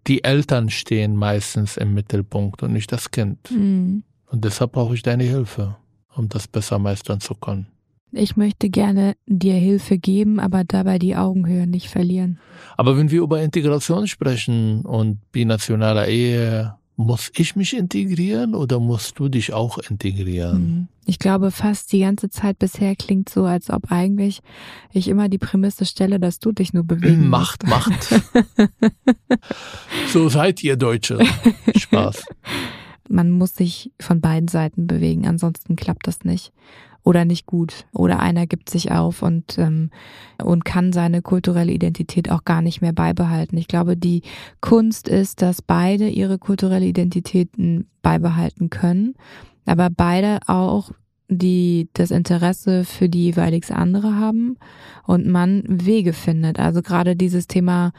die 0.08 0.24
Eltern 0.24 0.70
stehen 0.70 1.16
meistens 1.16 1.78
im 1.78 1.94
Mittelpunkt 1.94 2.64
und 2.64 2.74
nicht 2.74 2.92
das 2.92 3.12
Kind. 3.12 3.52
Mhm. 3.52 4.04
Und 4.28 4.46
deshalb 4.46 4.72
brauche 4.72 4.96
ich 4.96 5.04
deine 5.04 5.24
Hilfe, 5.24 5.76
um 6.16 6.30
das 6.30 6.48
besser 6.48 6.80
meistern 6.80 7.20
zu 7.20 7.36
können. 7.36 7.68
Ich 8.18 8.38
möchte 8.38 8.70
gerne 8.70 9.18
dir 9.28 9.56
Hilfe 9.56 9.98
geben, 9.98 10.40
aber 10.40 10.64
dabei 10.64 11.00
die 11.00 11.18
Augenhöhe 11.18 11.68
nicht 11.68 11.90
verlieren. 11.90 12.40
Aber 12.78 12.98
wenn 12.98 13.12
wir 13.12 13.22
über 13.22 13.42
Integration 13.42 14.08
sprechen 14.08 14.86
und 14.86 15.20
binationaler 15.34 16.08
Ehe, 16.08 16.76
muss 16.96 17.30
ich 17.36 17.58
mich 17.58 17.76
integrieren 17.76 18.56
oder 18.56 18.80
musst 18.80 19.20
du 19.20 19.28
dich 19.28 19.52
auch 19.52 19.80
integrieren? 19.80 20.64
Mhm. 20.64 20.88
Ich 21.06 21.20
glaube, 21.20 21.52
fast 21.52 21.92
die 21.92 22.00
ganze 22.00 22.30
Zeit 22.30 22.58
bisher 22.58 22.96
klingt 22.96 23.28
so, 23.28 23.44
als 23.44 23.70
ob 23.70 23.92
eigentlich 23.92 24.40
ich 24.94 25.10
immer 25.10 25.28
die 25.28 25.38
Prämisse 25.38 25.86
stelle, 25.86 26.18
dass 26.18 26.40
du 26.40 26.54
dich 26.54 26.72
nur 26.72 26.86
bewegen 26.86 27.28
Macht, 27.28 27.68
musst. 27.68 28.12
Macht. 28.12 28.22
so 30.08 30.30
seid 30.30 30.64
ihr 30.64 30.78
Deutsche. 30.78 31.20
Spaß. 31.76 32.24
Man 33.10 33.30
muss 33.30 33.56
sich 33.56 33.92
von 34.00 34.22
beiden 34.22 34.48
Seiten 34.48 34.88
bewegen, 34.88 35.28
ansonsten 35.28 35.76
klappt 35.76 36.08
das 36.08 36.24
nicht 36.24 36.54
oder 37.06 37.24
nicht 37.24 37.46
gut 37.46 37.86
oder 37.94 38.20
einer 38.20 38.48
gibt 38.48 38.70
sich 38.70 38.92
auf 38.92 39.22
und 39.22 39.58
ähm, 39.58 39.92
und 40.44 40.66
kann 40.66 40.92
seine 40.92 41.22
kulturelle 41.22 41.72
Identität 41.72 42.30
auch 42.30 42.44
gar 42.44 42.62
nicht 42.62 42.82
mehr 42.82 42.92
beibehalten. 42.92 43.58
Ich 43.58 43.70
glaube, 43.70 43.96
die 43.96 44.24
Kunst 44.60 45.08
ist, 45.08 45.42
dass 45.42 45.62
beide 45.62 46.10
ihre 46.10 46.38
kulturelle 46.38 46.86
Identitäten 46.86 47.88
beibehalten 48.02 48.70
können, 48.70 49.14
aber 49.66 49.90
beide 49.90 50.40
auch 50.48 50.92
die 51.28 51.90
das 51.94 52.12
Interesse 52.12 52.84
für 52.84 53.08
die 53.08 53.24
jeweils 53.24 53.72
andere 53.72 54.16
haben 54.16 54.58
und 55.06 55.26
man 55.28 55.64
Wege 55.68 56.14
findet. 56.14 56.60
Also 56.60 56.82
gerade 56.82 57.16
dieses 57.16 57.48
Thema 57.48 57.94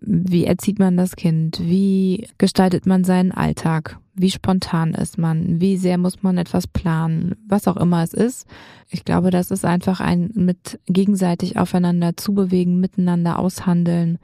wie 0.00 0.44
erzieht 0.44 0.78
man 0.78 0.96
das 0.96 1.16
Kind? 1.16 1.58
Wie 1.60 2.28
gestaltet 2.38 2.86
man 2.86 3.04
seinen 3.04 3.32
Alltag? 3.32 3.98
Wie 4.18 4.30
spontan 4.30 4.94
ist 4.94 5.18
man? 5.18 5.60
Wie 5.60 5.76
sehr 5.76 5.98
muss 5.98 6.22
man 6.22 6.38
etwas 6.38 6.66
planen? 6.66 7.34
Was 7.46 7.68
auch 7.68 7.76
immer 7.76 8.02
es 8.02 8.14
ist. 8.14 8.46
Ich 8.88 9.04
glaube, 9.04 9.30
das 9.30 9.50
ist 9.50 9.64
einfach 9.64 10.00
ein 10.00 10.30
mit 10.34 10.80
gegenseitig 10.86 11.58
aufeinander 11.58 12.16
zubewegen, 12.16 12.80
miteinander 12.80 13.38
aushandeln 13.38 14.18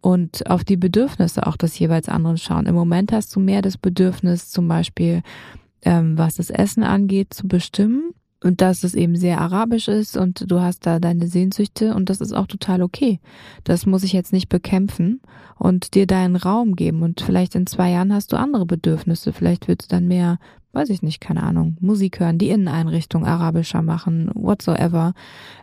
und 0.00 0.48
auf 0.48 0.64
die 0.64 0.76
Bedürfnisse 0.76 1.46
auch 1.46 1.56
des 1.56 1.78
jeweils 1.78 2.08
anderen 2.08 2.38
schauen. 2.38 2.66
Im 2.66 2.74
Moment 2.74 3.12
hast 3.12 3.34
du 3.36 3.40
mehr 3.40 3.60
das 3.60 3.76
Bedürfnis, 3.76 4.50
zum 4.50 4.68
Beispiel, 4.68 5.22
ähm, 5.82 6.16
was 6.16 6.36
das 6.36 6.48
Essen 6.48 6.82
angeht, 6.82 7.34
zu 7.34 7.46
bestimmen 7.46 8.12
und 8.42 8.60
dass 8.60 8.84
es 8.84 8.94
eben 8.94 9.16
sehr 9.16 9.40
arabisch 9.40 9.88
ist 9.88 10.16
und 10.16 10.50
du 10.50 10.60
hast 10.60 10.86
da 10.86 10.98
deine 10.98 11.26
Sehnsüchte 11.26 11.94
und 11.94 12.10
das 12.10 12.20
ist 12.20 12.32
auch 12.32 12.46
total 12.46 12.82
okay. 12.82 13.20
Das 13.64 13.86
muss 13.86 14.04
ich 14.04 14.12
jetzt 14.12 14.32
nicht 14.32 14.48
bekämpfen 14.48 15.20
und 15.58 15.94
dir 15.94 16.06
deinen 16.06 16.36
Raum 16.36 16.76
geben 16.76 17.02
und 17.02 17.20
vielleicht 17.20 17.54
in 17.54 17.66
zwei 17.66 17.90
Jahren 17.90 18.12
hast 18.12 18.32
du 18.32 18.36
andere 18.36 18.66
Bedürfnisse. 18.66 19.32
Vielleicht 19.32 19.68
willst 19.68 19.90
du 19.90 19.96
dann 19.96 20.06
mehr, 20.06 20.38
weiß 20.72 20.90
ich 20.90 21.02
nicht, 21.02 21.20
keine 21.20 21.42
Ahnung, 21.42 21.76
Musik 21.80 22.20
hören, 22.20 22.38
die 22.38 22.50
Inneneinrichtung 22.50 23.24
arabischer 23.24 23.82
machen, 23.82 24.30
whatsoever. 24.34 25.14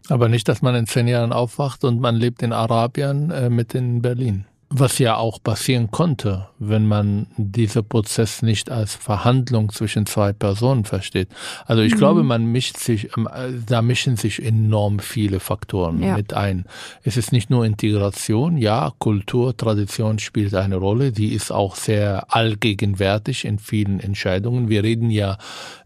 Aber 0.09 0.28
nicht, 0.28 0.47
dass 0.47 0.61
man 0.61 0.76
in 0.76 0.88
zehn 0.88 1.07
Jahren 1.07 1.32
aufwacht 1.32 1.84
und 1.84 1.99
man 1.99 2.15
lebt 2.15 2.41
in 2.41 2.53
Arabien 2.53 3.30
äh, 3.30 3.49
mit 3.49 3.76
in 3.76 4.01
Berlin. 4.01 4.45
Was 4.76 4.97
ja 4.97 5.17
auch 5.17 5.41
passieren 5.41 5.91
konnte, 5.91 6.47
wenn 6.57 6.88
man 6.88 7.28
diesen 7.38 7.88
Prozess 7.88 8.41
nicht 8.41 8.71
als 8.71 8.95
Verhandlung 8.95 9.71
zwischen 9.71 10.07
zwei 10.07 10.34
Personen 10.34 10.84
versteht. 10.84 11.30
Also 11.65 11.84
ich 11.84 11.93
mhm. 11.93 11.97
glaube, 11.99 12.24
man 12.24 12.45
mischt 12.45 12.78
sich, 12.78 13.15
ähm, 13.15 13.30
da 13.67 13.84
mischen 13.84 14.17
sich 14.17 14.43
enorm 14.43 14.97
viele 14.97 15.39
Faktoren 15.39 16.01
ja. 16.01 16.17
mit 16.17 16.34
ein. 16.34 16.65
Es 17.03 17.17
ist 17.17 17.32
nicht 17.32 17.51
nur 17.51 17.65
Integration, 17.65 18.57
ja, 18.57 18.91
Kultur, 18.97 19.55
Tradition 19.55 20.17
spielt 20.17 20.55
eine 20.55 20.78
Rolle, 20.78 21.11
die 21.11 21.34
ist 21.34 21.51
auch 21.51 21.76
sehr 21.76 22.34
allgegenwärtig 22.34 23.45
in 23.45 23.59
vielen 23.59 23.99
Entscheidungen. 23.99 24.69
Wir 24.69 24.84
reden 24.84 25.11
ja 25.11 25.38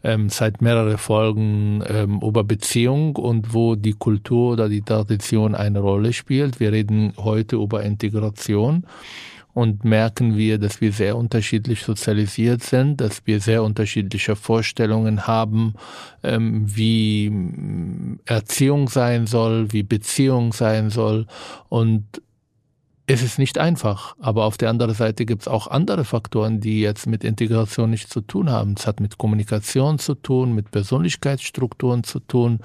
ähm, 0.01 0.29
seit 0.29 0.61
mehreren 0.61 0.97
Folgen 0.97 1.83
ähm, 1.89 2.21
über 2.23 2.45
Beziehung 2.45 3.17
und 3.17 3.53
wo 3.53 3.75
die 3.75 3.93
Kultur 3.93 4.53
oder 4.53 4.69
die 4.69 4.81
Tradition 4.81 5.55
eine 5.55 5.79
Rolle 5.79 6.13
spielt. 6.13 6.61
Wir 6.61 6.71
reden 6.71 7.11
heute 7.17 7.57
über 7.57 7.83
Integration 7.83 8.76
und 9.53 9.84
merken 9.84 10.38
wir, 10.38 10.59
dass 10.59 10.82
wir 10.82 10.91
sehr 10.91 11.17
unterschiedlich 11.17 11.82
sozialisiert 11.82 12.61
sind, 12.61 13.01
dass 13.01 13.25
wir 13.25 13.39
sehr 13.39 13.63
unterschiedliche 13.63 14.36
Vorstellungen 14.36 15.25
haben, 15.25 15.73
ähm, 16.21 16.63
wie 16.67 17.32
Erziehung 18.25 18.88
sein 18.88 19.25
soll, 19.25 19.73
wie 19.73 19.82
Beziehung 19.84 20.53
sein 20.53 20.91
soll 20.91 21.25
und 21.69 22.21
es 23.09 23.23
ist 23.23 23.39
nicht 23.39 23.57
einfach, 23.57 24.17
aber 24.19 24.43
auf 24.43 24.57
der 24.57 24.69
anderen 24.69 24.93
Seite 24.93 25.25
gibt 25.25 25.43
es 25.43 25.47
auch 25.47 25.67
andere 25.67 26.03
Faktoren, 26.03 26.59
die 26.59 26.82
jetzt 26.82 27.07
mit 27.07 27.23
Integration 27.23 27.89
nichts 27.89 28.09
zu 28.09 28.19
tun 28.19 28.51
haben. 28.51 28.75
Es 28.78 28.86
hat 28.86 28.99
mit 28.99 29.17
Kommunikation 29.17 29.97
zu 29.97 30.13
tun, 30.13 30.53
mit 30.53 30.71
Persönlichkeitsstrukturen 30.71 32.03
zu 32.03 32.19
tun, 32.19 32.59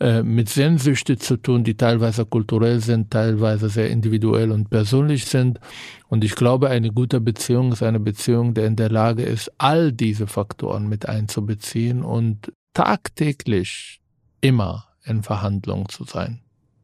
äh, 0.00 0.22
mit 0.22 0.48
Sehnsüchte 0.48 1.16
zu 1.16 1.36
tun, 1.36 1.64
die 1.64 1.76
teilweise 1.76 2.24
kulturell 2.26 2.80
sind, 2.80 3.10
teilweise 3.10 3.68
sehr 3.68 3.90
individuell 3.90 4.50
und 4.50 4.70
persönlich 4.70 5.26
sind. 5.26 5.60
Und 6.08 6.24
ich 6.24 6.34
glaube, 6.34 6.70
eine 6.70 6.92
gute 6.92 7.20
Beziehung 7.20 7.72
ist 7.72 7.82
eine 7.82 8.00
Beziehung, 8.00 8.54
der 8.54 8.66
in 8.66 8.76
der 8.76 8.90
Lage 8.90 9.22
ist, 9.22 9.50
all 9.58 9.92
diese 9.92 10.26
Faktoren 10.26 10.88
mit 10.88 11.08
einzubeziehen 11.08 12.02
und 12.02 12.52
tagtäglich 12.74 14.00
immer 14.40 14.86
in 15.04 15.22
Verhandlung 15.22 15.88
zu 15.88 16.04
sein. 16.04 16.40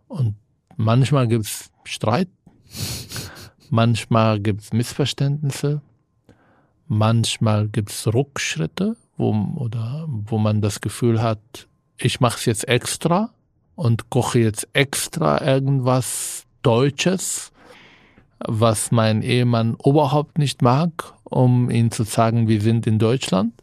Und 0.08 0.36
manchmal 0.76 1.28
gibt 1.28 1.44
es 1.44 1.70
Streit, 1.84 2.28
Manchmal 3.74 4.38
gibt 4.38 4.60
es 4.60 4.74
Missverständnisse, 4.74 5.80
manchmal 6.88 7.68
gibt 7.68 7.88
es 7.88 8.06
Rückschritte, 8.06 8.98
wo, 9.16 9.32
oder 9.56 10.04
wo 10.08 10.36
man 10.36 10.60
das 10.60 10.82
Gefühl 10.82 11.22
hat, 11.22 11.68
ich 12.04 12.20
mache 12.20 12.38
es 12.38 12.44
jetzt 12.44 12.68
extra 12.68 13.30
und 13.74 14.10
koche 14.10 14.40
jetzt 14.40 14.68
extra 14.72 15.44
irgendwas 15.44 16.44
Deutsches, 16.62 17.52
was 18.38 18.90
mein 18.90 19.22
Ehemann 19.22 19.76
überhaupt 19.84 20.38
nicht 20.38 20.62
mag, 20.62 21.14
um 21.24 21.70
ihm 21.70 21.90
zu 21.90 22.04
sagen, 22.04 22.48
wir 22.48 22.60
sind 22.60 22.86
in 22.86 22.98
Deutschland. 22.98 23.54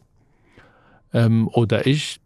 Ähm, 1.12 1.48
oder 1.52 1.86
ich 1.86 2.20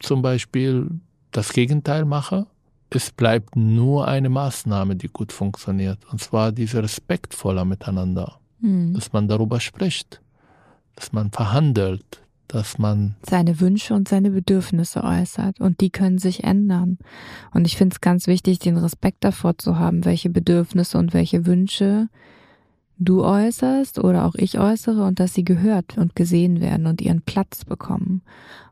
zum 0.00 0.22
Beispiel 0.22 0.88
das 1.30 1.52
Gegenteil 1.52 2.04
mache 2.04 2.46
es 2.90 3.12
bleibt 3.12 3.56
nur 3.56 4.08
eine 4.08 4.28
Maßnahme, 4.28 4.96
die 4.96 5.08
gut 5.08 5.32
funktioniert. 5.32 5.98
Und 6.10 6.20
zwar 6.20 6.52
diese 6.52 6.82
respektvoller 6.82 7.64
Miteinander. 7.64 8.38
Mhm. 8.60 8.94
Dass 8.94 9.12
man 9.12 9.28
darüber 9.28 9.60
spricht, 9.60 10.20
dass 10.96 11.12
man 11.12 11.30
verhandelt, 11.30 12.20
dass 12.54 12.78
man 12.78 13.14
seine 13.22 13.60
Wünsche 13.60 13.94
und 13.94 14.08
seine 14.08 14.30
Bedürfnisse 14.30 15.04
äußert 15.04 15.60
und 15.60 15.80
die 15.80 15.90
können 15.90 16.18
sich 16.18 16.44
ändern. 16.44 16.98
Und 17.52 17.66
ich 17.66 17.76
finde 17.76 17.94
es 17.94 18.00
ganz 18.00 18.26
wichtig, 18.26 18.58
den 18.58 18.76
Respekt 18.76 19.24
davor 19.24 19.56
zu 19.56 19.78
haben, 19.78 20.04
welche 20.04 20.30
Bedürfnisse 20.30 20.98
und 20.98 21.14
welche 21.14 21.46
Wünsche 21.46 22.08
du 22.98 23.24
äußerst 23.24 23.98
oder 23.98 24.26
auch 24.26 24.34
ich 24.34 24.58
äußere 24.58 25.04
und 25.04 25.20
dass 25.20 25.34
sie 25.34 25.44
gehört 25.44 25.96
und 25.96 26.14
gesehen 26.14 26.60
werden 26.60 26.86
und 26.86 27.00
ihren 27.00 27.22
Platz 27.22 27.64
bekommen. 27.64 28.22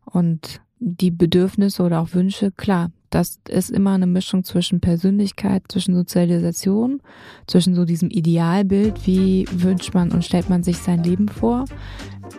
Und 0.05 0.61
die 0.81 1.11
Bedürfnisse 1.11 1.83
oder 1.83 2.01
auch 2.01 2.14
Wünsche, 2.14 2.51
klar, 2.51 2.91
das 3.11 3.40
ist 3.48 3.70
immer 3.70 3.92
eine 3.92 4.06
Mischung 4.06 4.44
zwischen 4.44 4.80
Persönlichkeit, 4.80 5.62
zwischen 5.68 5.94
Sozialisation, 5.94 7.00
zwischen 7.46 7.74
so 7.74 7.84
diesem 7.84 8.11
Idealbild, 8.11 9.06
wie 9.06 9.46
wünscht 9.52 9.94
man 9.94 10.12
und 10.12 10.24
stellt 10.24 10.50
man 10.50 10.62
sich 10.62 10.78
sein 10.78 11.02
Leben 11.02 11.28
vor 11.28 11.64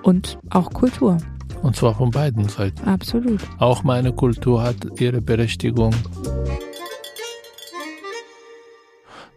und 0.03 0.37
auch 0.49 0.71
Kultur. 0.71 1.17
Und 1.61 1.75
zwar 1.75 1.95
von 1.95 2.11
beiden 2.11 2.47
Seiten. 2.47 2.87
Absolut. 2.87 3.41
Auch 3.57 3.83
meine 3.83 4.13
Kultur 4.13 4.61
hat 4.61 4.77
ihre 4.99 5.21
Berechtigung. 5.21 5.93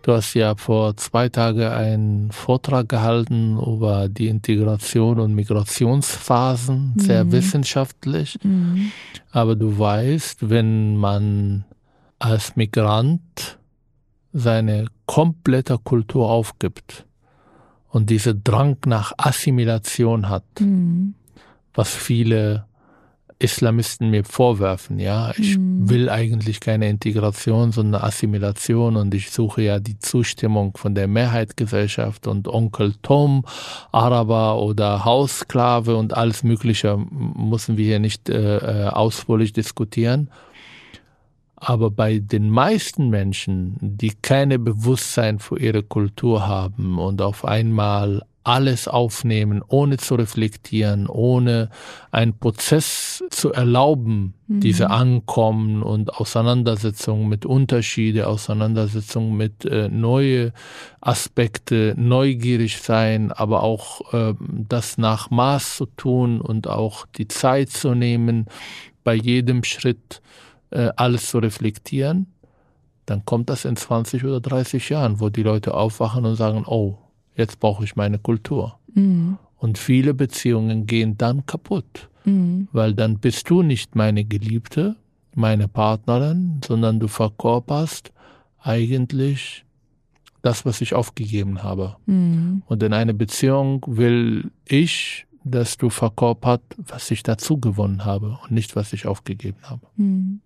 Du 0.02 0.12
hast 0.12 0.34
ja 0.34 0.56
vor 0.56 0.96
zwei 0.96 1.28
Tagen 1.28 1.62
einen 1.62 2.32
Vortrag 2.32 2.88
gehalten 2.88 3.56
über 3.56 4.08
die 4.08 4.26
Integration 4.26 5.20
und 5.20 5.34
Migrationsphasen, 5.34 6.94
sehr 6.96 7.24
mhm. 7.24 7.32
wissenschaftlich. 7.32 8.36
Mhm. 8.42 8.90
Aber 9.30 9.54
du 9.54 9.78
weißt, 9.78 10.50
wenn 10.50 10.96
man 10.96 11.64
als 12.18 12.56
Migrant 12.56 13.58
seine 14.32 14.86
komplette 15.06 15.78
Kultur 15.78 16.28
aufgibt 16.30 17.06
und 17.88 18.10
diese 18.10 18.34
Drang 18.34 18.78
nach 18.86 19.12
Assimilation 19.18 20.28
hat, 20.28 20.44
mhm. 20.58 21.14
was 21.74 21.94
viele 21.94 22.66
Islamisten 23.42 24.10
mir 24.10 24.24
vorwerfen, 24.24 24.98
ja. 24.98 25.32
Ich 25.36 25.58
mhm. 25.58 25.88
will 25.88 26.08
eigentlich 26.08 26.60
keine 26.60 26.88
Integration, 26.88 27.72
sondern 27.72 28.02
Assimilation 28.02 28.96
und 28.96 29.14
ich 29.14 29.30
suche 29.30 29.62
ja 29.62 29.80
die 29.80 29.98
Zustimmung 29.98 30.76
von 30.76 30.94
der 30.94 31.08
Mehrheitsgesellschaft 31.08 32.26
und 32.26 32.48
Onkel 32.48 32.94
Tom, 33.02 33.44
Araber 33.90 34.60
oder 34.60 35.04
Haussklave 35.04 35.96
und 35.96 36.16
alles 36.16 36.42
Mögliche 36.42 36.96
müssen 36.96 37.76
wir 37.76 37.84
hier 37.84 37.98
nicht 37.98 38.28
äh, 38.28 38.58
äh, 38.58 38.88
ausführlich 38.88 39.52
diskutieren. 39.52 40.30
Aber 41.56 41.90
bei 41.90 42.18
den 42.18 42.50
meisten 42.50 43.08
Menschen, 43.08 43.76
die 43.80 44.12
keine 44.20 44.58
Bewusstsein 44.58 45.38
für 45.38 45.60
ihre 45.60 45.84
Kultur 45.84 46.46
haben 46.46 46.98
und 46.98 47.22
auf 47.22 47.44
einmal 47.44 48.22
alles 48.44 48.88
aufnehmen, 48.88 49.62
ohne 49.66 49.96
zu 49.96 50.14
reflektieren, 50.14 51.06
ohne 51.06 51.70
einen 52.10 52.38
Prozess 52.38 53.22
zu 53.30 53.52
erlauben, 53.52 54.34
mhm. 54.46 54.60
diese 54.60 54.90
Ankommen 54.90 55.82
und 55.82 56.14
Auseinandersetzung 56.14 57.28
mit 57.28 57.46
Unterschiede, 57.46 58.26
Auseinandersetzung 58.26 59.36
mit 59.36 59.64
äh, 59.64 59.88
neue 59.88 60.52
Aspekte, 61.00 61.94
neugierig 61.96 62.78
sein, 62.78 63.32
aber 63.32 63.62
auch 63.62 64.12
äh, 64.12 64.34
das 64.40 64.98
nach 64.98 65.30
Maß 65.30 65.76
zu 65.76 65.86
tun 65.86 66.40
und 66.40 66.68
auch 66.68 67.06
die 67.16 67.28
Zeit 67.28 67.70
zu 67.70 67.94
nehmen, 67.94 68.46
bei 69.04 69.14
jedem 69.14 69.64
Schritt 69.64 70.22
äh, 70.70 70.90
alles 70.96 71.28
zu 71.28 71.38
reflektieren, 71.38 72.26
dann 73.06 73.24
kommt 73.24 73.50
das 73.50 73.64
in 73.64 73.76
20 73.76 74.24
oder 74.24 74.40
30 74.40 74.88
Jahren, 74.88 75.20
wo 75.20 75.28
die 75.28 75.42
Leute 75.42 75.74
aufwachen 75.74 76.24
und 76.24 76.36
sagen, 76.36 76.64
oh, 76.66 76.98
jetzt 77.42 77.60
brauche 77.60 77.84
ich 77.84 77.96
meine 77.96 78.18
Kultur. 78.18 78.78
Mhm. 78.94 79.38
Und 79.56 79.78
viele 79.78 80.14
Beziehungen 80.14 80.86
gehen 80.86 81.18
dann 81.18 81.46
kaputt, 81.46 82.08
mhm. 82.24 82.68
weil 82.72 82.94
dann 82.94 83.18
bist 83.18 83.48
du 83.50 83.62
nicht 83.62 83.94
meine 83.94 84.24
Geliebte, 84.24 84.96
meine 85.34 85.68
Partnerin, 85.68 86.60
sondern 86.64 87.00
du 87.00 87.08
verkörperst 87.08 88.12
eigentlich 88.60 89.64
das, 90.42 90.64
was 90.66 90.80
ich 90.80 90.94
aufgegeben 90.94 91.62
habe. 91.62 91.96
Mhm. 92.06 92.62
Und 92.66 92.82
in 92.82 92.92
einer 92.92 93.12
Beziehung 93.12 93.84
will 93.86 94.50
ich, 94.64 95.26
dass 95.44 95.76
du 95.76 95.90
verkörpert, 95.90 96.62
was 96.76 97.10
ich 97.10 97.22
dazu 97.22 97.58
gewonnen 97.58 98.04
habe 98.04 98.38
und 98.42 98.50
nicht, 98.52 98.76
was 98.76 98.92
ich 98.92 99.06
aufgegeben 99.06 99.58
habe. 99.62 99.86
Mhm 99.96 100.40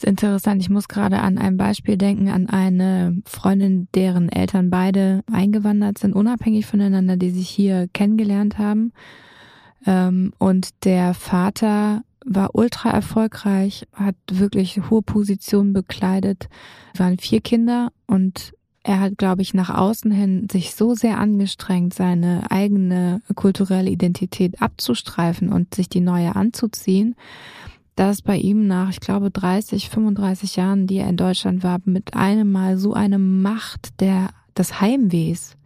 ist 0.00 0.06
interessant. 0.06 0.62
Ich 0.62 0.70
muss 0.70 0.88
gerade 0.88 1.20
an 1.20 1.36
ein 1.36 1.58
Beispiel 1.58 1.98
denken, 1.98 2.28
an 2.28 2.48
eine 2.48 3.20
Freundin, 3.26 3.88
deren 3.94 4.30
Eltern 4.30 4.70
beide 4.70 5.22
eingewandert 5.30 5.98
sind, 5.98 6.14
unabhängig 6.14 6.64
voneinander, 6.64 7.16
die 7.16 7.30
sich 7.30 7.50
hier 7.50 7.86
kennengelernt 7.92 8.56
haben. 8.58 8.92
Ähm, 9.86 10.32
und 10.38 10.70
der 10.84 11.12
Vater 11.12 12.02
war 12.24 12.54
ultra 12.54 12.90
erfolgreich, 12.90 13.86
hat 13.92 14.16
wirklich 14.30 14.80
hohe 14.88 15.02
Positionen 15.02 15.74
bekleidet, 15.74 16.48
waren 16.96 17.18
vier 17.18 17.42
Kinder 17.42 17.92
und 18.06 18.52
er 18.82 19.00
hat, 19.00 19.18
glaube 19.18 19.42
ich, 19.42 19.52
nach 19.52 19.68
außen 19.68 20.10
hin 20.10 20.48
sich 20.50 20.74
so 20.74 20.94
sehr 20.94 21.18
angestrengt, 21.18 21.92
seine 21.92 22.50
eigene 22.50 23.20
kulturelle 23.34 23.90
Identität 23.90 24.62
abzustreifen 24.62 25.52
und 25.52 25.74
sich 25.74 25.90
die 25.90 26.00
neue 26.00 26.34
anzuziehen, 26.34 27.14
dass 28.00 28.22
bei 28.22 28.38
ihm 28.38 28.66
nach, 28.66 28.88
ich 28.88 29.00
glaube, 29.00 29.30
30, 29.30 29.90
35 29.90 30.56
Jahren, 30.56 30.86
die 30.86 30.96
er 30.96 31.10
in 31.10 31.18
Deutschland 31.18 31.62
war, 31.62 31.80
mit 31.84 32.14
einem 32.14 32.50
Mal 32.50 32.78
so 32.78 32.94
eine 32.94 33.18
Macht 33.18 34.00
der, 34.00 34.30
des 34.56 34.80
Heimwehs 34.80 35.58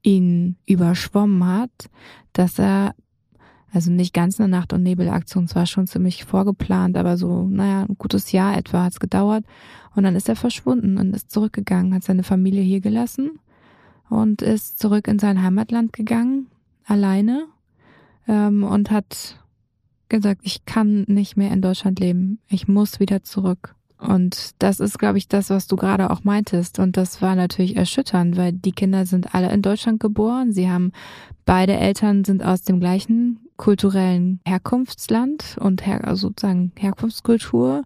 ihn 0.00 0.56
überschwommen 0.64 1.46
hat, 1.46 1.90
dass 2.32 2.58
er, 2.58 2.94
also 3.70 3.90
nicht 3.90 4.14
ganz 4.14 4.40
eine 4.40 4.48
Nacht- 4.48 4.72
und 4.72 4.82
Nebelaktion, 4.82 5.46
zwar 5.46 5.66
schon 5.66 5.86
ziemlich 5.86 6.24
vorgeplant, 6.24 6.96
aber 6.96 7.18
so, 7.18 7.46
naja, 7.46 7.82
ein 7.82 7.98
gutes 7.98 8.32
Jahr 8.32 8.56
etwa 8.56 8.84
hat 8.84 8.92
es 8.92 9.00
gedauert. 9.00 9.44
Und 9.94 10.04
dann 10.04 10.16
ist 10.16 10.30
er 10.30 10.36
verschwunden 10.36 10.96
und 10.96 11.14
ist 11.14 11.30
zurückgegangen, 11.30 11.92
hat 11.92 12.02
seine 12.02 12.22
Familie 12.22 12.62
hier 12.62 12.80
gelassen 12.80 13.40
und 14.08 14.40
ist 14.40 14.78
zurück 14.78 15.06
in 15.06 15.18
sein 15.18 15.42
Heimatland 15.42 15.92
gegangen, 15.92 16.46
alleine, 16.86 17.44
ähm, 18.26 18.64
und 18.64 18.90
hat 18.90 19.38
gesagt, 20.08 20.40
ich 20.44 20.64
kann 20.64 21.04
nicht 21.06 21.36
mehr 21.36 21.52
in 21.52 21.62
Deutschland 21.62 22.00
leben. 22.00 22.40
Ich 22.48 22.68
muss 22.68 23.00
wieder 23.00 23.22
zurück. 23.22 23.74
Und 23.98 24.52
das 24.60 24.78
ist, 24.78 24.98
glaube 24.98 25.18
ich, 25.18 25.26
das, 25.26 25.50
was 25.50 25.66
du 25.66 25.76
gerade 25.76 26.10
auch 26.10 26.22
meintest. 26.22 26.78
Und 26.78 26.96
das 26.96 27.20
war 27.20 27.34
natürlich 27.34 27.76
erschütternd, 27.76 28.36
weil 28.36 28.52
die 28.52 28.72
Kinder 28.72 29.06
sind 29.06 29.34
alle 29.34 29.50
in 29.50 29.60
Deutschland 29.60 29.98
geboren. 29.98 30.52
Sie 30.52 30.70
haben 30.70 30.92
beide 31.44 31.74
Eltern 31.74 32.24
sind 32.24 32.44
aus 32.44 32.62
dem 32.62 32.78
gleichen 32.78 33.40
kulturellen 33.56 34.40
Herkunftsland 34.46 35.56
und 35.58 35.84
her 35.84 36.06
also 36.06 36.28
sozusagen 36.28 36.72
Herkunftskultur. 36.78 37.82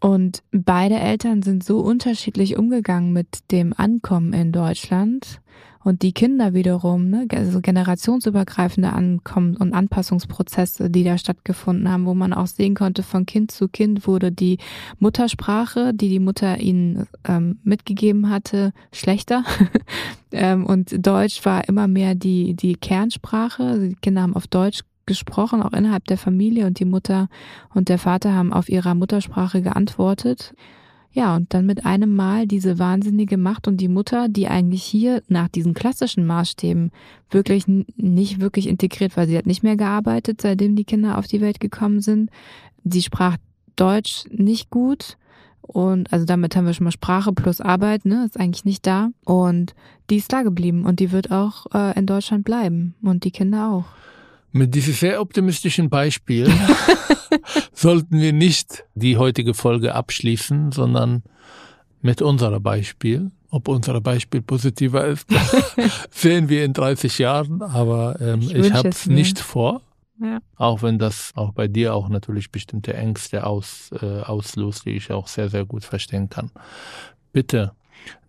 Und 0.00 0.42
beide 0.52 0.96
Eltern 0.96 1.42
sind 1.42 1.64
so 1.64 1.80
unterschiedlich 1.80 2.56
umgegangen 2.56 3.12
mit 3.12 3.50
dem 3.50 3.72
Ankommen 3.76 4.32
in 4.32 4.52
Deutschland. 4.52 5.40
Und 5.88 6.02
die 6.02 6.12
Kinder 6.12 6.52
wiederum, 6.52 7.08
ne, 7.08 7.26
also 7.32 7.62
generationsübergreifende 7.62 8.92
Ankommen 8.92 9.56
und 9.56 9.72
Anpassungsprozesse, 9.72 10.90
die 10.90 11.02
da 11.02 11.16
stattgefunden 11.16 11.90
haben, 11.90 12.04
wo 12.04 12.12
man 12.12 12.34
auch 12.34 12.46
sehen 12.46 12.74
konnte, 12.74 13.02
von 13.02 13.24
Kind 13.24 13.50
zu 13.52 13.68
Kind 13.68 14.06
wurde 14.06 14.30
die 14.30 14.58
Muttersprache, 14.98 15.94
die 15.94 16.10
die 16.10 16.18
Mutter 16.18 16.58
ihnen 16.58 17.06
ähm, 17.26 17.60
mitgegeben 17.64 18.28
hatte, 18.28 18.74
schlechter. 18.92 19.44
ähm, 20.32 20.66
und 20.66 20.94
Deutsch 21.06 21.46
war 21.46 21.66
immer 21.70 21.88
mehr 21.88 22.14
die, 22.14 22.52
die 22.52 22.74
Kernsprache. 22.74 23.78
Die 23.78 23.94
Kinder 23.94 24.20
haben 24.20 24.36
auf 24.36 24.46
Deutsch 24.46 24.80
gesprochen, 25.06 25.62
auch 25.62 25.72
innerhalb 25.72 26.04
der 26.04 26.18
Familie 26.18 26.66
und 26.66 26.80
die 26.80 26.84
Mutter 26.84 27.28
und 27.72 27.88
der 27.88 27.98
Vater 27.98 28.34
haben 28.34 28.52
auf 28.52 28.68
ihrer 28.68 28.94
Muttersprache 28.94 29.62
geantwortet. 29.62 30.52
Ja, 31.12 31.36
und 31.36 31.52
dann 31.54 31.66
mit 31.66 31.86
einem 31.86 32.14
Mal 32.14 32.46
diese 32.46 32.78
wahnsinnige 32.78 33.38
Macht 33.38 33.66
und 33.66 33.78
die 33.78 33.88
Mutter, 33.88 34.28
die 34.28 34.48
eigentlich 34.48 34.84
hier 34.84 35.22
nach 35.28 35.48
diesen 35.48 35.74
klassischen 35.74 36.26
Maßstäben 36.26 36.90
wirklich 37.30 37.64
nicht 37.66 38.40
wirklich 38.40 38.68
integriert 38.68 39.16
war. 39.16 39.26
Sie 39.26 39.36
hat 39.36 39.46
nicht 39.46 39.62
mehr 39.62 39.76
gearbeitet, 39.76 40.40
seitdem 40.42 40.76
die 40.76 40.84
Kinder 40.84 41.18
auf 41.18 41.26
die 41.26 41.40
Welt 41.40 41.60
gekommen 41.60 42.00
sind. 42.00 42.30
Sie 42.84 43.02
sprach 43.02 43.36
Deutsch 43.76 44.24
nicht 44.30 44.70
gut. 44.70 45.16
Und 45.62 46.12
also 46.12 46.24
damit 46.24 46.56
haben 46.56 46.66
wir 46.66 46.72
schon 46.72 46.84
mal 46.84 46.92
Sprache 46.92 47.32
plus 47.32 47.60
Arbeit, 47.60 48.06
ne, 48.06 48.24
ist 48.24 48.40
eigentlich 48.40 48.64
nicht 48.64 48.86
da. 48.86 49.10
Und 49.24 49.74
die 50.08 50.16
ist 50.16 50.32
da 50.32 50.42
geblieben 50.42 50.84
und 50.84 51.00
die 51.00 51.12
wird 51.12 51.30
auch 51.30 51.66
äh, 51.74 51.98
in 51.98 52.06
Deutschland 52.06 52.44
bleiben 52.44 52.94
und 53.02 53.24
die 53.24 53.30
Kinder 53.30 53.70
auch. 53.70 53.84
Mit 54.52 54.74
diesem 54.74 54.94
sehr 54.94 55.20
optimistischen 55.20 55.90
Beispiel 55.90 56.50
sollten 57.72 58.20
wir 58.20 58.32
nicht 58.32 58.84
die 58.94 59.16
heutige 59.16 59.54
Folge 59.54 59.94
abschließen, 59.94 60.72
sondern 60.72 61.22
mit 62.00 62.22
unserem 62.22 62.62
Beispiel. 62.62 63.30
Ob 63.50 63.68
unser 63.68 64.00
Beispiel 64.00 64.42
positiver 64.42 65.06
ist, 65.06 65.26
sehen 66.10 66.48
wir 66.48 66.64
in 66.64 66.74
30 66.74 67.18
Jahren, 67.18 67.62
aber 67.62 68.20
ähm, 68.20 68.42
ich, 68.42 68.54
ich 68.54 68.72
habe 68.72 68.90
es 68.90 69.06
nicht 69.06 69.38
vor. 69.38 69.80
Ja. 70.20 70.40
Auch 70.56 70.82
wenn 70.82 70.98
das 70.98 71.32
auch 71.36 71.52
bei 71.52 71.68
dir 71.68 71.94
auch 71.94 72.08
natürlich 72.08 72.50
bestimmte 72.50 72.92
Ängste 72.94 73.46
aus, 73.46 73.90
äh, 74.02 74.20
auslöst, 74.22 74.84
die 74.84 74.90
ich 74.90 75.12
auch 75.12 75.28
sehr, 75.28 75.48
sehr 75.48 75.64
gut 75.64 75.84
verstehen 75.84 76.28
kann. 76.28 76.50
Bitte, 77.32 77.72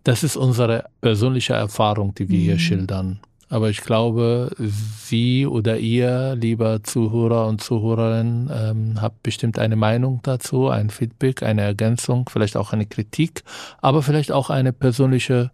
das 0.04 0.22
ist 0.22 0.36
unsere 0.36 0.86
persönliche 1.00 1.54
Erfahrung, 1.54 2.14
die 2.14 2.28
wir 2.28 2.38
mhm. 2.38 2.42
hier 2.42 2.58
schildern. 2.58 3.20
Aber 3.50 3.68
ich 3.68 3.80
glaube, 3.80 4.52
Sie 4.58 5.44
oder 5.44 5.76
ihr, 5.76 6.36
lieber 6.36 6.84
Zuhörer 6.84 7.48
und 7.48 7.60
Zuhörerin, 7.60 8.48
ähm, 8.54 9.02
habt 9.02 9.24
bestimmt 9.24 9.58
eine 9.58 9.74
Meinung 9.74 10.20
dazu, 10.22 10.68
ein 10.68 10.88
Feedback, 10.88 11.42
eine 11.42 11.62
Ergänzung, 11.62 12.28
vielleicht 12.30 12.56
auch 12.56 12.72
eine 12.72 12.86
Kritik, 12.86 13.42
aber 13.80 14.02
vielleicht 14.02 14.30
auch 14.30 14.50
eine 14.50 14.72
persönliche 14.72 15.50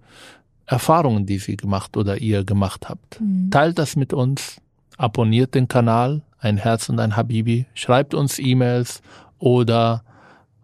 Erfahrung, 0.66 1.24
die 1.24 1.38
Sie 1.38 1.56
gemacht 1.56 1.96
oder 1.96 2.18
ihr 2.18 2.44
gemacht 2.44 2.90
habt. 2.90 3.18
Mhm. 3.18 3.50
Teilt 3.50 3.78
das 3.78 3.96
mit 3.96 4.12
uns, 4.12 4.60
abonniert 4.98 5.54
den 5.54 5.66
Kanal, 5.66 6.20
ein 6.38 6.58
Herz 6.58 6.90
und 6.90 7.00
ein 7.00 7.16
Habibi, 7.16 7.64
schreibt 7.72 8.12
uns 8.12 8.38
E-Mails 8.38 9.00
oder 9.38 10.04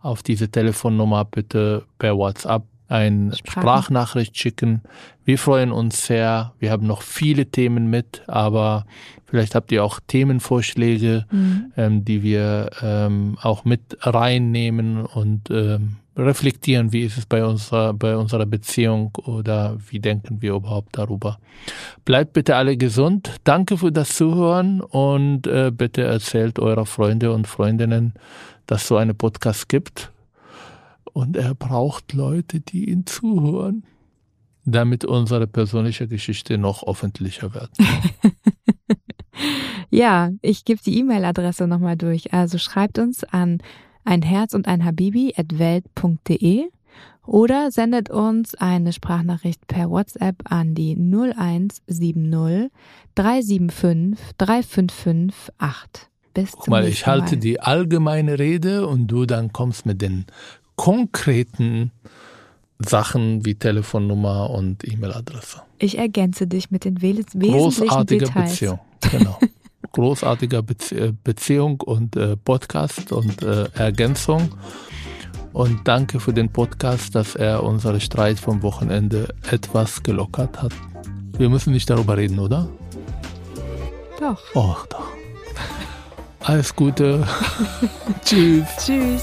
auf 0.02 0.22
diese 0.22 0.50
Telefonnummer 0.50 1.24
bitte 1.24 1.84
per 1.98 2.14
WhatsApp 2.14 2.64
ein 2.92 3.32
Sprachnachricht 3.34 4.36
schicken. 4.36 4.82
Wir 5.24 5.38
freuen 5.38 5.72
uns 5.72 6.06
sehr. 6.06 6.52
Wir 6.58 6.70
haben 6.70 6.86
noch 6.86 7.02
viele 7.02 7.46
Themen 7.46 7.88
mit, 7.88 8.22
aber 8.26 8.84
vielleicht 9.24 9.54
habt 9.54 9.72
ihr 9.72 9.82
auch 9.82 9.98
Themenvorschläge, 10.06 11.24
mhm. 11.30 11.72
ähm, 11.76 12.04
die 12.04 12.22
wir 12.22 12.70
ähm, 12.82 13.38
auch 13.40 13.64
mit 13.64 13.96
reinnehmen 14.00 15.06
und 15.06 15.50
ähm, 15.50 15.96
reflektieren, 16.16 16.92
wie 16.92 17.04
ist 17.04 17.16
es 17.16 17.24
bei 17.24 17.42
unserer, 17.42 17.94
bei 17.94 18.14
unserer 18.14 18.44
Beziehung 18.44 19.16
oder 19.24 19.78
wie 19.88 19.98
denken 19.98 20.42
wir 20.42 20.52
überhaupt 20.52 20.98
darüber. 20.98 21.38
Bleibt 22.04 22.34
bitte 22.34 22.56
alle 22.56 22.76
gesund. 22.76 23.36
Danke 23.44 23.78
für 23.78 23.90
das 23.90 24.14
Zuhören 24.14 24.82
und 24.82 25.46
äh, 25.46 25.70
bitte 25.74 26.02
erzählt 26.02 26.58
eurer 26.58 26.84
Freunde 26.84 27.32
und 27.32 27.46
Freundinnen, 27.46 28.12
dass 28.66 28.86
so 28.86 28.96
eine 28.96 29.14
Podcast 29.14 29.70
gibt 29.70 30.12
und 31.12 31.36
er 31.36 31.54
braucht 31.54 32.12
Leute, 32.12 32.60
die 32.60 32.90
ihn 32.90 33.06
zuhören, 33.06 33.84
damit 34.64 35.04
unsere 35.04 35.46
persönliche 35.46 36.08
Geschichte 36.08 36.58
noch 36.58 36.86
öffentlicher 36.86 37.54
wird. 37.54 37.70
ja, 39.90 40.30
ich 40.40 40.64
gebe 40.64 40.80
die 40.84 40.98
E-Mail-Adresse 40.98 41.66
nochmal 41.66 41.96
durch. 41.96 42.32
Also 42.32 42.58
schreibt 42.58 42.98
uns 42.98 43.24
an 43.24 43.58
ein 44.04 44.22
Herz 44.22 44.54
und 44.54 44.66
ein 44.66 44.84
Habibi 44.84 45.34
at 45.36 45.58
welt.de 45.58 46.68
oder 47.24 47.70
sendet 47.70 48.10
uns 48.10 48.56
eine 48.56 48.92
Sprachnachricht 48.92 49.66
per 49.68 49.90
WhatsApp 49.90 50.36
an 50.44 50.74
die 50.74 50.96
0170 50.96 52.70
375 53.14 54.18
3558. 54.38 56.08
Bis 56.34 56.52
Guck 56.52 56.68
mal, 56.68 56.88
ich 56.88 57.06
halte 57.06 57.36
die 57.36 57.60
allgemeine 57.60 58.38
Rede 58.38 58.86
und 58.86 59.08
du 59.08 59.26
dann 59.26 59.52
kommst 59.52 59.84
mit 59.84 60.00
den 60.00 60.24
konkreten 60.76 61.92
Sachen 62.78 63.44
wie 63.44 63.54
Telefonnummer 63.54 64.50
und 64.50 64.86
E-Mail-Adresse. 64.86 65.62
Ich 65.78 65.98
ergänze 65.98 66.46
dich 66.46 66.70
mit 66.70 66.84
den 66.84 67.00
wesentlichen 67.02 67.56
Großartige 67.56 68.26
Details. 68.26 68.50
Beziehung, 68.50 68.78
genau. 69.10 69.38
Großartiger 69.92 70.62
Bezie 70.62 70.94
äh, 70.96 71.12
Beziehung 71.22 71.80
und 71.80 72.16
äh, 72.16 72.36
Podcast 72.36 73.12
und 73.12 73.42
äh, 73.42 73.68
Ergänzung. 73.74 74.48
Und 75.52 75.86
danke 75.86 76.18
für 76.18 76.32
den 76.32 76.50
Podcast, 76.50 77.14
dass 77.14 77.34
er 77.34 77.62
unseren 77.62 78.00
Streit 78.00 78.38
vom 78.40 78.62
Wochenende 78.62 79.34
etwas 79.50 80.02
gelockert 80.02 80.62
hat. 80.62 80.72
Wir 81.36 81.50
müssen 81.50 81.72
nicht 81.72 81.90
darüber 81.90 82.16
reden, 82.16 82.38
oder? 82.38 82.68
Doch. 84.18 84.40
Och, 84.54 84.86
doch. 84.86 85.08
Alles 86.40 86.74
Gute. 86.74 87.26
Tschüss. 88.24 88.66
Tschüss. 88.78 89.22